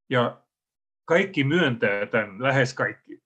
[0.09, 0.43] Ja
[1.05, 3.23] kaikki myöntää tämän, lähes kaikki.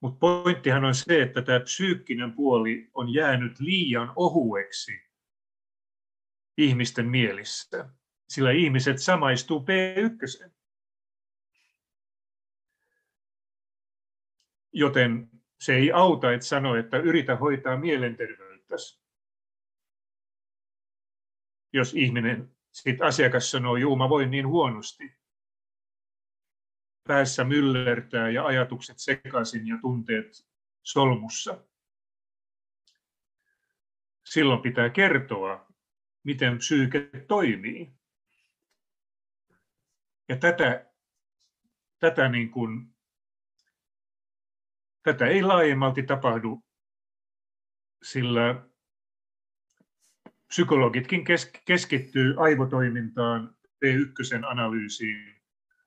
[0.00, 5.02] Mutta pointtihan on se, että tämä psyykkinen puoli on jäänyt liian ohueksi
[6.56, 7.88] ihmisten mielissä,
[8.28, 10.50] sillä ihmiset samaistuu P1.
[14.72, 15.30] Joten
[15.60, 19.00] se ei auta, että sano, että yritä hoitaa mielenterveyttä riittäisi.
[21.72, 25.12] jos ihminen, sit asiakas sanoo, juu mä voin niin huonosti.
[27.08, 30.46] Päässä myllertää ja ajatukset sekaisin ja tunteet
[30.82, 31.64] solmussa.
[34.24, 35.66] Silloin pitää kertoa,
[36.22, 37.92] miten psyyke toimii.
[40.28, 40.90] Ja tätä,
[41.98, 42.94] tätä, niin kuin,
[45.02, 46.62] tätä ei laajemmalti tapahdu,
[48.02, 48.62] sillä
[50.48, 51.24] psykologitkin
[51.64, 55.40] keskittyy aivotoimintaan, P1-analyysiin,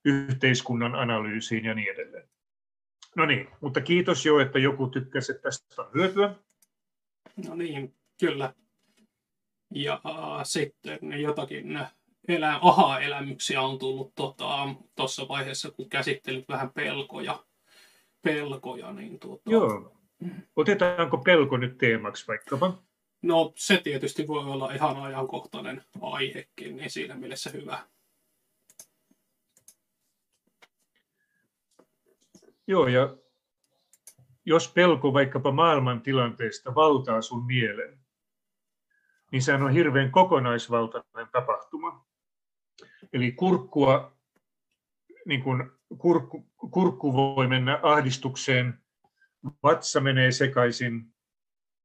[0.06, 2.30] yhteiskunnan analyysiin ja niin edelleen.
[3.16, 6.36] No niin, mutta kiitos jo, että joku tykkäsi, että tästä on hyötyä.
[7.48, 8.54] No niin, kyllä.
[9.72, 11.80] Ja äh, sitten jotakin
[12.28, 17.44] elä, aha-elämyksiä on tullut tuossa tota, vaiheessa, kun käsittelit vähän pelkoja.
[18.22, 19.52] pelkoja niin tuota...
[19.52, 20.03] Joo.
[20.56, 22.84] Otetaanko pelko nyt teemaksi vaikkapa?
[23.22, 27.88] No se tietysti voi olla ihan ajankohtainen aihekin, niin siinä mielessä hyvä.
[32.68, 33.16] Joo, ja
[34.46, 38.00] jos pelko vaikkapa maailman tilanteesta valtaa sun mielen,
[39.32, 42.06] niin sehän on hirveän kokonaisvaltainen tapahtuma.
[43.14, 44.18] Eli kurkkua,
[45.26, 48.83] niin kuin kurkku, kurkku voi mennä ahdistukseen,
[49.64, 51.14] vatsa menee sekaisin,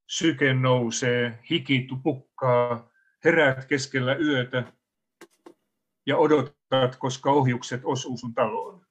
[0.07, 2.91] syke nousee, hiki tupukkaa,
[3.25, 4.73] heräät keskellä yötä
[6.07, 8.87] ja odotat, koska ohjukset osuu sun taloon.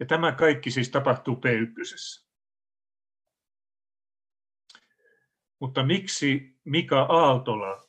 [0.00, 2.28] Ja tämä kaikki siis tapahtuu P1.
[5.60, 7.88] Mutta miksi Mika Aaltola,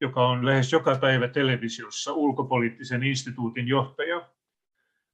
[0.00, 4.35] joka on lähes joka päivä televisiossa ulkopoliittisen instituutin johtaja,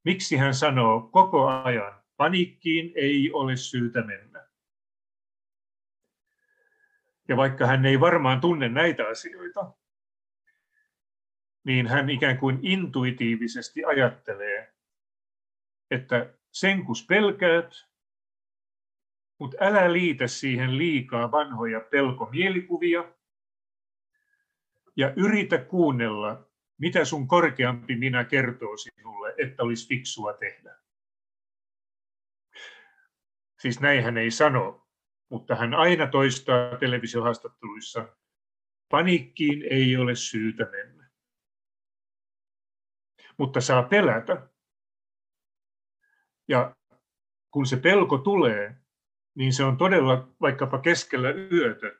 [0.04, 4.48] miksi hän sanoo koko ajan, paniikkiin ei ole syytä mennä.
[7.28, 9.72] Ja vaikka hän ei varmaan tunne näitä asioita,
[11.64, 14.74] niin hän ikään kuin intuitiivisesti ajattelee,
[15.90, 17.74] että sen kun pelkäät,
[19.38, 23.04] mutta älä liitä siihen liikaa vanhoja pelkomielikuvia
[24.96, 26.46] ja yritä kuunnella,
[26.78, 30.78] mitä sun korkeampi minä kertoo sinulle, että olisi fiksua tehdä.
[33.60, 34.88] Siis näin hän ei sano,
[35.28, 38.16] mutta hän aina toistaa televisiohaastatteluissa,
[38.88, 41.10] paniikkiin ei ole syytä mennä.
[43.38, 44.48] Mutta saa pelätä.
[46.48, 46.76] Ja
[47.50, 48.76] kun se pelko tulee,
[49.34, 51.92] niin se on todella vaikkapa keskellä yötä.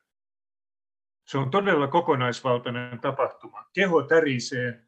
[1.27, 3.71] Se on todella kokonaisvaltainen tapahtuma.
[3.73, 4.87] Keho tärisee,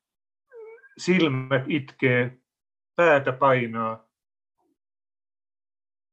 [0.99, 2.39] silmät itkee,
[2.97, 4.09] päätä painaa.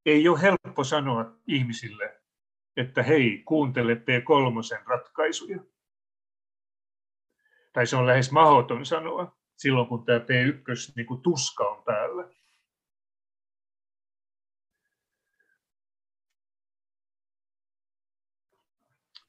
[0.06, 2.22] Ei ole helppo sanoa ihmisille,
[2.78, 5.64] että hei, kuuntele P3 ratkaisuja.
[7.74, 12.30] Tai se on lähes mahdoton sanoa silloin, kun tämä P1 niin kuin tuska on päällä.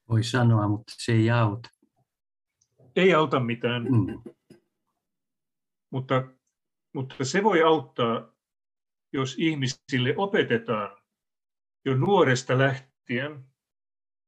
[0.09, 1.69] Voi sanoa, mutta se ei auta.
[2.95, 3.83] Ei auta mitään.
[3.83, 4.21] Mm.
[5.93, 6.23] Mutta,
[6.93, 8.33] mutta se voi auttaa,
[9.13, 10.97] jos ihmisille opetetaan
[11.85, 13.45] jo nuoresta lähtien,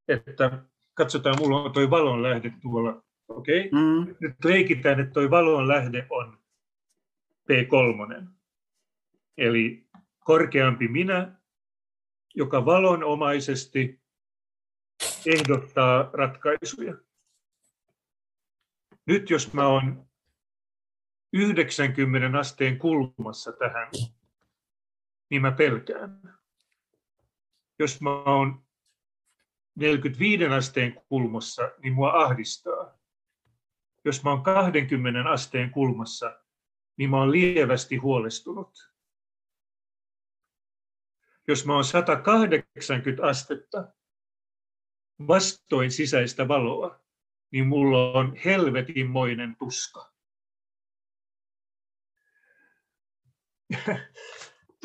[0.08, 0.64] että
[0.94, 3.04] katsotaan, mulla on tuo valon lähde tuolla.
[3.28, 3.82] Okei, okay?
[3.82, 4.16] mm.
[4.20, 6.40] nyt leikitään, että tuo valon lähde on
[7.52, 8.24] P3.
[9.38, 9.88] Eli
[10.20, 11.36] korkeampi minä,
[12.36, 14.02] joka valonomaisesti
[15.26, 16.94] ehdottaa ratkaisuja.
[19.06, 20.06] Nyt jos mä oon
[21.36, 23.92] 90 asteen kulmassa tähän,
[25.30, 26.40] niin mä pelkään.
[27.80, 28.66] Jos mä oon
[29.76, 32.98] 45 asteen kulmassa, niin mua ahdistaa.
[34.06, 36.40] Jos mä oon 20 asteen kulmassa,
[36.98, 38.92] niin mä oon lievästi huolestunut.
[41.48, 43.88] Jos mä oon 180 astetta,
[45.28, 47.00] vastoin sisäistä valoa,
[47.52, 50.15] niin mulla on helvetinmoinen tuska.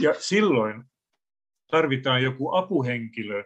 [0.00, 0.84] Ja silloin
[1.70, 3.44] tarvitaan joku apuhenkilö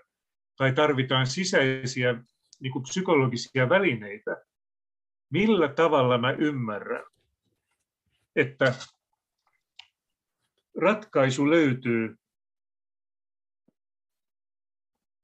[0.57, 2.15] tai tarvitaan sisäisiä
[2.61, 4.37] niin kuin psykologisia välineitä.
[5.31, 7.05] Millä tavalla mä ymmärrän,
[8.37, 8.75] että
[10.81, 12.17] ratkaisu löytyy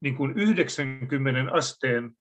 [0.01, 2.17] niin kuin 90 asteen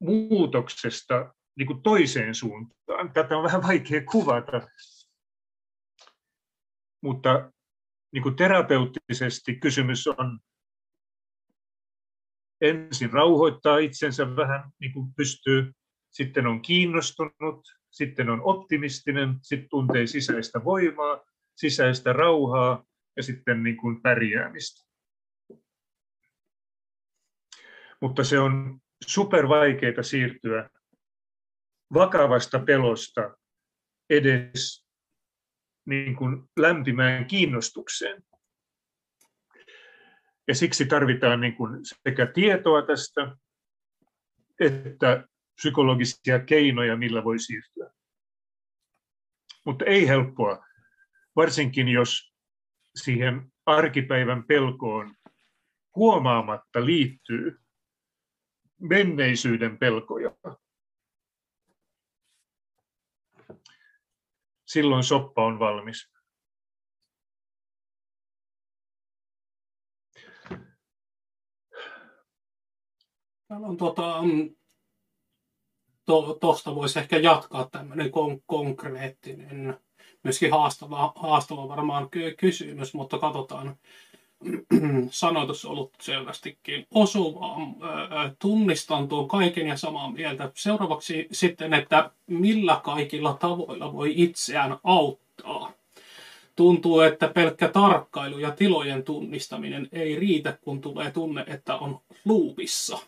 [0.00, 3.12] muutoksesta niin kuin toiseen suuntaan.
[3.12, 4.68] Tätä on vähän vaikea kuvata,
[7.04, 7.52] mutta
[8.12, 10.38] niin kuin terapeuttisesti kysymys on,
[12.60, 15.72] ensin rauhoittaa itsensä vähän niin kuin pystyy,
[16.10, 21.20] sitten on kiinnostunut, sitten on optimistinen, sitten tuntee sisäistä voimaa,
[21.56, 22.84] sisäistä rauhaa
[23.16, 24.84] ja sitten niin kuin pärjäämistä.
[28.00, 30.70] Mutta se on super vaikeaa siirtyä
[31.94, 33.36] vakavasta pelosta
[34.10, 34.83] edes
[35.86, 38.22] niin kuin lämpimään kiinnostukseen.
[40.48, 43.36] Ja siksi tarvitaan niin kuin sekä tietoa tästä
[44.60, 47.90] että psykologisia keinoja, millä voi siirtyä.
[49.64, 50.64] Mutta ei helppoa,
[51.36, 52.34] varsinkin jos
[52.94, 55.14] siihen arkipäivän pelkoon
[55.96, 57.60] huomaamatta liittyy
[58.80, 60.30] menneisyyden pelkoja.
[64.74, 66.10] Silloin soppa on valmis.
[73.48, 74.22] Täällä on tuota,
[76.40, 79.80] tuosta to, voisi ehkä jatkaa tämmöinen kon, konkreettinen,
[80.22, 82.08] myöskin haastava, haastava varmaan
[82.38, 83.76] kysymys, mutta katsotaan.
[85.10, 87.56] Sanoitus ollut selvästikin osuva.
[88.38, 90.52] Tunnistan tuon kaiken ja samaa mieltä.
[90.54, 95.72] Seuraavaksi sitten, että millä kaikilla tavoilla voi itseään auttaa.
[96.56, 102.98] Tuntuu, että pelkkä tarkkailu ja tilojen tunnistaminen ei riitä, kun tulee tunne, että on luupissa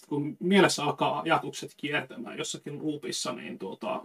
[0.00, 4.02] sitten kun mielessä alkaa ajatukset kiertämään jossakin luupissa, niin tuota,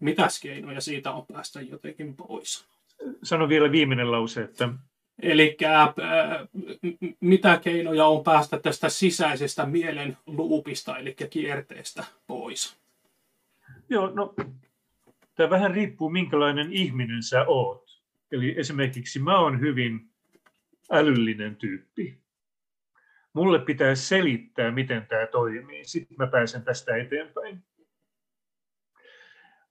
[0.00, 2.64] mitäs keinoja siitä on päästä jotenkin pois?
[3.22, 4.68] Sano vielä viimeinen lause, että...
[5.22, 5.94] Eli äh,
[7.20, 12.78] mitä keinoja on päästä tästä sisäisestä mielen luupista, eli kierteestä pois?
[13.88, 14.34] Joo, no
[15.34, 18.00] tämä vähän riippuu minkälainen ihminen sä oot.
[18.32, 20.10] Eli esimerkiksi mä oon hyvin
[20.90, 22.18] älyllinen tyyppi
[23.38, 25.84] mulle pitää selittää, miten tämä toimii.
[25.84, 27.62] Sitten mä pääsen tästä eteenpäin.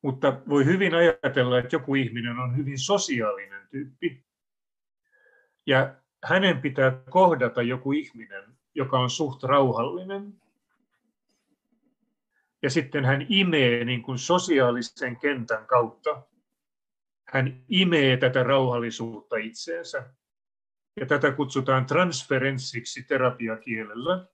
[0.02, 4.27] Mutta voi hyvin ajatella, että joku ihminen on hyvin sosiaalinen tyyppi.
[5.68, 8.44] Ja hänen pitää kohdata joku ihminen,
[8.76, 10.34] joka on suht rauhallinen.
[12.64, 16.22] Ja sitten hän imee niin kuin sosiaalisen kentän kautta.
[17.28, 20.14] Hän imee tätä rauhallisuutta itseensä
[21.00, 24.26] ja tätä kutsutaan transferenssiksi terapiakielellä.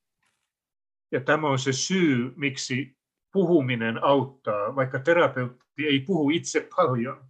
[1.12, 2.98] Ja tämä on se syy, miksi
[3.32, 7.26] puhuminen auttaa, vaikka terapeutti ei puhu itse paljon.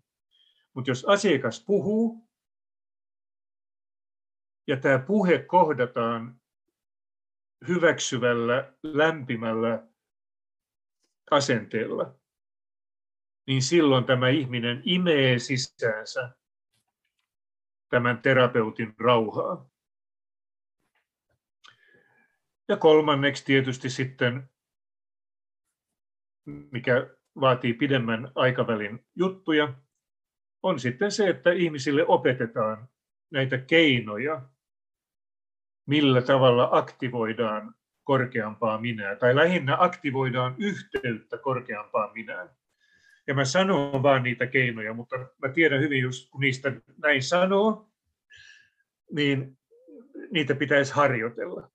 [0.74, 2.23] Mutta jos asiakas puhuu,
[4.68, 6.41] ja tämä puhe kohdataan
[7.68, 9.88] hyväksyvällä, lämpimällä
[11.32, 12.16] asenteella,
[13.47, 16.30] niin silloin tämä ihminen imee sisäänsä
[17.89, 19.70] tämän terapeutin rauhaa.
[22.68, 24.49] Ja kolmanneksi tietysti sitten,
[26.45, 27.10] mikä
[27.40, 29.73] vaatii pidemmän aikavälin juttuja,
[30.64, 32.90] on sitten se, että ihmisille opetetaan
[33.31, 34.41] näitä keinoja,
[35.85, 42.49] millä tavalla aktivoidaan korkeampaa minää, tai lähinnä aktivoidaan yhteyttä korkeampaan minään.
[43.27, 47.89] Ja mä sanon vaan niitä keinoja, mutta mä tiedän hyvin, jos kun niistä näin sanoo,
[49.11, 49.57] niin
[50.31, 51.72] niitä pitäisi harjoitella.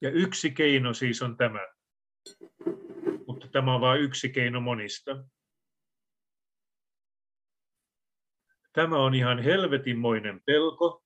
[0.00, 1.66] Ja yksi keino siis on tämä.
[3.26, 5.24] Mutta tämä on vain yksi keino monista.
[8.72, 11.04] Tämä on ihan helvetinmoinen pelko,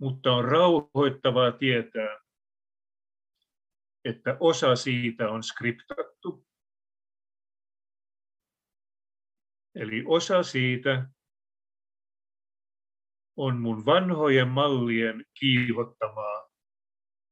[0.00, 2.18] mutta on rauhoittavaa tietää,
[4.04, 6.46] että osa siitä on skriptattu.
[9.74, 11.08] Eli osa siitä
[13.36, 16.48] on mun vanhojen mallien kiihottamaa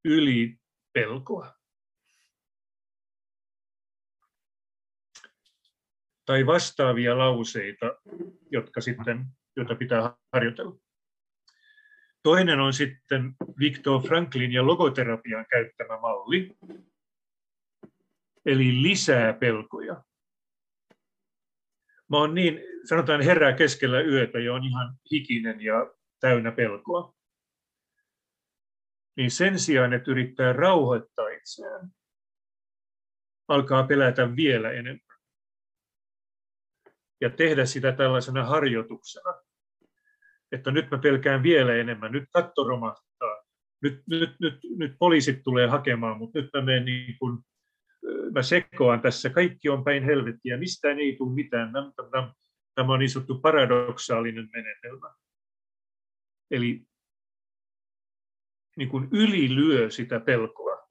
[0.05, 1.64] ylipelkoa.
[6.27, 7.87] Tai vastaavia lauseita,
[8.51, 9.27] jotka sitten,
[9.57, 10.77] joita pitää harjoitella.
[12.23, 16.57] Toinen on sitten Viktor Franklin ja logoterapian käyttämä malli,
[18.47, 20.05] eli lisää pelkoja.
[22.11, 27.15] Mä oon niin, sanotaan herää keskellä yötä ja on ihan hikinen ja täynnä pelkoa.
[29.17, 31.89] Niin sen sijaan, että yrittää rauhoittaa itseään,
[33.49, 35.14] alkaa pelätä vielä enemmän.
[37.21, 39.35] Ja tehdä sitä tällaisena harjoituksena.
[40.53, 43.45] Että nyt mä pelkään vielä enemmän, nyt katto romahtaa,
[43.83, 47.39] nyt, nyt, nyt, nyt poliisit tulee hakemaan, mutta nyt mä menen niin kuin,
[48.35, 51.73] mä sekoan tässä, kaikki on päin helvettiä, mistään ei tule mitään.
[52.75, 55.15] Tämä on niin sanottu paradoksaalinen menetelmä.
[56.51, 56.87] Eli
[58.77, 60.89] niin kuin ylilyö sitä pelkoa,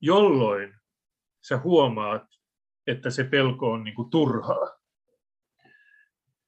[0.00, 0.74] jolloin
[1.48, 2.26] sä huomaat,
[2.86, 4.78] että se pelko on niin kuin turhaa.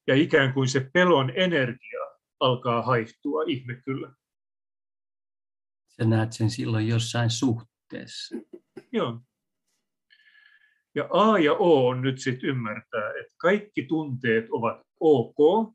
[0.07, 1.99] Ja ikään kuin se pelon energia
[2.39, 4.13] alkaa haihtua, ihme kyllä.
[5.87, 8.35] Sä näet sen silloin jossain suhteessa.
[8.91, 9.21] Joo.
[10.95, 15.73] Ja A ja O on nyt sitten ymmärtää, että kaikki tunteet ovat ok,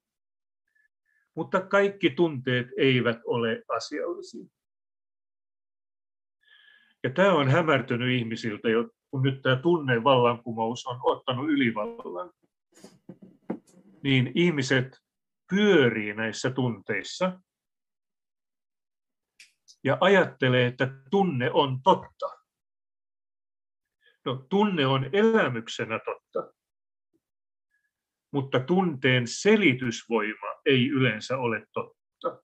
[1.34, 4.44] mutta kaikki tunteet eivät ole asiallisia.
[7.04, 8.68] Ja tämä on hämärtynyt ihmisiltä,
[9.10, 12.30] kun nyt tämä tunnevallankumous on ottanut ylivallan.
[14.02, 14.98] Niin ihmiset
[15.50, 17.40] pyörii näissä tunteissa
[19.84, 22.26] ja ajattelee, että tunne on totta.
[24.24, 26.52] No, tunne on elämyksenä totta,
[28.32, 32.42] mutta tunteen selitysvoima ei yleensä ole totta.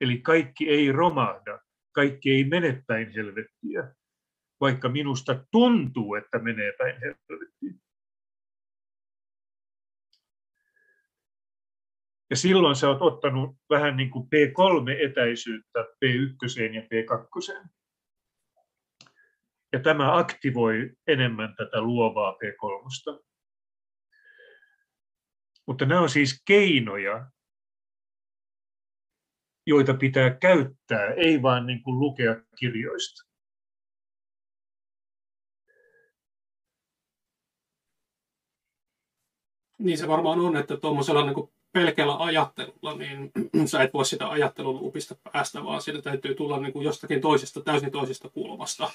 [0.00, 1.60] Eli kaikki ei romahda,
[1.92, 3.94] kaikki ei mene päin helvettiä,
[4.60, 7.86] vaikka minusta tuntuu, että menee päin helvettiä.
[12.30, 17.68] Ja silloin sä oot ottanut vähän niin kuin P3-etäisyyttä P1 ja P2.
[19.72, 23.26] Ja tämä aktivoi enemmän tätä luovaa P3.
[25.66, 27.30] Mutta nämä on siis keinoja,
[29.66, 33.35] joita pitää käyttää, ei vaan niin kuin lukea kirjoista.
[39.78, 43.32] Niin se varmaan on, että tuommoisella niin pelkällä ajattelulla, niin
[43.68, 47.90] sä et voi sitä ajatteluluupista päästä, vaan siitä täytyy tulla niin kuin jostakin toisesta, täysin
[47.90, 48.90] toisesta kulmasta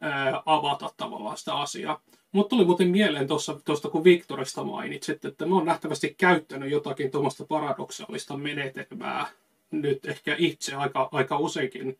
[0.00, 2.00] ää, avata tavallaan sitä asiaa.
[2.32, 3.26] Mutta tuli muuten mieleen
[3.64, 9.26] tuosta, kun Victorista mainitsit, että mä oon nähtävästi käyttänyt jotakin tuommoista paradoksaalista menetelmää
[9.70, 11.98] nyt ehkä itse aika, aika useinkin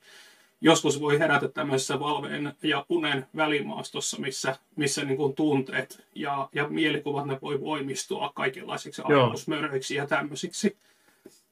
[0.64, 6.68] joskus voi herätä tämmöisessä valveen ja unen välimaastossa, missä, missä niin kuin tunteet ja, ja
[6.68, 10.76] mielikuvat ne voi voimistua kaikenlaisiksi ajatusmöröiksi ja tämmöisiksi.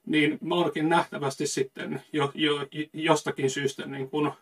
[0.07, 4.33] Niin mä oonkin nähtävästi sitten jo, jo, jostakin syystä niin kuin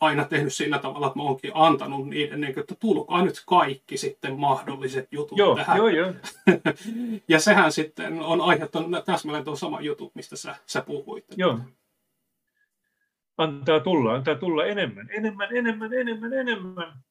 [0.00, 3.96] aina tehnyt sillä tavalla, että mä oonkin antanut niiden, niin kuin, että tulkaa nyt kaikki
[3.96, 5.76] sitten mahdolliset jutut joo, tähän.
[5.76, 6.12] Joo, joo.
[7.28, 11.24] ja sehän sitten on aiheuttanut täsmälleen tuon sama juttu, mistä sä, sä puhuit.
[11.36, 11.58] Joo
[13.36, 17.02] antaa tulla, antaa tulla enemmän, enemmän, enemmän, enemmän, enemmän.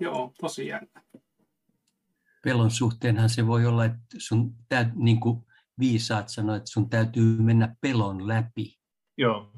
[0.00, 1.02] Joo, tosi jännä.
[2.42, 5.46] Pelon suhteenhan se voi olla, että sun täyt, niin kuin
[5.78, 8.78] viisaat sanoa, että sun täytyy mennä pelon läpi.
[9.18, 9.52] Joo.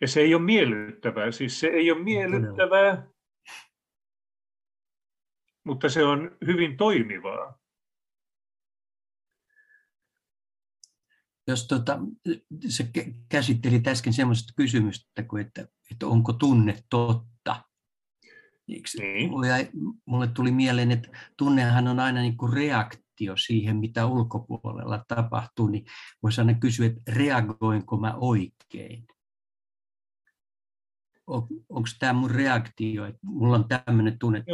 [0.00, 3.06] Ja se ei ole miellyttävää, siis se ei ole miellyttävää,
[5.64, 7.61] mutta se on hyvin toimivaa.
[11.46, 11.98] Jos tota,
[12.68, 12.90] se
[13.28, 17.64] käsitteli äsken semmoista kysymystä, kuin että, että onko tunne totta.
[18.98, 19.30] Niin.
[19.30, 19.70] Mulle,
[20.06, 25.84] mulle tuli mieleen, että tunnehan on aina niin kuin reaktio siihen, mitä ulkopuolella tapahtuu, niin
[26.22, 29.06] voisi aina kysyä, että reagoinko mä oikein?
[31.26, 34.52] On, onko tämä mun reaktio, että mulla on tämmöinen tunne, että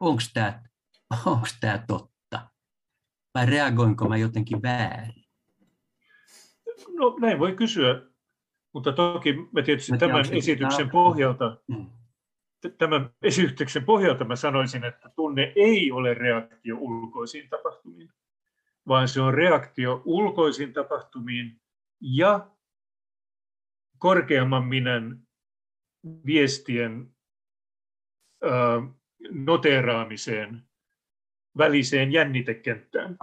[0.00, 2.50] onko tämä totta?
[3.34, 5.21] Vai reagoinko mä jotenkin väärin?
[6.88, 8.02] No näin voi kysyä,
[8.74, 11.86] mutta toki mä tietysti tämän esityksen pohjalta, mm.
[12.78, 18.12] tämän esityksen pohjalta mä sanoisin, että tunne ei ole reaktio ulkoisiin tapahtumiin,
[18.88, 21.60] vaan se on reaktio ulkoisiin tapahtumiin
[22.00, 22.50] ja
[23.98, 25.22] korkeamman minän
[26.26, 27.14] viestien
[29.30, 30.62] noteeraamiseen
[31.58, 33.18] väliseen jännitekenttään.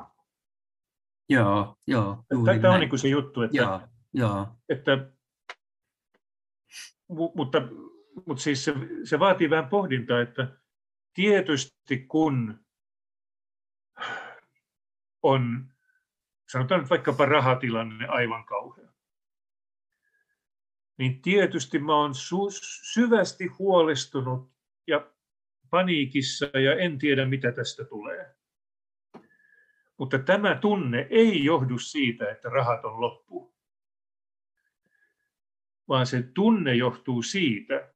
[1.29, 2.23] Joo, joo.
[2.61, 3.81] Tämä on niin kuin se juttu, että, joo,
[4.13, 4.47] joo.
[4.69, 5.09] että
[7.35, 7.61] mutta,
[8.25, 8.73] mutta siis se,
[9.03, 10.57] se vaatii vähän pohdintaa, että
[11.13, 12.65] tietysti kun
[15.23, 15.65] on,
[16.49, 18.91] sanotaan nyt vaikkapa rahatilanne aivan kauhea,
[20.97, 24.51] niin tietysti mä olen su- syvästi huolestunut
[24.87, 25.11] ja
[25.69, 28.35] paniikissa ja en tiedä mitä tästä tulee.
[29.99, 33.55] Mutta tämä tunne ei johdu siitä, että rahat on loppu,
[35.87, 37.93] vaan se tunne johtuu siitä,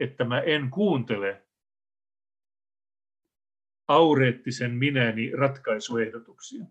[0.00, 1.46] että mä en kuuntele
[3.88, 6.64] aureettisen minäni ratkaisuehdotuksia.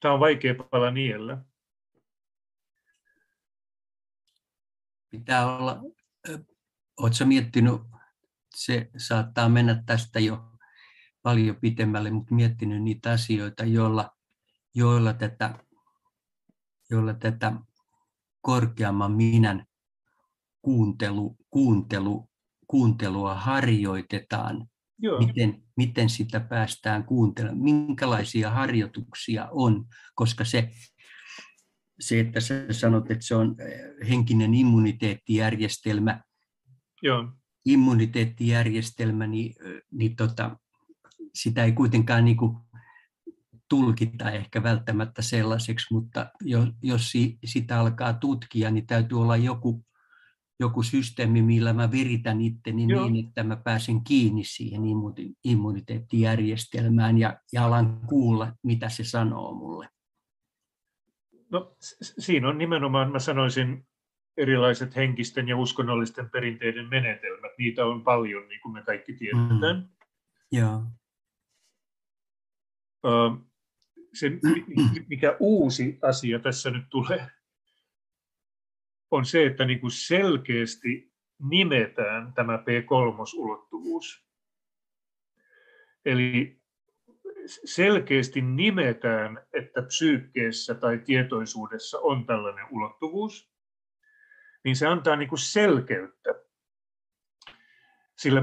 [0.00, 1.44] Tämä on vaikea pala niellä.
[5.10, 5.80] Pitää olla,
[6.96, 7.80] oletko miettinyt
[8.54, 10.51] se saattaa mennä tästä jo
[11.22, 14.10] paljon pitemmälle, mutta miettinyt niitä asioita, joilla,
[14.74, 15.54] joilla, tätä,
[16.90, 17.52] joilla tätä
[18.40, 19.66] korkeamman minän
[20.62, 22.30] kuuntelu, kuuntelu,
[22.66, 24.68] kuuntelua harjoitetaan.
[24.98, 25.18] Joo.
[25.18, 29.84] Miten, miten sitä päästään kuuntelemaan, minkälaisia harjoituksia on,
[30.14, 30.70] koska se,
[32.00, 36.22] se, että sä sanot, että se on eh, henkinen immuniteettijärjestelmä,
[37.02, 37.32] Joo.
[37.64, 40.56] immuniteettijärjestelmä, niin, eh, niin tota,
[41.34, 42.56] sitä ei kuitenkaan niin kuin
[43.68, 46.30] tulkita ehkä välttämättä sellaiseksi, mutta
[46.82, 47.12] jos
[47.44, 49.84] sitä alkaa tutkia, niin täytyy olla joku,
[50.60, 53.08] joku systeemi, millä mä viritän itteni Joo.
[53.08, 54.82] niin, että mä pääsen kiinni siihen
[55.44, 59.88] immuniteettijärjestelmään ja, ja alan kuulla, mitä se sanoo mulle.
[61.50, 63.86] No, siinä on nimenomaan, mä sanoisin,
[64.36, 67.52] erilaiset henkisten ja uskonnollisten perinteiden menetelmät.
[67.58, 69.76] Niitä on paljon, niin kuin me kaikki tiedetään.
[69.76, 69.88] Mm.
[70.52, 70.82] Joo.
[74.14, 74.30] Se,
[75.08, 77.30] mikä uusi asia tässä nyt tulee,
[79.10, 84.26] on se, että niin kuin selkeästi nimetään tämä P3-ulottuvuus.
[86.04, 86.60] Eli
[87.64, 93.52] selkeästi nimetään, että psyykkeessä tai tietoisuudessa on tällainen ulottuvuus,
[94.64, 96.34] niin se antaa niin kuin selkeyttä.
[98.18, 98.40] Sillä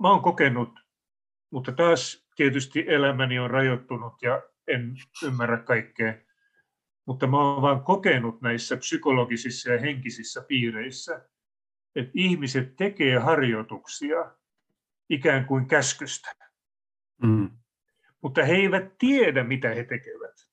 [0.00, 0.78] mä oon kokenut,
[1.50, 6.14] mutta taas tietysti elämäni on rajoittunut ja en ymmärrä kaikkea,
[7.06, 11.28] mutta mä oon vaan kokenut näissä psykologisissa ja henkisissä piireissä,
[11.96, 14.34] että ihmiset tekee harjoituksia
[15.10, 16.34] ikään kuin käskystä.
[17.22, 17.50] Mm
[18.26, 20.48] mutta he eivät tiedä, mitä he tekevät.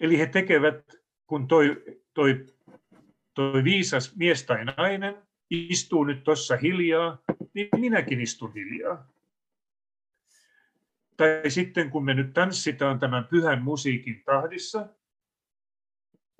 [0.00, 0.94] Eli he tekevät,
[1.26, 2.46] kun toi, toi,
[3.34, 7.18] toi viisas mies tai nainen istuu nyt tuossa hiljaa,
[7.54, 9.08] niin minäkin istun hiljaa.
[11.16, 14.88] Tai sitten kun me nyt tanssitaan tämän pyhän musiikin tahdissa,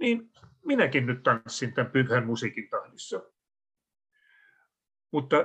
[0.00, 0.32] niin
[0.64, 3.22] minäkin nyt tanssin tämän pyhän musiikin tahdissa.
[5.10, 5.36] Mutta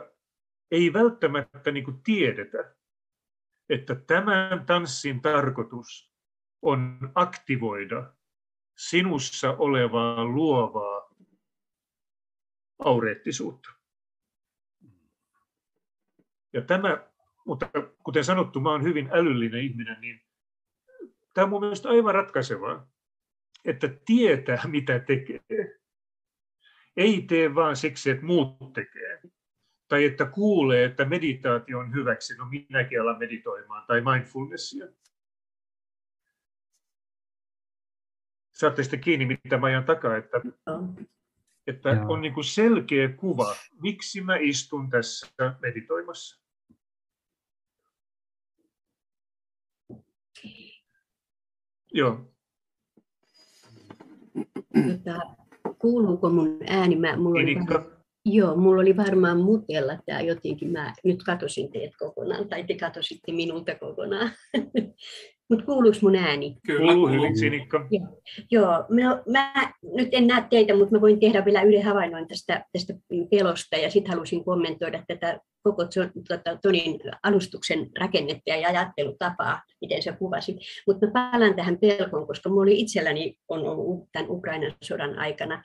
[0.71, 2.75] ei välttämättä niin kuin tiedetä,
[3.69, 6.13] että tämän tanssin tarkoitus
[6.61, 8.13] on aktivoida
[8.77, 11.15] sinussa olevaa luovaa
[12.79, 13.69] aureettisuutta.
[16.53, 17.07] Ja tämä,
[17.47, 17.69] mutta
[18.03, 20.21] kuten sanottu, mä olen hyvin älyllinen ihminen, niin
[21.33, 22.87] tämä on mun mielestä aivan ratkaisevaa,
[23.65, 25.39] että tietää mitä tekee.
[26.97, 29.21] Ei tee vaan siksi, että muut tekee
[29.87, 34.87] tai että kuulee, että meditaatio on hyväksi, no minäkin alan meditoimaan, tai mindfulnessia.
[38.53, 40.41] Saatte sitten kiinni, mitä mä ajan takaa, että,
[41.67, 45.27] että on niin kuin selkeä kuva, miksi mä istun tässä
[45.61, 46.46] meditoimassa.
[51.93, 52.19] Joo.
[54.87, 55.19] Tota,
[55.79, 56.95] kuuluuko mun ääni?
[56.95, 57.97] Mä, mulla Inikka.
[58.25, 60.71] Joo, mulla oli varmaan mutella tämä jotenkin.
[60.71, 64.31] Mä nyt katosin teet kokonaan, tai te katositte minulta kokonaan.
[65.49, 66.57] Mutta kuuluuko mun ääni?
[66.67, 67.87] Kyllä, kuuluu hyvin, Sinikka.
[67.91, 68.07] Joo,
[68.51, 72.65] joo mä, mä, nyt en näe teitä, mutta mä voin tehdä vielä yhden havainnon tästä,
[72.71, 72.93] tästä
[73.29, 75.83] pelosta, ja sitten halusin kommentoida tätä koko
[76.27, 80.57] tuota, Tonin alustuksen rakennetta ja ajattelutapaa, miten se kuvasi.
[80.87, 85.63] Mutta mä palaan tähän pelkoon, koska mulla oli itselläni on ollut tämän Ukrainan sodan aikana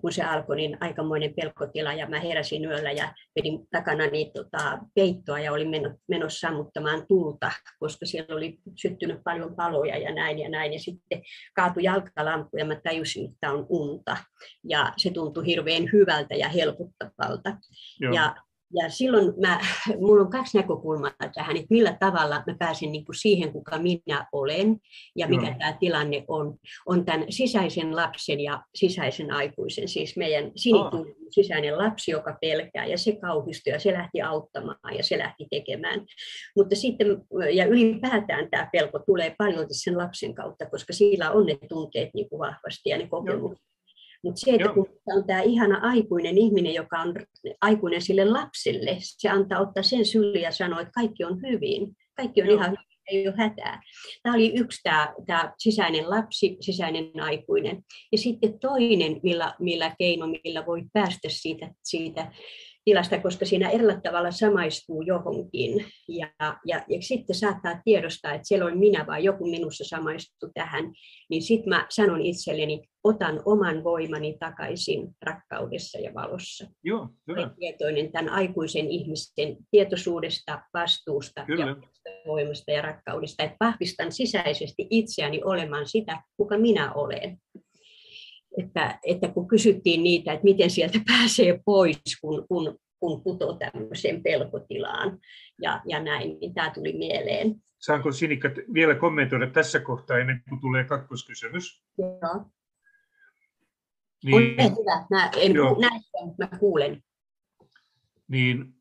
[0.00, 4.78] kun se alkoi, niin aikamoinen pelkotila ja mä heräsin yöllä ja vedin takana niin, tota,
[4.94, 5.70] peittoa ja olin
[6.08, 10.72] menossa sammuttamaan tulta, koska siellä oli syttynyt paljon paloja ja näin ja näin.
[10.72, 11.22] Ja sitten
[11.54, 14.16] kaatui jalkalamppu ja mä tajusin, että on unta.
[14.64, 17.56] Ja se tuntui hirveän hyvältä ja helpottavalta.
[18.00, 18.14] Joo.
[18.14, 18.34] Ja
[18.74, 19.60] ja silloin mä,
[20.00, 24.26] mulla on kaksi näkökulmaa tähän, että millä tavalla mä pääsen niin kuin siihen, kuka minä
[24.32, 24.76] olen
[25.16, 25.56] ja mikä no.
[25.58, 26.54] tämä tilanne on.
[26.86, 31.14] On tämän sisäisen lapsen ja sisäisen aikuisen, siis meidän sinituun oh.
[31.30, 36.00] sisäinen lapsi, joka pelkää ja se kauhistui ja se lähti auttamaan ja se lähti tekemään.
[36.56, 37.06] Mutta sitten,
[37.52, 42.28] ja ylipäätään tämä pelko tulee paljon sen lapsen kautta, koska sillä on ne tunteet niin
[42.28, 43.73] kuin vahvasti ja ne kokemukset.
[44.24, 44.74] Mutta se, että Joo.
[44.74, 47.14] kun on tämä ihana aikuinen ihminen, joka on
[47.60, 51.96] aikuinen sille lapselle, se antaa ottaa sen syliin ja sanoa, että kaikki on hyvin.
[52.16, 52.56] Kaikki on Joo.
[52.56, 53.80] ihan hyvin, ei ole hätää.
[54.22, 57.82] Tämä oli yksi tämä, tämä sisäinen lapsi, sisäinen aikuinen.
[58.12, 62.32] Ja sitten toinen, millä, millä keino, millä voi päästä siitä, siitä
[62.84, 65.84] tilasta, koska siinä erillä tavalla samaistuu johonkin.
[66.08, 70.92] Ja, ja, ja sitten saattaa tiedostaa, että siellä on minä vai joku minussa samaistuu tähän.
[71.30, 76.66] Niin sitten mä sanon itselleni, otan oman voimani takaisin rakkaudessa ja valossa.
[76.84, 77.40] Joo, hyvä.
[77.40, 81.66] Olen tietoinen tämän aikuisen ihmisten tietoisuudesta, vastuusta Kyllä.
[81.66, 81.76] ja
[82.26, 83.42] voimasta ja rakkaudesta.
[83.42, 87.38] Että vahvistan sisäisesti itseäni olemaan sitä, kuka minä olen
[88.58, 94.22] että, että kun kysyttiin niitä, että miten sieltä pääsee pois, kun, kun, kun putoo tämmöiseen
[94.22, 95.18] pelkotilaan
[95.62, 97.54] ja, ja näin, niin tämä tuli mieleen.
[97.78, 101.82] Saanko Sinikka vielä kommentoida tässä kohtaa ennen kuin tulee kakkoskysymys?
[101.98, 102.46] Joo.
[104.24, 105.80] Niin, Ole hyvä, mä en joo.
[105.80, 107.02] näe mutta mä kuulen.
[108.28, 108.74] Niin,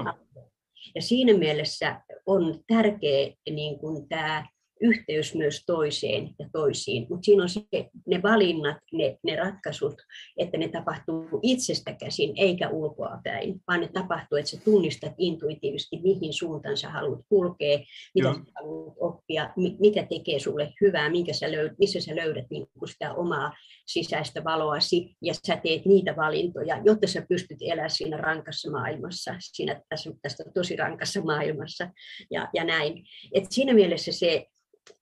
[0.95, 4.47] ja siinä mielessä on tärkeä niin kuin tämä
[4.81, 7.61] yhteys myös toiseen ja toisiin, mutta siinä on se,
[8.07, 10.01] ne valinnat, ne, ne ratkaisut,
[10.37, 15.99] että ne tapahtuu itsestä käsin eikä ulkoa päin, vaan ne tapahtuu, että sä tunnistat intuitiivisesti,
[16.03, 17.79] mihin suuntaan sä haluat kulkea,
[18.15, 18.33] mitä Joo.
[18.33, 23.13] sä haluat oppia, mikä tekee sulle hyvää, minkä sä löydät, missä sä löydät niin sitä
[23.13, 23.51] omaa
[23.87, 29.81] sisäistä valoasi, ja sä teet niitä valintoja, jotta sä pystyt elämään siinä rankassa maailmassa, siinä
[29.89, 31.89] tässä, tästä tosi rankassa maailmassa,
[32.31, 33.03] ja, ja näin.
[33.33, 34.47] Et siinä mielessä se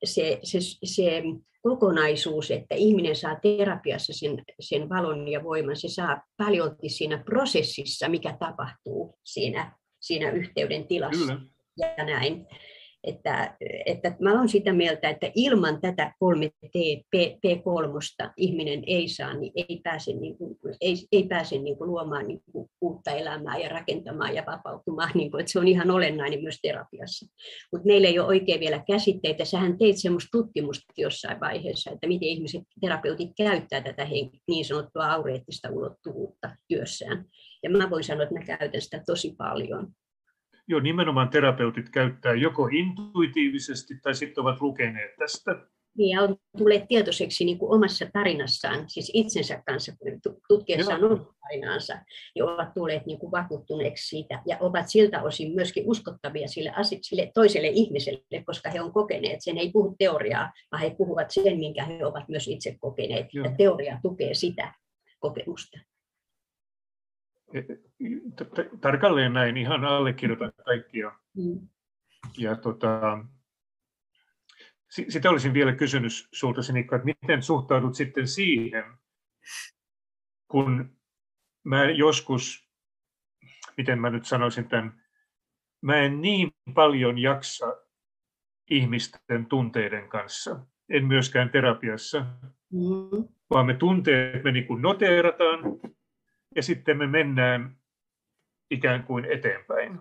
[0.03, 1.23] se, se, se
[1.61, 8.09] kokonaisuus, että ihminen saa terapiassa sen, sen valon ja voiman, se saa paljon siinä prosessissa,
[8.09, 11.35] mikä tapahtuu siinä, siinä yhteyden tilassa.
[11.35, 11.95] Kyllä.
[11.97, 12.47] Ja näin.
[13.03, 13.55] Että,
[13.85, 19.51] että mä olen sitä mieltä, että ilman tätä 3T, P, P3 ihminen ei saa, niin
[19.55, 23.69] ei pääse, niin kuin, ei, ei pääse niin kuin luomaan niin kuin uutta elämää ja
[23.69, 25.11] rakentamaan ja vapautumaan.
[25.13, 27.25] Niin kuin, että se on ihan olennainen myös terapiassa.
[27.71, 29.45] Mutta meillä ei ole oikein vielä käsitteitä.
[29.45, 34.07] Sähän teit semmoista tutkimusta jossain vaiheessa, että miten ihmiset, terapeutit käyttää tätä
[34.47, 37.25] niin sanottua aureettista ulottuvuutta työssään.
[37.63, 39.87] Ja mä voin sanoa, että mä käytän sitä tosi paljon.
[40.69, 45.55] Joo, nimenomaan terapeutit käyttää joko intuitiivisesti tai sitten ovat lukeneet tästä.
[45.97, 49.91] Niin, ja on tulleet tietoiseksi niin kuin omassa tarinassaan, siis itsensä kanssa,
[50.47, 51.93] tutkiessaan omaa tarinaansa,
[52.35, 57.31] ja ovat tulleet niin kuin vakuuttuneeksi siitä, ja ovat siltä osin myöskin uskottavia sille, sille
[57.33, 61.85] toiselle ihmiselle, koska he ovat kokeneet sen, ei puhu teoriaa, vaan he puhuvat sen, minkä
[61.85, 63.45] he ovat myös itse kokeneet, Joo.
[63.45, 64.73] ja teoria tukee sitä
[65.19, 65.79] kokemusta
[68.81, 71.11] tarkalleen näin, ihan allekirjoitan kaikkia.
[71.37, 71.67] Mm.
[72.37, 73.25] Ja tota,
[74.89, 78.83] sitä olisin vielä kysynyt sinulta, Sinikka, että miten suhtaudut sitten siihen,
[80.47, 80.97] kun
[81.63, 82.69] mä joskus,
[83.77, 85.03] miten mä nyt sanoisin tämän,
[85.81, 87.75] mä en niin paljon jaksa
[88.69, 90.59] ihmisten tunteiden kanssa,
[90.89, 92.25] en myöskään terapiassa,
[92.71, 93.27] mm.
[93.49, 95.59] vaan me tunteet me niin kuin noteerataan,
[96.55, 97.75] ja sitten me mennään
[98.71, 99.99] ikään kuin eteenpäin.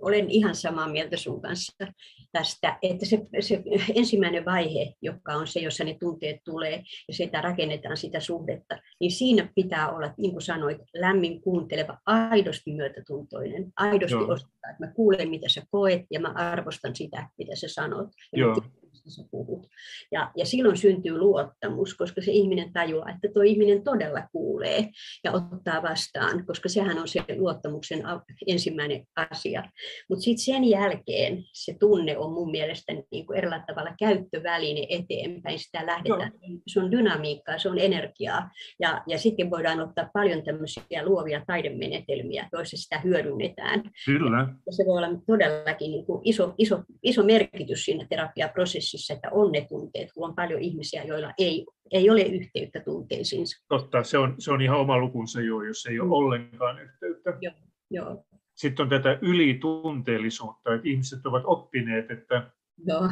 [0.00, 1.86] olen ihan samaa mieltä sun kanssa
[2.32, 3.62] tästä, että se, se
[3.94, 9.12] ensimmäinen vaihe, joka on se, jossa ne tunteet tulee ja sitä rakennetaan sitä suhdetta, niin
[9.12, 14.32] siinä pitää olla, niin kuin sanoit, lämmin kuunteleva, aidosti myötätuntoinen, aidosti Joo.
[14.32, 18.08] ostaa, että mä kuulen, mitä sä koet ja mä arvostan sitä, mitä sä sanot.
[18.32, 18.62] Joo
[19.10, 19.66] sä puhut.
[20.12, 24.88] Ja, ja silloin syntyy luottamus, koska se ihminen tajuaa, että tuo ihminen todella kuulee
[25.24, 28.02] ja ottaa vastaan, koska sehän on se luottamuksen
[28.46, 29.62] ensimmäinen asia.
[30.08, 35.58] Mutta sitten sen jälkeen se tunne on mun mielestä niin kuin erillä tavalla käyttöväline eteenpäin.
[35.58, 36.58] Sitä lähdetään, Joo.
[36.66, 38.50] se on dynamiikkaa, se on energiaa.
[38.80, 43.82] Ja, ja sitten voidaan ottaa paljon tämmöisiä luovia taidemenetelmiä, joissa sitä hyödynnetään.
[44.06, 44.38] Kyllä.
[44.66, 49.28] Ja se voi olla todellakin niin kuin iso, iso, iso merkitys siinä terapiaprosessissa prosessissa, että
[49.32, 53.64] on ne tunteet, kun on paljon ihmisiä, joilla ei, ei ole yhteyttä tunteisiinsa.
[53.68, 56.12] Totta, se on, se on ihan oma lukunsa jo, jos ei ole mm.
[56.12, 57.38] ollenkaan yhteyttä.
[57.40, 57.54] Joo,
[57.90, 58.24] joo.
[58.54, 62.50] Sitten on tätä ylitunteellisuutta, että ihmiset ovat oppineet, että
[62.86, 63.10] joo.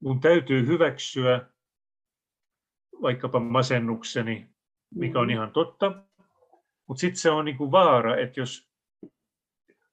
[0.00, 1.46] mun täytyy hyväksyä
[3.02, 4.48] vaikkapa masennukseni,
[4.94, 5.30] mikä on mm.
[5.30, 6.02] ihan totta,
[6.88, 8.68] mutta sitten se on niinku vaara, että jos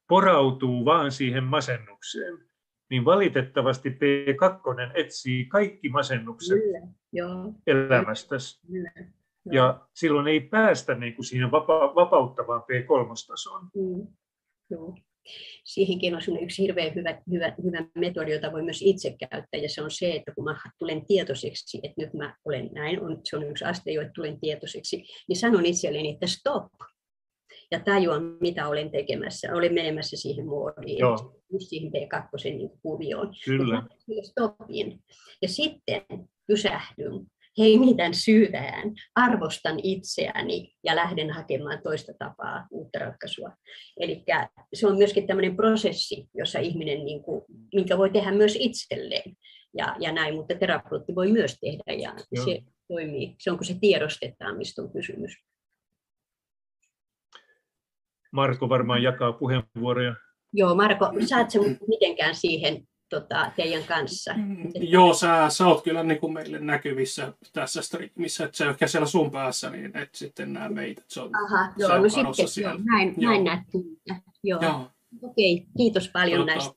[0.08, 2.49] porautuu vaan siihen masennukseen,
[2.90, 8.60] niin valitettavasti P2 etsii kaikki masennukset Kyllä, elämästäsi.
[8.66, 8.92] Kyllä,
[9.52, 13.68] Ja silloin ei päästä niin kuin siihen vapa- vapauttavaan P3-tasoon.
[13.74, 14.06] Mm,
[14.70, 14.96] joo.
[15.64, 19.82] Siihenkin on yksi hirveän hyvä, hyvä, hyvä metodi, jota voi myös itse käyttää, ja se
[19.82, 23.50] on se, että kun mä tulen tietoiseksi, että nyt mä olen näin, on, se on
[23.50, 26.72] yksi aste jo, että tulen tietoiseksi, niin sanon itselleni, että stop,
[27.70, 29.54] ja tajuan, mitä olen tekemässä.
[29.54, 31.42] Olen menemässä siihen muodiin, Joo.
[31.52, 33.34] just siihen P2 niin kuvioon.
[33.44, 33.82] Kyllä.
[34.08, 35.00] Ja stopin.
[35.42, 36.02] Ja sitten
[36.46, 37.12] pysähdyn,
[37.58, 43.50] hengitän syytään, arvostan itseäni ja lähden hakemaan toista tapaa, uutta ratkaisua.
[44.00, 44.24] Eli
[44.74, 47.44] se on myöskin tämmöinen prosessi, jossa ihminen, niin kuin,
[47.74, 49.36] minkä voi tehdä myös itselleen.
[49.78, 52.44] Ja, ja näin, mutta terapeutti voi myös tehdä ja Joo.
[52.44, 53.34] se toimii.
[53.38, 55.32] Se on kun se tiedostetaan, mistä on kysymys.
[58.30, 60.14] Marko varmaan jakaa puheenvuoroja.
[60.52, 64.34] Joo, Marko, saat sen mitenkään siihen tota, teidän kanssa?
[64.36, 68.70] Mm, joo, sä, sä oot kyllä niin kuin meille näkyvissä tässä streamissä, että se on
[68.70, 71.02] ehkä siellä sun päässä, niin et sitten näe meitä.
[71.08, 73.32] Se on, Aha, joo, no sitten joo, näin, joo.
[73.32, 73.60] näin näet
[74.44, 74.62] Joo.
[74.62, 74.90] joo.
[75.22, 76.74] Okei, kiitos paljon tota, näistä.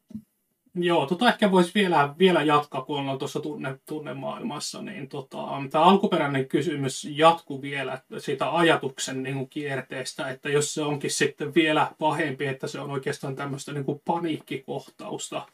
[0.76, 5.38] Joo, tota ehkä voisi vielä, vielä jatkaa, kun ollaan tuossa tunne, tunnemaailmassa, niin tota,
[5.72, 11.56] tämä alkuperäinen kysymys jatkuu vielä siitä ajatuksen niin kuin kierteestä, että jos se onkin sitten
[11.56, 15.48] vielä pahempi, että se on oikeastaan tämmöistä niin kuin paniikkikohtausta,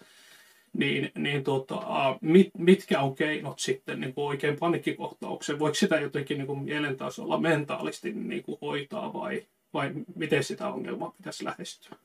[0.74, 1.82] niin, niin tota,
[2.22, 5.60] mit, mitkä on keinot sitten niin kuin oikein paniikkikohtaukseen?
[5.60, 11.12] Voiko sitä jotenkin niin kuin mielentasolla mentaalisti niin kuin hoitaa vai, vai miten sitä ongelmaa
[11.18, 11.98] pitäisi lähestyä?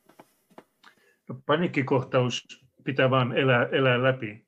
[1.46, 4.44] Paniikkikohtaus pitää vaan elää, elää läpi.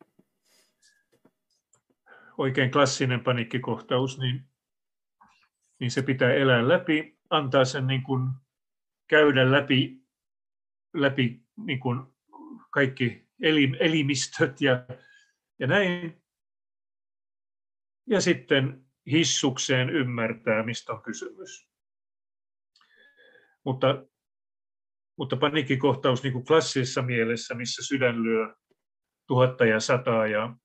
[2.38, 4.48] Oikein klassinen paniikkikohtaus, niin,
[5.80, 8.30] niin se pitää elää läpi, antaa sen niin kuin
[9.08, 10.02] käydä läpi,
[10.94, 12.00] läpi niin kuin
[12.70, 14.86] kaikki elim, elimistöt ja,
[15.58, 16.22] ja näin.
[18.06, 21.68] Ja sitten hissukseen ymmärtää, mistä on kysymys.
[23.64, 24.06] Mutta
[25.18, 28.55] mutta paniikkikohtaus niin kuin klassisessa mielessä, missä sydän lyö
[29.26, 30.56] tuhatta ja sataa ja,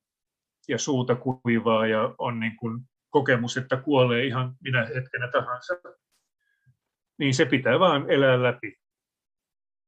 [0.68, 5.74] ja suuta kuivaa ja on niin kuin kokemus, että kuolee ihan minä hetkenä tahansa,
[7.20, 8.76] niin se pitää vaan elää läpi.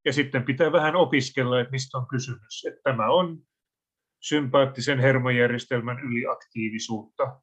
[0.06, 2.66] Ja sitten pitää vähän opiskella, että mistä on kysymys.
[2.68, 3.38] Että tämä on
[4.22, 7.42] sympaattisen hermojärjestelmän yliaktiivisuutta.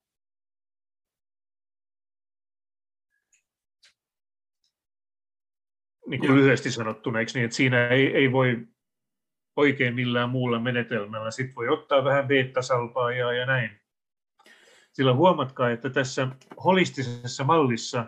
[6.10, 8.66] Niin kuin lyhyesti sanottuna, eikö niin, että siinä ei, ei voi
[9.56, 11.30] oikein millään muulla menetelmällä.
[11.30, 13.70] Sitten voi ottaa vähän beta-salpaa ja, ja näin.
[14.92, 16.28] Sillä huomatkaa, että tässä
[16.64, 18.06] holistisessa mallissa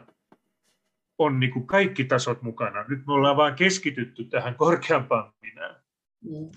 [1.18, 2.84] on niin kuin kaikki tasot mukana.
[2.88, 5.76] Nyt me ollaan vain keskitytty tähän korkeampaan minään.
[6.24, 6.50] Mm.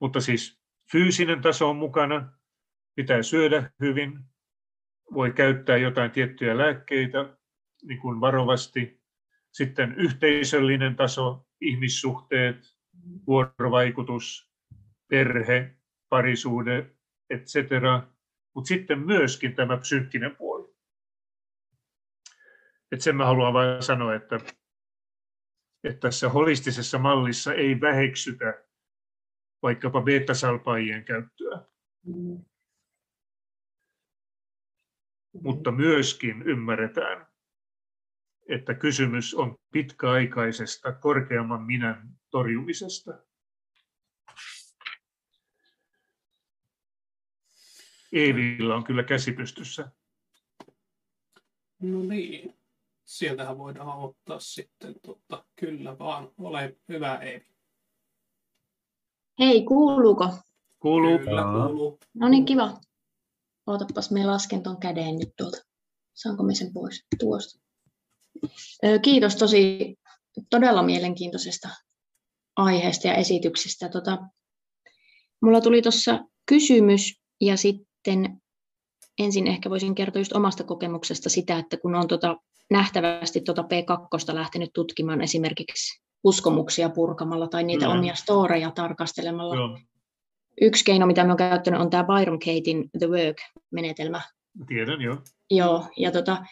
[0.00, 0.60] Mutta siis
[0.92, 2.32] fyysinen taso on mukana,
[2.94, 4.18] pitää syödä hyvin,
[5.14, 7.36] voi käyttää jotain tiettyjä lääkkeitä
[7.82, 9.00] niin kuin varovasti,
[9.56, 12.76] sitten yhteisöllinen taso, ihmissuhteet,
[13.26, 14.52] vuorovaikutus,
[15.08, 15.76] perhe,
[16.08, 16.96] parisuhde,
[17.30, 17.54] etc.
[18.54, 20.76] Mutta sitten myöskin tämä psyykkinen puoli.
[22.92, 24.36] Et sen mä haluan vain sanoa, että,
[25.84, 28.64] että tässä holistisessa mallissa ei väheksytä
[29.62, 31.64] vaikkapa beta-salpaajien käyttöä.
[32.06, 32.44] Mm.
[35.42, 37.26] Mutta myöskin ymmärretään,
[38.48, 43.18] että kysymys on pitkäaikaisesta korkeamman minän torjumisesta.
[48.12, 49.90] Eevillä on kyllä käsi pystyssä.
[51.82, 52.54] No niin,
[53.04, 55.44] sieltähän voidaan ottaa sitten, totta.
[55.56, 57.56] kyllä vaan, ole hyvä Eevi.
[59.38, 60.38] Hei, kuuluuko?
[60.78, 61.18] Kuuluu.
[61.18, 61.98] Kyllä, kuuluu.
[62.14, 62.80] No niin, kiva.
[63.66, 65.58] Ootapas, me lasken ton käden nyt tuolta.
[66.14, 67.65] Saanko me sen pois tuosta?
[69.02, 69.94] Kiitos tosi
[70.50, 71.68] todella mielenkiintoisesta
[72.56, 73.88] aiheesta ja esityksestä.
[73.88, 74.18] Tota,
[75.42, 78.40] mulla tuli tuossa kysymys ja sitten
[79.18, 82.36] ensin ehkä voisin kertoa just omasta kokemuksesta sitä, että kun on tota,
[82.70, 87.92] nähtävästi tota P2 lähtenyt tutkimaan esimerkiksi uskomuksia purkamalla tai niitä mm.
[87.92, 89.54] omia storeja tarkastelemalla.
[89.54, 89.78] Joo.
[90.60, 94.20] Yksi keino, mitä olen käyttänyt, on tämä Byron Katein The Work-menetelmä.
[94.66, 95.18] Tiedän, joo.
[95.50, 96.44] Joo, ja tota,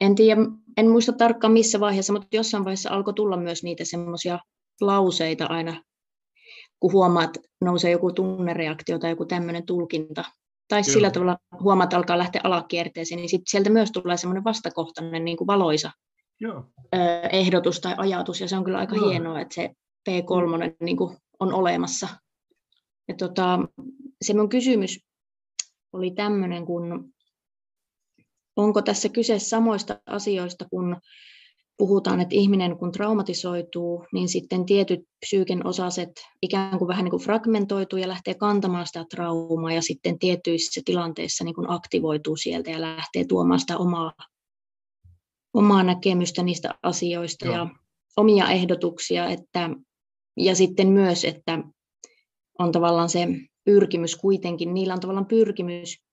[0.00, 0.40] en tiedä,
[0.76, 4.38] en muista tarkkaan missä vaiheessa, mutta jossain vaiheessa alkoi tulla myös niitä semmoisia
[4.80, 5.82] lauseita aina,
[6.80, 10.24] kun huomaat, että nousee joku tunnereaktio tai joku tämmöinen tulkinta.
[10.68, 10.92] Tai Kyllä.
[10.92, 15.36] sillä tavalla huomaat, että alkaa lähteä alakierteeseen, niin sit sieltä myös tulee semmoinen vastakohtainen niin
[15.36, 15.90] kuin valoisa
[16.40, 16.64] Joo.
[17.32, 19.08] ehdotus tai ajatus, ja se on kyllä aika Joo.
[19.08, 19.70] hienoa, että se
[20.10, 22.08] P3 niin kuin on olemassa.
[23.08, 23.58] Ja tota,
[24.24, 25.00] se mun kysymys
[25.92, 27.12] oli tämmöinen, kun
[28.58, 30.96] onko tässä kyse samoista asioista, kun
[31.76, 36.10] puhutaan, että ihminen kun traumatisoituu, niin sitten tietyt psyyken osaset
[36.42, 41.44] ikään kuin vähän niin kuin fragmentoituu ja lähtee kantamaan sitä traumaa ja sitten tietyissä tilanteissa
[41.44, 44.12] niin kuin aktivoituu sieltä ja lähtee tuomaan sitä omaa,
[45.54, 47.54] omaa näkemystä niistä asioista Joo.
[47.54, 47.66] ja
[48.16, 49.26] omia ehdotuksia.
[49.26, 49.70] Että,
[50.36, 51.58] ja sitten myös, että
[52.58, 53.28] on tavallaan se
[53.64, 56.07] pyrkimys kuitenkin, niillä on tavallaan pyrkimys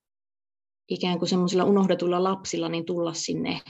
[0.90, 3.62] ikään kuin semmoisilla unohdetuilla lapsilla niin tulla sinne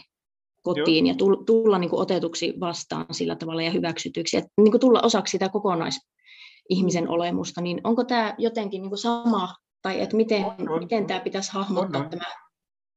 [0.65, 1.13] kotiin Joo.
[1.13, 4.99] ja tulla, tulla niin kuin otetuksi vastaan sillä tavalla ja hyväksytyksi, että niin kuin tulla
[5.03, 7.09] osaksi sitä kokonaisihmisen mm.
[7.09, 11.19] olemusta, niin onko tämä jotenkin niin kuin sama, tai että miten, on, on, miten tämä
[11.19, 12.09] pitäisi hahmottaa on, on.
[12.09, 12.25] tämä,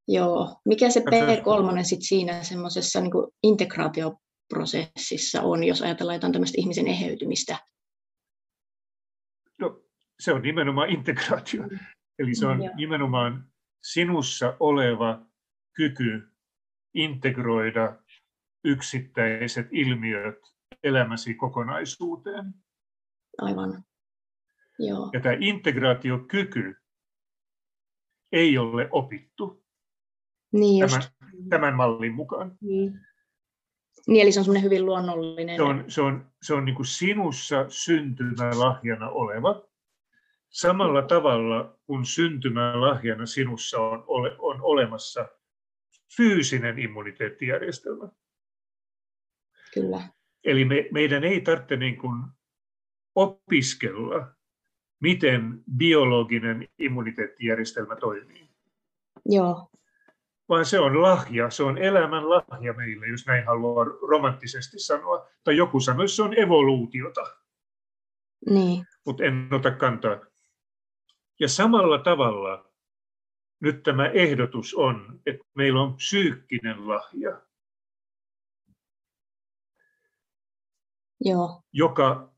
[0.09, 3.13] joo, mikä se P3 sit siinä semmoisessa niin
[3.43, 7.59] integraatioprosessissa on, jos ajatellaan jotain tämmöistä ihmisen eheytymistä?
[9.61, 9.81] No,
[10.21, 11.63] se on nimenomaan integraatio.
[11.63, 11.79] Mm.
[12.19, 13.45] Eli se on mm, nimenomaan
[13.83, 15.27] sinussa oleva
[15.73, 16.29] kyky
[16.95, 18.03] integroida
[18.65, 20.39] yksittäiset ilmiöt
[20.83, 22.55] elämäsi kokonaisuuteen.
[23.39, 23.85] Aivan.
[24.79, 25.11] Joo.
[25.13, 26.77] Ja tämä integraatiokyky
[28.33, 29.65] ei ole opittu
[30.53, 31.03] niin tämän,
[31.49, 32.59] tämän mallin mukaan.
[32.61, 33.01] Niin.
[34.07, 35.57] Niin, eli se on semmoinen hyvin luonnollinen.
[35.57, 39.68] Se on, se on, se on niin kuin sinussa syntymälahjana oleva.
[40.51, 45.29] Samalla tavalla kuin syntymälahjana sinussa on, ole, on olemassa
[46.17, 48.09] fyysinen immuniteettijärjestelmä.
[49.75, 50.03] Kyllä.
[50.45, 52.23] Eli me, meidän ei tarvitse niin kuin
[53.15, 54.27] opiskella,
[55.01, 58.51] miten biologinen immuniteettijärjestelmä toimii.
[59.27, 59.71] Joo.
[60.49, 65.29] Vaan se on lahja, se on elämän lahja meille, jos näin haluaa romanttisesti sanoa.
[65.45, 67.21] Tai joku että se on evoluutiota.
[68.51, 68.85] Niin.
[69.07, 70.21] Mutta en ota kantaa.
[71.41, 72.73] Ja samalla tavalla
[73.61, 77.43] nyt tämä ehdotus on, että meillä on psyykkinen lahja,
[81.21, 81.63] Joo.
[81.73, 82.33] joka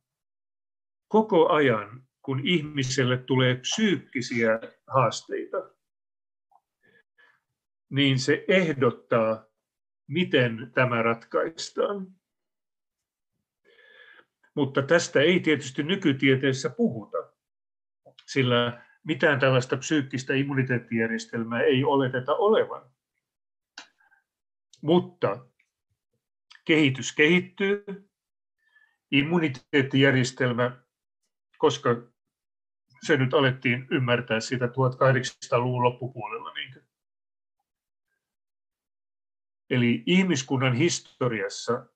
[1.09, 5.57] koko ajan, kun ihmiselle tulee psyykkisiä haasteita,
[7.91, 9.45] niin se ehdottaa,
[10.07, 12.07] miten tämä ratkaistaan.
[14.55, 17.19] Mutta tästä ei tietysti nykytieteessä puhuta,
[18.27, 22.83] sillä mitään tällaista psyykkistä immuniteettijärjestelmää ei oleteta olevan.
[24.83, 25.47] Mutta
[26.65, 27.85] kehitys kehittyy,
[29.11, 30.77] immuniteettijärjestelmä,
[31.59, 31.91] koska
[33.07, 36.53] se nyt alettiin ymmärtää sitä 1800-luvun loppupuolella.
[36.53, 36.91] Niin
[39.71, 41.87] Eli ihmiskunnan historiassa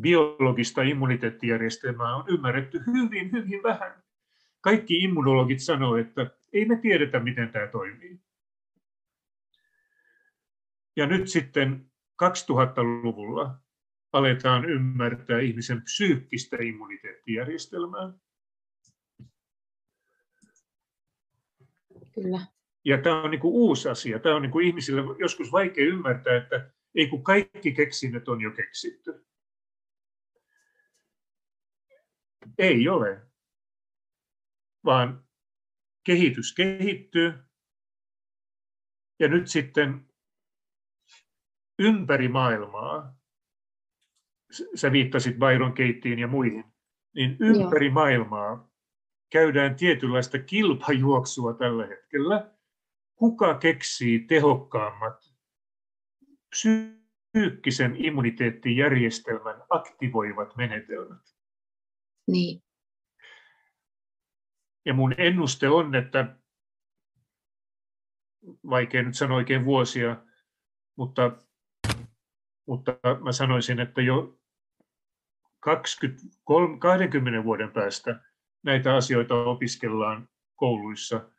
[0.00, 3.99] biologista immuniteettijärjestelmää on ymmärretty hyvin, hyvin vähän
[4.60, 8.20] kaikki immunologit sanoivat, että ei me tiedetä, miten tämä toimii.
[10.96, 11.90] Ja nyt sitten
[12.24, 13.58] 2000-luvulla
[14.12, 18.12] aletaan ymmärtää ihmisen psyykkistä immuniteettijärjestelmää.
[22.14, 22.46] Kyllä.
[22.84, 24.18] Ja tämä on niin kuin uusi asia.
[24.18, 28.50] Tämä on niin kuin ihmisille joskus vaikea ymmärtää, että ei kun kaikki keksinnöt on jo
[28.50, 29.26] keksitty.
[32.58, 33.29] Ei ole
[34.84, 35.24] vaan
[36.04, 37.32] kehitys kehittyy.
[39.18, 40.06] Ja nyt sitten
[41.78, 43.14] ympäri maailmaa,
[44.74, 46.64] sä viittasit Byron Keittiin ja muihin,
[47.14, 47.94] niin ympäri Joo.
[47.94, 48.70] maailmaa
[49.32, 52.50] käydään tietynlaista kilpajuoksua tällä hetkellä
[53.20, 55.34] kuka keksii tehokkaammat
[56.50, 61.22] psyykkisen immuniteettijärjestelmän aktivoivat menetelmät.
[62.26, 62.62] Niin.
[64.90, 66.36] Ja mun ennuste on, että
[68.70, 70.16] vaikea nyt sanoa oikein vuosia,
[70.96, 71.32] mutta,
[72.66, 72.92] mutta
[73.24, 74.38] mä sanoisin, että jo
[75.60, 76.22] 20,
[76.78, 78.20] 20 vuoden päästä
[78.62, 81.30] näitä asioita opiskellaan kouluissa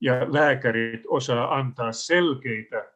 [0.00, 2.92] ja lääkärit osaa antaa selkeitä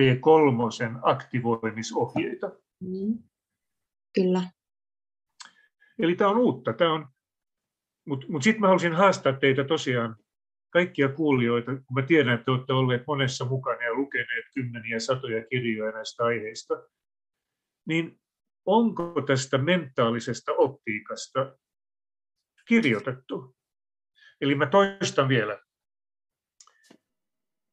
[0.00, 2.50] P3 aktivoimisohjeita.
[2.80, 3.18] Mm.
[4.14, 4.42] Kyllä.
[5.98, 6.72] Eli tämä on uutta.
[6.72, 7.08] Tämä on,
[8.08, 10.16] mutta mut sitten mä haluaisin haastaa teitä tosiaan,
[10.70, 15.92] kaikkia kuulijoita, kun mä tiedän, että olette olleet monessa mukana ja lukeneet kymmeniä satoja kirjoja
[15.92, 16.74] näistä aiheista,
[17.86, 18.20] niin
[18.66, 21.56] onko tästä mentaalisesta optiikasta
[22.68, 23.56] kirjoitettu?
[24.40, 25.62] Eli mä toistan vielä.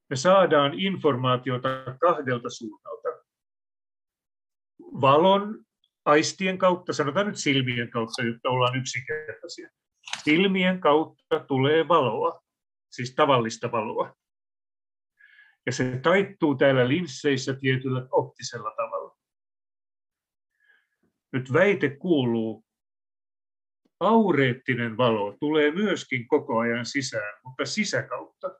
[0.09, 3.09] Me saadaan informaatiota kahdelta suunnalta.
[5.01, 5.65] Valon
[6.05, 9.69] aistien kautta, sanotaan nyt silmien kautta, jotta ollaan yksinkertaisia.
[10.23, 12.41] Silmien kautta tulee valoa,
[12.89, 14.15] siis tavallista valoa.
[15.65, 19.17] Ja se taittuu täällä linsseissä tietyllä optisella tavalla.
[21.33, 22.65] Nyt väite kuuluu,
[23.99, 28.59] aureettinen valo tulee myöskin koko ajan sisään, mutta sisäkautta.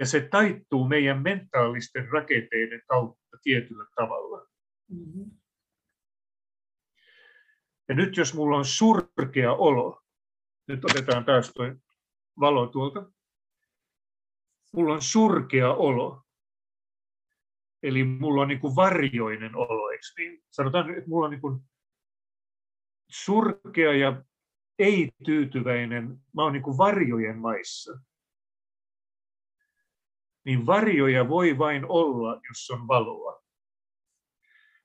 [0.00, 4.46] Ja se taittuu meidän mentaalisten rakenteiden kautta tietyllä tavalla.
[7.92, 10.02] Ja nyt jos mulla on surkea olo,
[10.68, 11.64] nyt otetaan taas tuo
[12.40, 13.10] valo tuolta.
[14.72, 16.22] Mulla on surkea olo.
[17.82, 20.44] Eli mulla on niin kuin varjoinen olo, eikö niin?
[20.50, 21.60] Sanotaan, että mulla on niin kuin
[23.10, 24.22] surkea ja
[24.78, 27.98] ei-tyytyväinen, mä oon niin kuin varjojen maissa.
[30.44, 33.42] Niin varjoja voi vain olla, jos on valoa.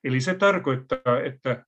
[0.04, 1.66] Eli se tarkoittaa, että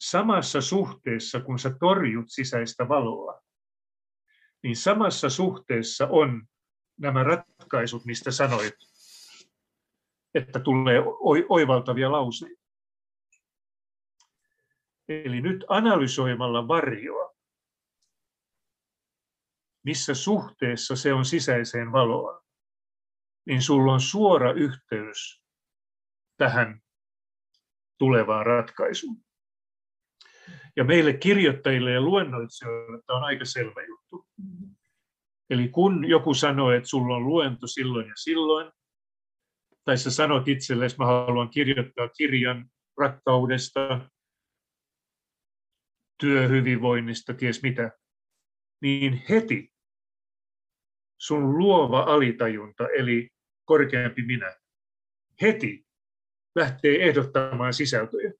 [0.00, 3.40] samassa suhteessa, kun sä torjut sisäistä valoa,
[4.62, 6.46] niin samassa suhteessa on
[7.00, 8.74] nämä ratkaisut, mistä sanoit,
[10.34, 10.98] että tulee
[11.48, 12.62] oivaltavia lauseita.
[15.08, 17.34] Eli nyt analysoimalla varjoa,
[19.84, 22.42] missä suhteessa se on sisäiseen valoon,
[23.46, 25.42] niin sulla on suora yhteys
[26.36, 26.80] tähän
[27.98, 29.25] tulevaan ratkaisuun.
[30.76, 34.26] Ja meille kirjoittajille ja luennoitsijoille tämä on aika selvä juttu.
[35.50, 38.72] Eli kun joku sanoo, että sulla on luento silloin ja silloin,
[39.84, 44.10] tai sä sanot itsellesi, mä haluan kirjoittaa kirjan rakkaudesta,
[46.20, 47.90] työhyvinvoinnista, ties mitä,
[48.82, 49.72] niin heti
[51.20, 53.30] sun luova alitajunta, eli
[53.64, 54.56] korkeampi minä,
[55.42, 55.86] heti
[56.54, 58.32] lähtee ehdottamaan sisältöjä.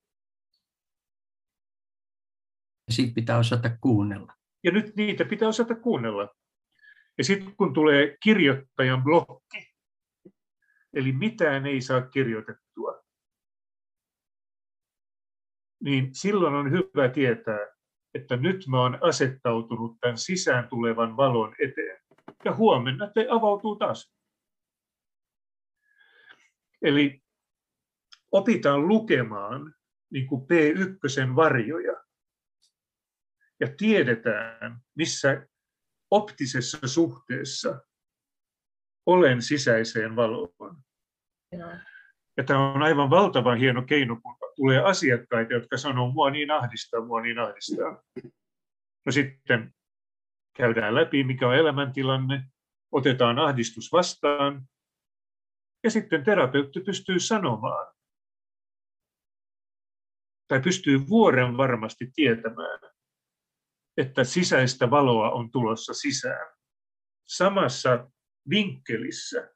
[2.91, 4.33] Siitä pitää osata kuunnella.
[4.65, 6.35] Ja nyt niitä pitää osata kuunnella.
[7.19, 9.75] Ja sitten kun tulee kirjoittajan blokki,
[10.95, 13.03] eli mitään ei saa kirjoitettua,
[15.85, 17.59] niin silloin on hyvä tietää,
[18.15, 22.01] että nyt mä oon asettautunut tämän sisään tulevan valon eteen.
[22.45, 24.13] Ja huomenna te avautuu taas.
[26.83, 27.23] Eli
[28.33, 29.75] opitaan lukemaan
[30.11, 32.06] niin kuin P1 varjoja.
[33.61, 35.47] Ja tiedetään, missä
[36.11, 37.81] optisessa suhteessa
[39.07, 40.77] olen sisäiseen valoon.
[42.37, 47.05] Ja tämä on aivan valtavan hieno keino, kun tulee asiakkaita, jotka sanoo, mua niin ahdistaa,
[47.05, 48.03] mua niin ahdistaa.
[49.07, 49.75] No sitten
[50.57, 52.43] käydään läpi, mikä on elämäntilanne,
[52.93, 54.69] otetaan ahdistus vastaan,
[55.85, 57.95] ja sitten terapeutti pystyy sanomaan,
[60.49, 62.81] tai pystyy vuoren varmasti tietämään,
[63.97, 66.57] että sisäistä valoa on tulossa sisään.
[67.27, 68.11] Samassa
[68.51, 69.51] vinkkelissä,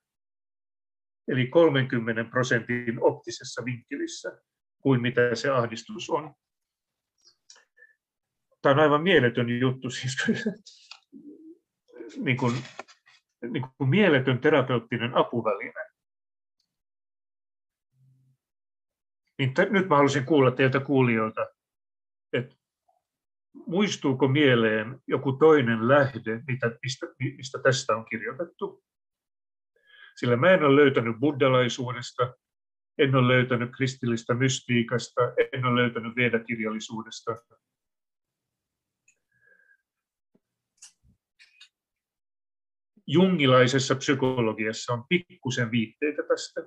[1.28, 4.42] eli 30 prosentin optisessa vinkkelissä,
[4.82, 6.34] kuin mitä se ahdistus on.
[8.62, 10.16] Tämä on aivan mieletön juttu, siis
[12.24, 12.54] niin kuin,
[13.50, 15.90] niin kuin mieletön terapeuttinen apuväline.
[19.38, 21.46] Niin t- nyt mä haluaisin kuulla teiltä kuulijoilta,
[22.32, 22.59] että
[23.66, 27.06] muistuuko mieleen joku toinen lähde, mitä, mistä,
[27.36, 28.84] mistä tästä on kirjoitettu?
[30.16, 32.34] Sillä mä en ole löytänyt buddhalaisuudesta,
[32.98, 35.20] en ole löytänyt kristillistä mystiikasta,
[35.52, 37.36] en ole löytänyt vedakirjallisuudesta.
[43.12, 46.60] jungilaisessa psykologiassa on pikkusen viitteitä tästä.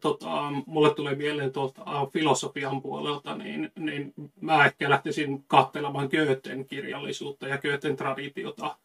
[0.00, 7.48] Tota, mulle tulee mieleen tuolta filosofian puolelta, niin, niin mä ehkä lähtisin katselemaan Goethen kirjallisuutta
[7.48, 8.76] ja Goethen traditiota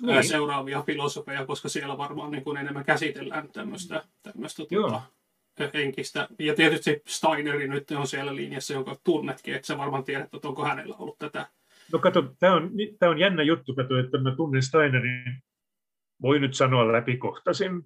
[0.00, 0.24] niin.
[0.24, 5.02] seuraavia filosofeja, koska siellä varmaan niin kuin enemmän käsitellään tämmöistä, tämmöistä tuota,
[5.74, 6.28] henkistä.
[6.38, 10.64] Ja tietysti Steineri nyt on siellä linjassa, jonka tunnetkin, että sä varmaan tiedät, että onko
[10.64, 11.46] hänellä ollut tätä.
[11.92, 15.42] No kato, tämä on, tämä on jännä juttu, kato, että mä tunnen Steinerin,
[16.22, 17.82] voi nyt sanoa läpikohtaisin,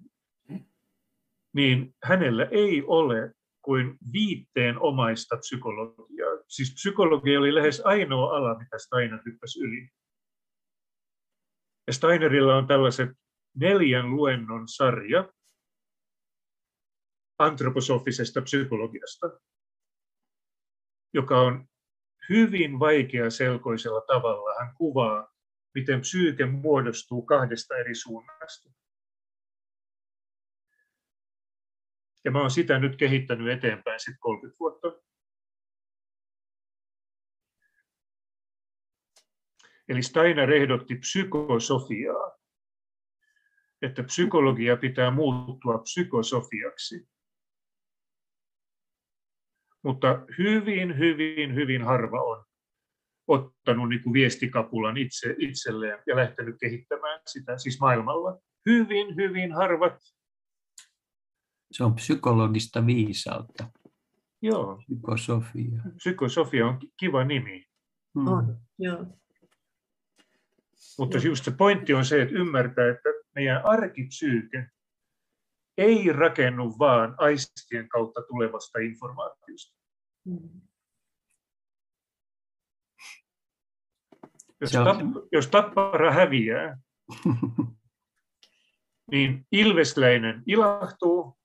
[1.53, 6.37] niin hänellä ei ole kuin viitteen omaista psykologiaa.
[6.47, 9.89] Siis psykologia oli lähes ainoa ala, mitä Steiner hyppäsi yli.
[11.87, 13.09] Ja Steinerilla on tällaiset
[13.55, 15.33] neljän luennon sarja
[17.39, 19.39] antroposofisesta psykologiasta,
[21.13, 21.67] joka on
[22.29, 24.55] hyvin vaikea selkoisella tavalla.
[24.59, 25.27] Hän kuvaa,
[25.75, 28.82] miten psyyke muodostuu kahdesta eri suunnasta.
[32.25, 34.87] Ja mä oon sitä nyt kehittänyt eteenpäin sitten 30 vuotta.
[39.89, 42.31] Eli Steiner ehdotti psykosofiaa,
[43.81, 47.07] että psykologia pitää muuttua psykosofiaksi.
[49.83, 52.45] Mutta hyvin, hyvin, hyvin harva on
[53.27, 58.39] ottanut niin kuin viestikapulan itse, itselleen ja lähtenyt kehittämään sitä siis maailmalla.
[58.65, 59.99] Hyvin, hyvin harvat
[61.73, 63.71] se on psykologista viisautta.
[64.41, 64.77] Joo.
[64.77, 65.81] Psykosofia.
[65.95, 67.65] Psykosofia on kiva nimi.
[68.15, 68.27] Mm.
[68.27, 69.05] On, joo.
[70.99, 74.67] Mutta just se pointti on se, että ymmärtää, että meidän arkipsyyke
[75.77, 79.77] ei rakennu vaan aistien kautta tulevasta informaatiosta.
[80.25, 80.61] Mm.
[84.61, 84.99] Jos, tapp,
[85.31, 86.77] jos tappara häviää,
[89.11, 91.37] niin ilvesläinen ilahtuu,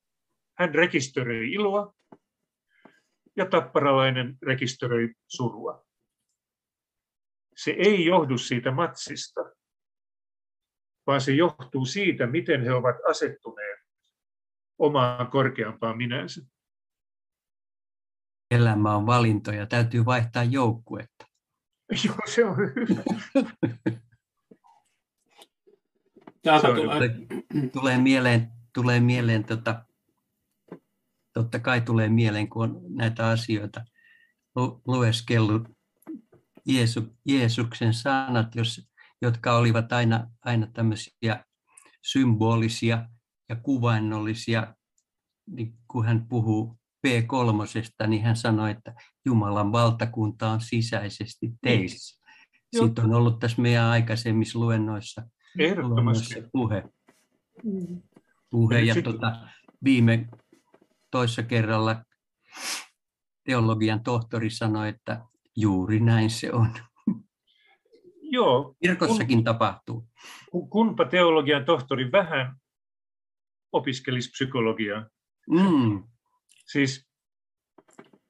[0.59, 1.95] hän rekisteröi iloa
[3.37, 5.87] ja tapparalainen rekisteröi surua.
[7.57, 9.41] Se ei johdu siitä matsista,
[11.07, 13.79] vaan se johtuu siitä, miten he ovat asettuneet
[14.79, 16.43] omaan korkeampaan minänsä.
[18.51, 21.27] Elämä on valintoja, täytyy vaihtaa joukkuetta.
[22.05, 23.03] Joo, se on hyvä.
[26.43, 27.11] Täältä tulee.
[27.73, 29.85] tulee mieleen, tulee mieleen tota,
[31.39, 33.85] totta kai tulee mieleen, kun on näitä asioita
[34.87, 35.69] lueskellut
[36.67, 38.89] Jeesu, Jeesuksen sanat, jos,
[39.23, 41.45] jotka olivat aina, aina tämmöisiä
[42.07, 43.09] symbolisia
[43.49, 44.75] ja kuvainnollisia,
[45.51, 48.95] niin kun hän puhuu P3, niin hän sanoi, että
[49.25, 51.59] Jumalan valtakunta on sisäisesti niin.
[51.63, 52.21] teissä.
[52.73, 52.85] Niin.
[52.85, 55.23] Siitä on ollut tässä meidän aikaisemmissa luennoissa,
[55.83, 56.85] luennoissa puhe.
[57.65, 58.03] Mm.
[58.51, 59.49] puhe ja tuota,
[59.85, 60.29] viime
[61.11, 62.05] toissa kerralla
[63.45, 65.25] teologian tohtori sanoi, että
[65.57, 66.73] juuri näin se on.
[68.23, 68.75] Joo.
[68.83, 70.09] Kirkossakin kun, tapahtuu.
[70.71, 72.57] Kunpa teologian tohtori vähän
[73.73, 75.07] opiskelisi psykologiaa.
[75.51, 76.05] Mm.
[76.67, 77.09] Siis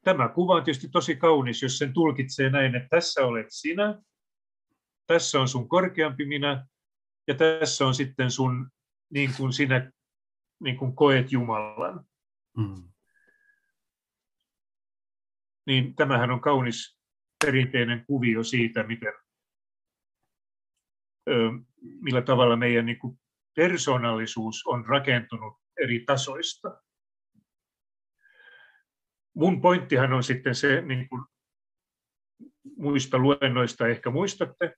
[0.04, 4.02] tämä kuva on tietysti tosi kaunis, jos sen tulkitsee näin, että tässä olet sinä,
[5.06, 6.66] tässä on sun korkeampi minä,
[7.28, 8.70] ja tässä on sitten sun,
[9.10, 9.92] niin kuin sinä
[10.60, 12.04] niin kuin koet Jumalan.
[12.58, 12.88] Mm.
[15.66, 16.98] Niin tämähän on kaunis
[17.44, 19.12] perinteinen kuvio siitä, miten,
[22.00, 23.18] millä tavalla meidän niin kuin
[23.56, 26.82] persoonallisuus on rakentunut eri tasoista.
[29.34, 31.24] Mun pointtihan on sitten se, niin kuin
[32.76, 34.74] muista luennoista ehkä muistatte,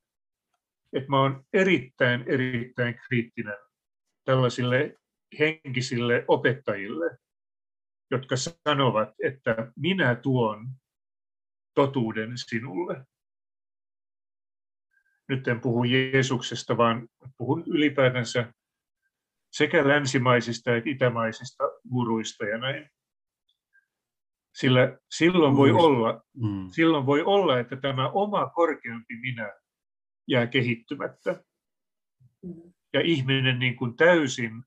[0.92, 3.58] että mä olen erittäin, erittäin kriittinen
[4.24, 4.94] tällaisille
[5.38, 7.18] henkisille opettajille,
[8.10, 10.68] jotka sanovat, että minä tuon
[11.74, 13.06] totuuden sinulle.
[15.28, 17.08] Nyt en puhu Jeesuksesta, vaan
[17.38, 18.52] puhun ylipäätänsä
[19.52, 22.90] sekä länsimaisista että itämaisista guruista ja näin.
[24.54, 26.68] Sillä silloin voi, olla, mm.
[26.70, 29.52] silloin voi olla, että tämä oma korkeampi minä
[30.28, 31.44] jää kehittymättä.
[32.42, 32.72] Mm.
[32.92, 34.62] Ja ihminen niin kuin täysin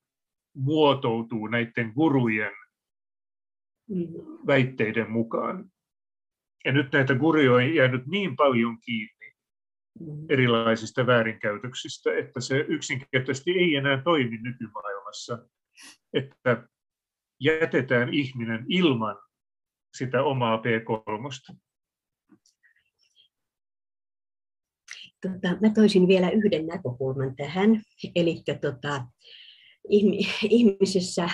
[0.54, 2.52] muotoutuu näiden gurujen.
[4.46, 5.70] Väitteiden mukaan.
[6.64, 9.32] Ja nyt näitä guruja on jäänyt niin paljon kiinni
[10.00, 10.26] mm.
[10.28, 15.38] erilaisista väärinkäytöksistä, että se yksinkertaisesti ei enää toimi nykymaailmassa,
[16.12, 16.68] että
[17.40, 19.16] jätetään ihminen ilman
[19.96, 21.56] sitä omaa P3.
[25.22, 27.82] tota, mä toisin vielä yhden näkökulman tähän.
[28.14, 29.06] Eli tota,
[30.50, 31.28] ihmisessä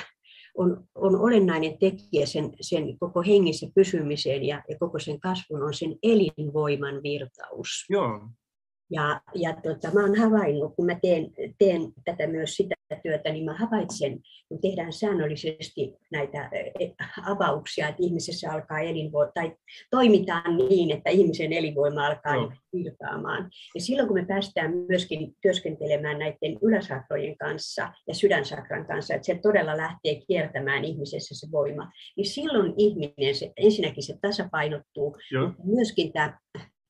[0.56, 5.74] on, on olennainen tekijä sen, sen koko hengissä pysymiseen ja, ja koko sen kasvun on
[5.74, 7.86] sen elinvoiman virtaus.
[7.88, 8.20] Joo.
[8.90, 13.44] Ja, ja tota, mä olen havainnut, kun mä teen, teen tätä myös sitä työtä, niin
[13.44, 16.88] mä havaitsen, kun tehdään säännöllisesti näitä e,
[17.26, 19.56] avauksia, että ihmisessä alkaa elinvoima, tai
[19.90, 22.52] toimitaan niin, että ihmisen elinvoima alkaa no.
[22.72, 23.50] virtaamaan.
[23.74, 29.38] Ja silloin kun me päästään myöskin työskentelemään näiden yläsakrojen kanssa ja sydänsakran kanssa, että se
[29.42, 35.52] todella lähtee kiertämään ihmisessä se voima, niin silloin ihminen, se, ensinnäkin se tasapainottuu, Joo.
[35.64, 36.38] myöskin tämä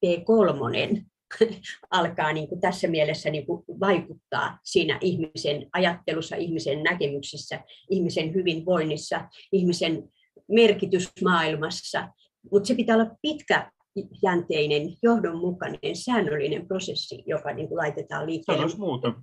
[0.06, 1.02] P3,
[1.90, 9.28] alkaa niin kuin tässä mielessä niin kuin vaikuttaa siinä ihmisen ajattelussa, ihmisen näkemyksissä, ihmisen hyvinvoinnissa,
[9.52, 10.08] ihmisen
[10.48, 12.08] merkitys maailmassa.
[12.52, 18.60] Mutta se pitää olla pitkäjänteinen, johdonmukainen, säännöllinen prosessi, joka niin kuin laitetaan liikkeelle.
[18.60, 19.14] Sanois muuta.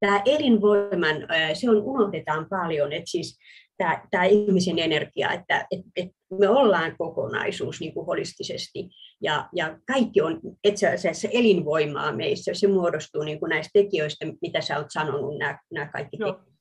[0.00, 1.16] Tämä elinvoiman,
[1.54, 3.38] se on unohdetaan paljon, että siis
[3.78, 8.88] tämä, tämä ihmisen energia, että, että, että me ollaan kokonaisuus niin kuin holistisesti
[9.22, 12.54] ja, ja kaikki on itse asiassa elinvoimaa meissä.
[12.54, 16.56] Se muodostuu niin kuin näistä tekijöistä, mitä sä olet sanonut, nämä, nämä kaikki tekijät.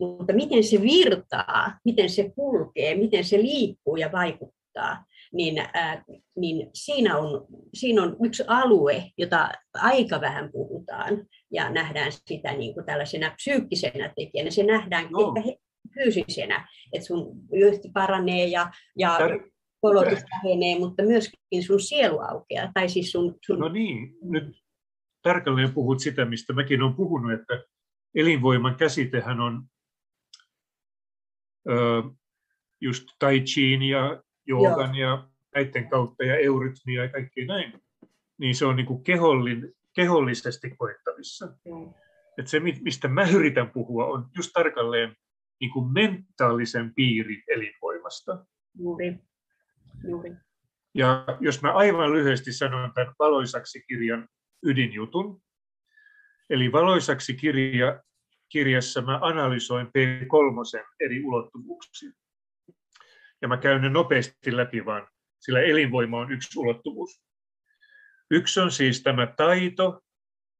[0.00, 6.04] Mutta miten se virtaa, miten se kulkee, miten se liikkuu ja vaikuttaa, niin, äh,
[6.36, 12.74] niin siinä, on, siinä on yksi alue, jota aika vähän puhutaan ja nähdään sitä niin
[12.74, 14.50] kuin tällaisena psyykkisenä tekijänä.
[14.50, 15.32] Se nähdään no.
[15.36, 15.67] ehkä
[16.02, 19.18] fyysisenä, että sun yhti paranee ja, ja
[19.80, 22.70] kolotus vähenee, mutta myöskin sun sielu aukeaa.
[22.74, 23.58] Tai siis sun, sun...
[23.58, 24.56] No niin, nyt
[25.22, 27.64] tarkalleen puhut sitä, mistä mäkin olen puhunut, että
[28.14, 29.62] elinvoiman käsitehän on
[31.68, 32.02] ö,
[32.80, 37.72] just tai chiin ja joogan ja näiden kautta ja eurytmia ja kaikki näin,
[38.38, 41.46] niin se on niin kuin kehollin, kehollisesti koettavissa.
[41.46, 41.94] Mm.
[42.38, 45.16] Että se, mistä mä yritän puhua, on just tarkalleen
[45.60, 48.46] niin kuin mentaalisen piirin elinvoimasta.
[48.78, 49.16] Juuri.
[50.08, 50.32] Juuri.
[50.94, 54.28] Ja jos mä aivan lyhyesti sanon tämän valoisaksi kirjan
[54.62, 55.42] ydinjutun,
[56.50, 58.02] eli valoisaksi kirja,
[58.48, 62.10] kirjassa mä analysoin P3 eri ulottuvuuksia.
[63.42, 65.08] Ja mä käyn ne nopeasti läpi vaan,
[65.40, 67.22] sillä elinvoima on yksi ulottuvuus.
[68.30, 70.00] Yksi on siis tämä taito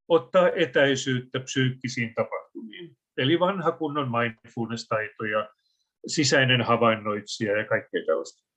[0.09, 2.97] ottaa etäisyyttä psyykkisiin tapahtumiin.
[3.19, 5.49] Eli vanha kunnon mindfulness-taito ja
[6.07, 8.49] sisäinen havainnoitsija ja kaikkea tällaista.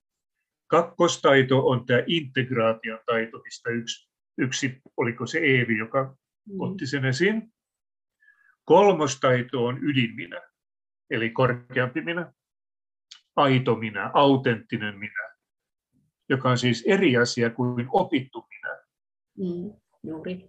[0.68, 6.16] Kakkostaito on tämä integraation taito, mistä yksi, yksi oliko se Eevi, joka
[6.50, 6.60] mm.
[6.60, 7.54] otti sen esiin.
[8.66, 10.42] Kolmostaito on ydinminä,
[11.10, 12.34] eli korkeampi minä,
[13.36, 15.36] aito minä, autenttinen minä,
[16.30, 18.80] joka on siis eri asia kuin opittu minä.
[19.38, 19.74] Mm,
[20.04, 20.46] juuri.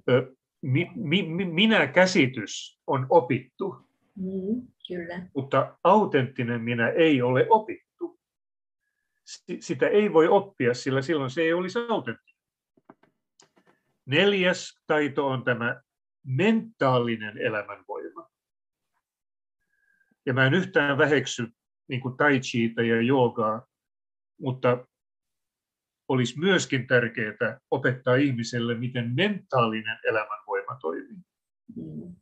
[0.63, 5.29] Mi, mi, minä käsitys on opittu, mm, kyllä.
[5.35, 7.93] mutta autenttinen minä ei ole opittu
[9.61, 12.43] sitä ei voi oppia, sillä silloin se ei olisi autenttinen.
[14.07, 15.83] Neljäs taito on tämä
[16.27, 18.29] mentaalinen elämänvoima.
[20.27, 21.47] Ja mä en yhtään väheksy
[21.89, 23.67] niin kuin tai chiita ja joogaa,
[24.41, 24.87] mutta
[26.09, 31.23] olisi myöskin tärkeää opettaa ihmiselle, miten mentaalinen elämänvoima toimii.
[31.77, 32.17] Mm.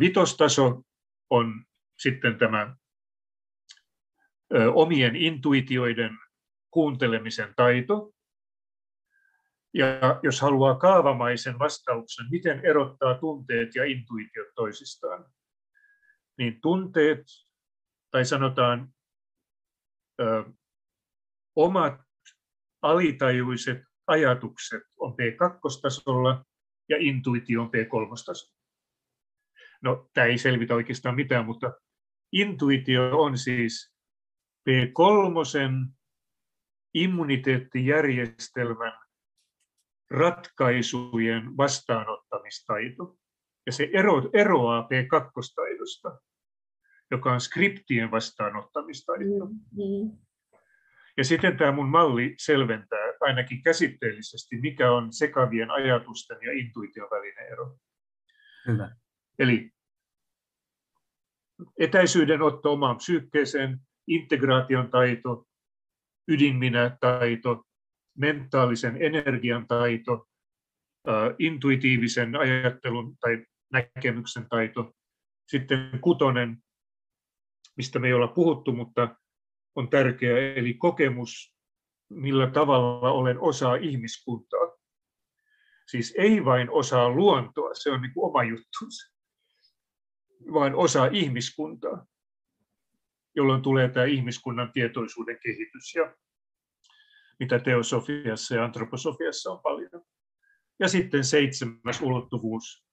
[0.00, 0.82] Vitostaso
[1.30, 1.64] on
[1.98, 2.76] sitten tämä
[4.74, 6.18] omien intuitioiden
[6.70, 8.12] kuuntelemisen taito.
[9.74, 15.24] Ja jos haluaa kaavamaisen vastauksen, miten erottaa tunteet ja intuitiot toisistaan,
[16.38, 17.26] niin tunteet,
[18.10, 18.88] tai sanotaan
[20.20, 20.44] ö,
[21.56, 22.00] omat
[22.82, 26.44] alitajuiset ajatukset on P2-tasolla
[26.88, 28.61] ja intuitio on P3-tasolla.
[29.82, 31.72] No, tämä ei selvitä oikeastaan mitään, mutta
[32.32, 33.94] intuitio on siis
[34.70, 35.92] P3
[36.94, 38.92] immuniteettijärjestelmän
[40.10, 43.16] ratkaisujen vastaanottamistaito.
[43.66, 46.20] Ja se ero, eroaa P2-taidosta,
[47.10, 49.46] joka on skriptien vastaanottamistaito.
[49.46, 50.18] Mm-hmm.
[51.16, 57.52] Ja sitten tämä mun malli selventää ainakin käsitteellisesti, mikä on sekavien ajatusten ja intuition välinen
[57.52, 57.76] ero.
[58.66, 58.90] Hyvä.
[59.38, 59.70] Eli
[61.78, 65.46] etäisyyden otto omaan psyykkeeseen, integraation taito,
[66.28, 67.64] ydinminä-taito,
[68.18, 70.28] mentaalisen energian taito,
[71.38, 74.92] intuitiivisen ajattelun tai näkemyksen taito.
[75.48, 76.58] Sitten kutonen,
[77.76, 79.16] mistä me ei olla puhuttu, mutta
[79.74, 81.56] on tärkeä, eli kokemus,
[82.10, 84.76] millä tavalla olen osa ihmiskuntaa.
[85.86, 89.11] Siis ei vain osaa luontoa, se on niin kuin oma juttunsa,
[90.52, 92.06] vaan osaa ihmiskuntaa,
[93.36, 96.14] jolloin tulee tämä ihmiskunnan tietoisuuden kehitys ja
[97.38, 100.04] mitä teosofiassa ja antroposofiassa on paljon.
[100.80, 102.84] Ja sitten seitsemäs ulottuvuus,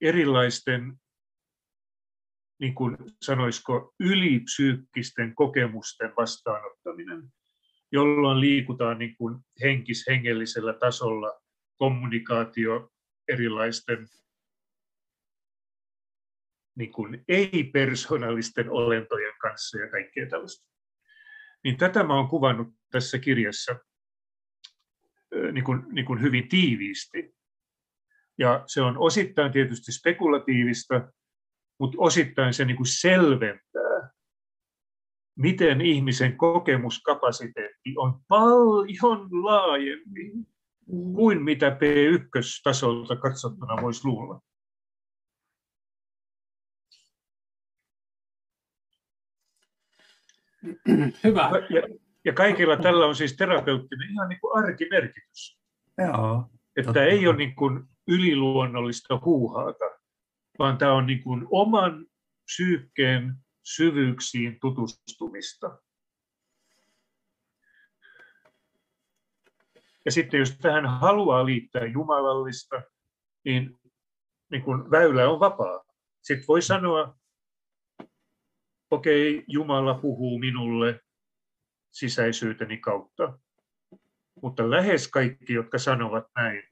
[0.00, 0.96] erilaisten,
[2.60, 7.22] niin kuin sanoisiko, ylipsyykkisten kokemusten vastaanottaminen,
[7.92, 11.40] jolloin liikutaan niin kuin henkis-hengellisellä tasolla
[11.76, 12.90] kommunikaatio
[13.28, 14.08] erilaisten
[16.76, 20.68] niin kuin ei-persoonallisten olentojen kanssa ja kaikkea tällaista.
[21.64, 23.76] Niin tätä mä olen kuvannut tässä kirjassa
[25.52, 27.34] niin kuin, niin kuin hyvin tiiviisti.
[28.38, 31.12] Ja se on osittain tietysti spekulatiivista,
[31.80, 34.10] mutta osittain se niin kuin selventää,
[35.38, 41.14] miten ihmisen kokemuskapasiteetti on paljon laajempi mm.
[41.14, 44.40] kuin mitä P1-tasolta katsottuna voisi luulla.
[51.24, 51.50] Hyvä.
[51.70, 51.82] Ja,
[52.24, 55.58] ja kaikilla tällä on siis terapeuttinen ihan niin kuin arkimerkitys.
[55.98, 56.50] Joo.
[56.76, 57.04] Että totta.
[57.04, 59.84] ei ole niin kuin yliluonnollista huuhaata,
[60.58, 62.06] vaan tämä on niin kuin oman
[62.44, 65.78] psyykkeen syvyyksiin tutustumista.
[70.04, 72.82] Ja sitten jos tähän haluaa liittää jumalallista,
[73.44, 73.78] niin,
[74.50, 75.84] niin kun väylä on vapaa.
[76.22, 77.16] Sitten voi sanoa,
[78.94, 81.00] okei, okay, Jumala puhuu minulle
[81.92, 83.38] sisäisyyteni kautta.
[84.42, 86.62] Mutta lähes kaikki, jotka sanovat näin,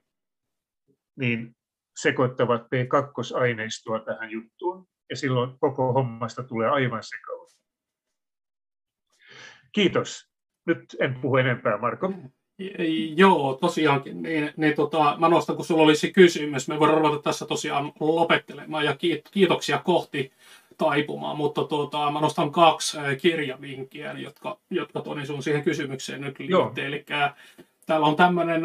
[1.17, 1.57] niin
[1.97, 4.89] sekoittavat P2-aineistoa tähän juttuun.
[5.11, 7.47] Ja silloin koko hommasta tulee aivan sekava.
[9.73, 10.31] Kiitos.
[10.67, 12.13] Nyt en puhu enempää, Marko.
[13.17, 14.23] Joo, tosiaankin.
[14.23, 16.69] Niin, niin tota, mä nostan, kun sulla olisi kysymys.
[16.69, 18.97] Me voidaan ruveta tässä tosiaan lopettelemaan ja
[19.31, 20.33] kiitoksia kohti
[20.79, 26.87] taipumaan, mutta tuota, mä nostan kaksi kirjavinkkiä, jotka, jotka Toni sun siihen kysymykseen nyt liittyy.
[26.87, 27.05] Eli
[27.87, 28.63] täällä on tämmöinen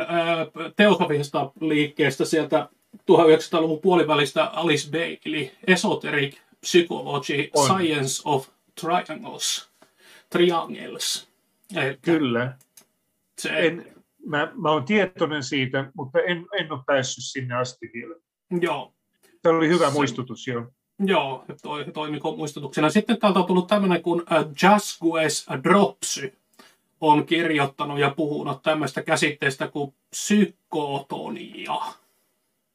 [0.75, 7.65] teosofisesta liikkeestä sieltä 1900-luvun puolivälistä Alice Bailey, Esoteric Psychology, on.
[7.65, 8.47] Science of
[8.81, 9.69] Triangles,
[10.29, 11.29] Triangles.
[11.75, 12.57] Eli Kyllä.
[13.39, 13.85] Se, en,
[14.25, 18.15] mä, mä olen tietoinen siitä, mutta en, en ole päässyt sinne asti vielä.
[18.61, 18.93] Joo.
[19.41, 20.65] Tämä oli hyvä se, muistutus, joo.
[20.99, 22.89] Joo, toi, toimiko muistutuksena.
[22.89, 26.37] Sitten täältä on tullut tämmöinen kuin äh, Jasquez Dropsy
[27.01, 31.75] on kirjoittanut ja puhunut tämmöistä käsitteestä kuin psykotonia.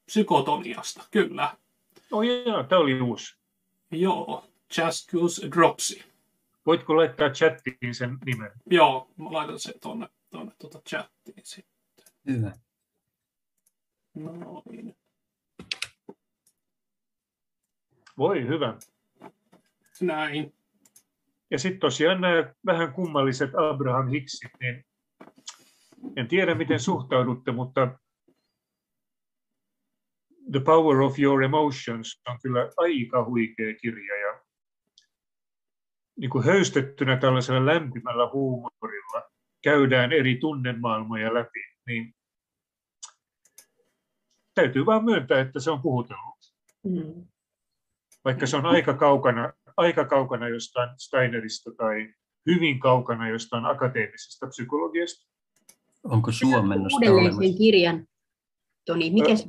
[0.06, 1.56] Psykotoniasta, kyllä.
[2.12, 3.36] Oh joo, tämä oli uusi.
[3.90, 4.44] Joo,
[4.76, 6.02] Jasquez Dropsy.
[6.66, 8.50] Voitko laittaa chattiin sen nimen?
[8.70, 12.04] Joo, mä laitan sen tuonne, tuonne tuota chattiin sitten.
[12.26, 12.52] Hyvä.
[14.14, 14.96] Noin.
[18.22, 18.78] Voi hyvä.
[20.00, 20.54] Näin.
[21.50, 24.84] Ja sitten tosiaan nämä vähän kummalliset Abraham Hicksit, niin
[26.16, 27.98] en tiedä miten suhtaudutte, mutta
[30.52, 34.40] The Power of Your Emotions on kyllä aika huikea kirja ja
[36.18, 39.30] niin kuin höystettynä tällaisella lämpimällä huumorilla
[39.62, 42.14] käydään eri tunnemaailmoja läpi, niin
[44.54, 46.38] täytyy vaan myöntää, että se on puhutellut.
[46.82, 47.31] Mm
[48.24, 52.14] vaikka se on aika kaukana, aika kaukana jostain Steinerista tai
[52.46, 55.32] hyvin kaukana jostain akateemisesta psykologiasta.
[56.04, 58.06] Onko suomennos Uudelleen sen kirjan,
[58.86, 59.44] Toni, mikä se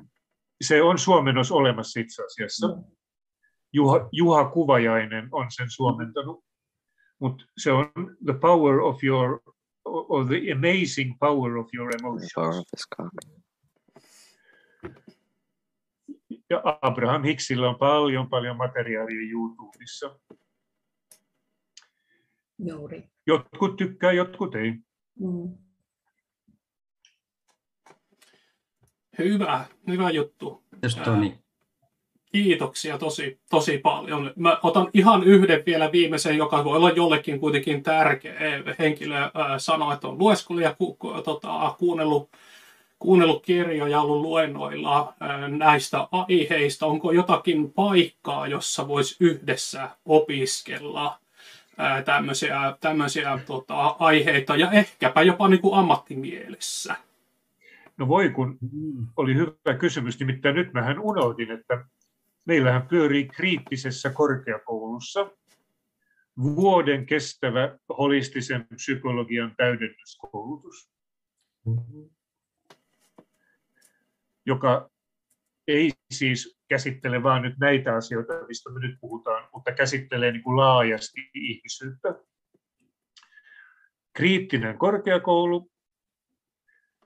[0.61, 2.67] Se on suomennos olemassa itse asiassa.
[2.67, 2.83] No.
[3.73, 6.43] Juha, Juha Kuvajainen on sen suomentanut,
[7.19, 7.91] mutta se on
[8.25, 9.39] The Power of Your,
[9.85, 12.33] or The Amazing Power of Your Emotions.
[16.49, 20.19] Ja Abraham Hicksillä on paljon, paljon materiaalia YouTubessa.
[22.59, 23.09] Juuri.
[23.27, 24.71] Jotkut tykkää, jotkut ei.
[25.19, 25.57] Mm.
[29.17, 30.63] Hyvä, hyvä juttu.
[31.03, 31.39] Toni.
[32.31, 34.33] Kiitoksia tosi, tosi paljon.
[34.35, 38.33] Mä otan ihan yhden vielä viimeisen, joka voi olla jollekin kuitenkin tärkeä
[38.79, 39.17] henkilö
[39.57, 42.29] sanoa, että on lueskellut ja ku, ku, tota, kuunnellut
[43.03, 45.13] kuunnellut kirjoja, ollut luennoilla
[45.57, 46.85] näistä aiheista.
[46.85, 51.19] Onko jotakin paikkaa, jossa voisi yhdessä opiskella
[52.05, 56.95] tämmöisiä, tämmöisiä tota, aiheita ja ehkäpä jopa niin kuin ammattimielessä?
[57.97, 58.57] No voi kun
[59.17, 61.85] oli hyvä kysymys, nimittäin nyt mähän unohdin, että
[62.45, 65.31] meillähän pyörii kriittisessä korkeakoulussa
[66.37, 70.89] vuoden kestävä holistisen psykologian täydennyskoulutus.
[74.45, 74.89] Joka
[75.67, 80.57] ei siis käsittele vain nyt näitä asioita, mistä me nyt puhutaan, mutta käsittelee niin kuin
[80.57, 82.15] laajasti ihmisyyttä.
[84.13, 85.71] Kriittinen korkeakoulu,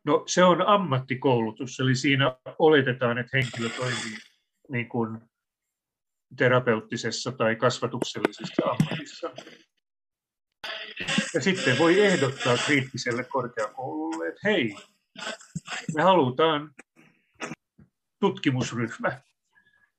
[0.03, 4.17] no se on ammattikoulutus, eli siinä oletetaan, että henkilö toimii
[4.69, 5.21] niin kuin
[6.37, 9.29] terapeuttisessa tai kasvatuksellisessa ammatissa.
[11.33, 14.75] Ja sitten voi ehdottaa kriittiselle korkeakoululle, että hei,
[15.95, 16.73] me halutaan
[18.19, 19.21] tutkimusryhmä.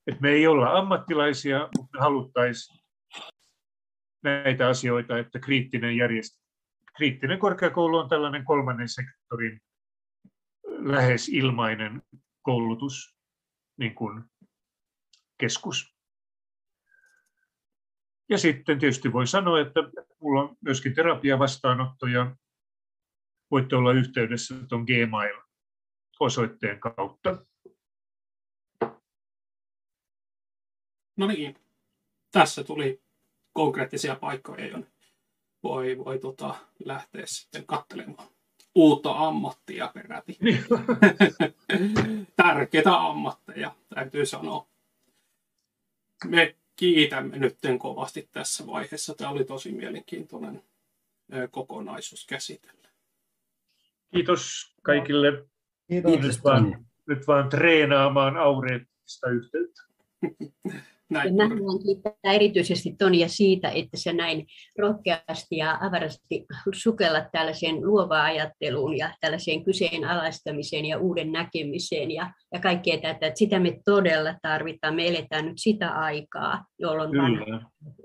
[0.07, 2.81] Että me ei olla ammattilaisia, mutta haluttaisiin
[4.23, 6.41] näitä asioita, että kriittinen, järjest...
[6.97, 9.61] kriittinen korkeakoulu on tällainen kolmannen sektorin
[10.79, 12.03] lähes ilmainen
[12.43, 13.19] koulutus
[13.77, 14.25] niin kuin
[15.39, 15.99] keskus.
[18.31, 19.81] Ja sitten tietysti voi sanoa, että
[20.21, 22.37] minulla on myöskin terapiavastaanottoja.
[23.51, 27.47] Voitte olla yhteydessä tuon Gmail-osoitteen kautta.
[31.19, 31.57] No niin,
[32.31, 33.01] tässä tuli
[33.53, 34.87] konkreettisia paikkoja, jonne
[35.63, 36.55] voi, voi tota,
[36.85, 38.29] lähteä sitten katselemaan
[38.75, 40.39] uutta ammattia peräti.
[42.37, 44.67] Tärkeitä ammatteja, täytyy sanoa.
[46.25, 49.15] Me kiitämme nyt kovasti tässä vaiheessa.
[49.15, 50.63] Tämä oli tosi mielenkiintoinen
[51.51, 52.89] kokonaisuus käsitellä.
[54.15, 55.47] Kiitos kaikille.
[55.89, 56.13] Kiitos.
[56.13, 59.83] Nyt vaan, nyt vaan treenaamaan aureettista yhteyttä.
[61.11, 61.29] Näin.
[61.29, 64.47] Ja mä haluan kiittää erityisesti Tonia siitä, että se näin
[64.79, 72.61] rohkeasti ja avarasti sukella tällaiseen luovaan ajatteluun ja tällaiseen kyseenalaistamiseen ja uuden näkemiseen ja, ja
[72.61, 73.27] kaikkea tätä.
[73.27, 74.95] Että sitä me todella tarvitaan.
[74.95, 77.11] Me eletään nyt sitä aikaa, jolloin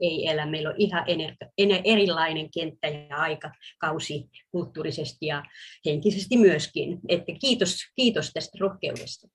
[0.01, 0.45] ei elä.
[0.45, 5.43] Meillä on ihan ener- ener- erilainen kenttä ja aikakausi kulttuurisesti ja
[5.85, 6.99] henkisesti myöskin.
[7.09, 9.27] Että kiitos, kiitos tästä rohkeudesta.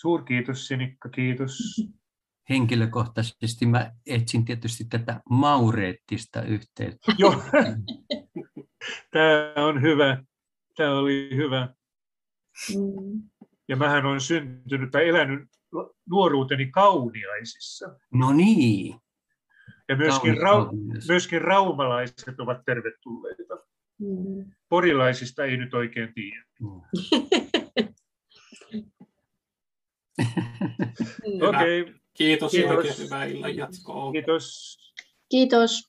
[0.00, 1.58] Suurkiitos Sinikka, kiitos.
[2.50, 7.12] henkilökohtaisesti mä etsin tietysti tätä maureettista yhteyttä.
[7.18, 7.42] Joo,
[9.10, 10.22] tämä on hyvä.
[10.76, 11.74] Tämä oli hyvä.
[12.76, 13.22] Mm.
[13.68, 15.48] Ja mähän olen syntynyt tai elänyt
[16.10, 17.96] nuoruuteni kauniaisissa.
[18.14, 18.94] No niin.
[19.88, 20.66] Ja myöskin, rau,
[21.08, 23.54] myöskin raumalaiset ovat tervetulleita.
[23.98, 24.52] Mm.
[24.68, 26.44] Porilaisista ei nyt oikein tiedä.
[26.60, 26.68] Mm.
[31.48, 31.80] Okei.
[31.80, 31.99] Okay.
[32.20, 32.76] Kiitos, Kiitos.
[32.76, 34.12] oikein hyvää illan jatkoa.
[34.12, 34.78] Kiitos.
[35.28, 35.82] Kiitos.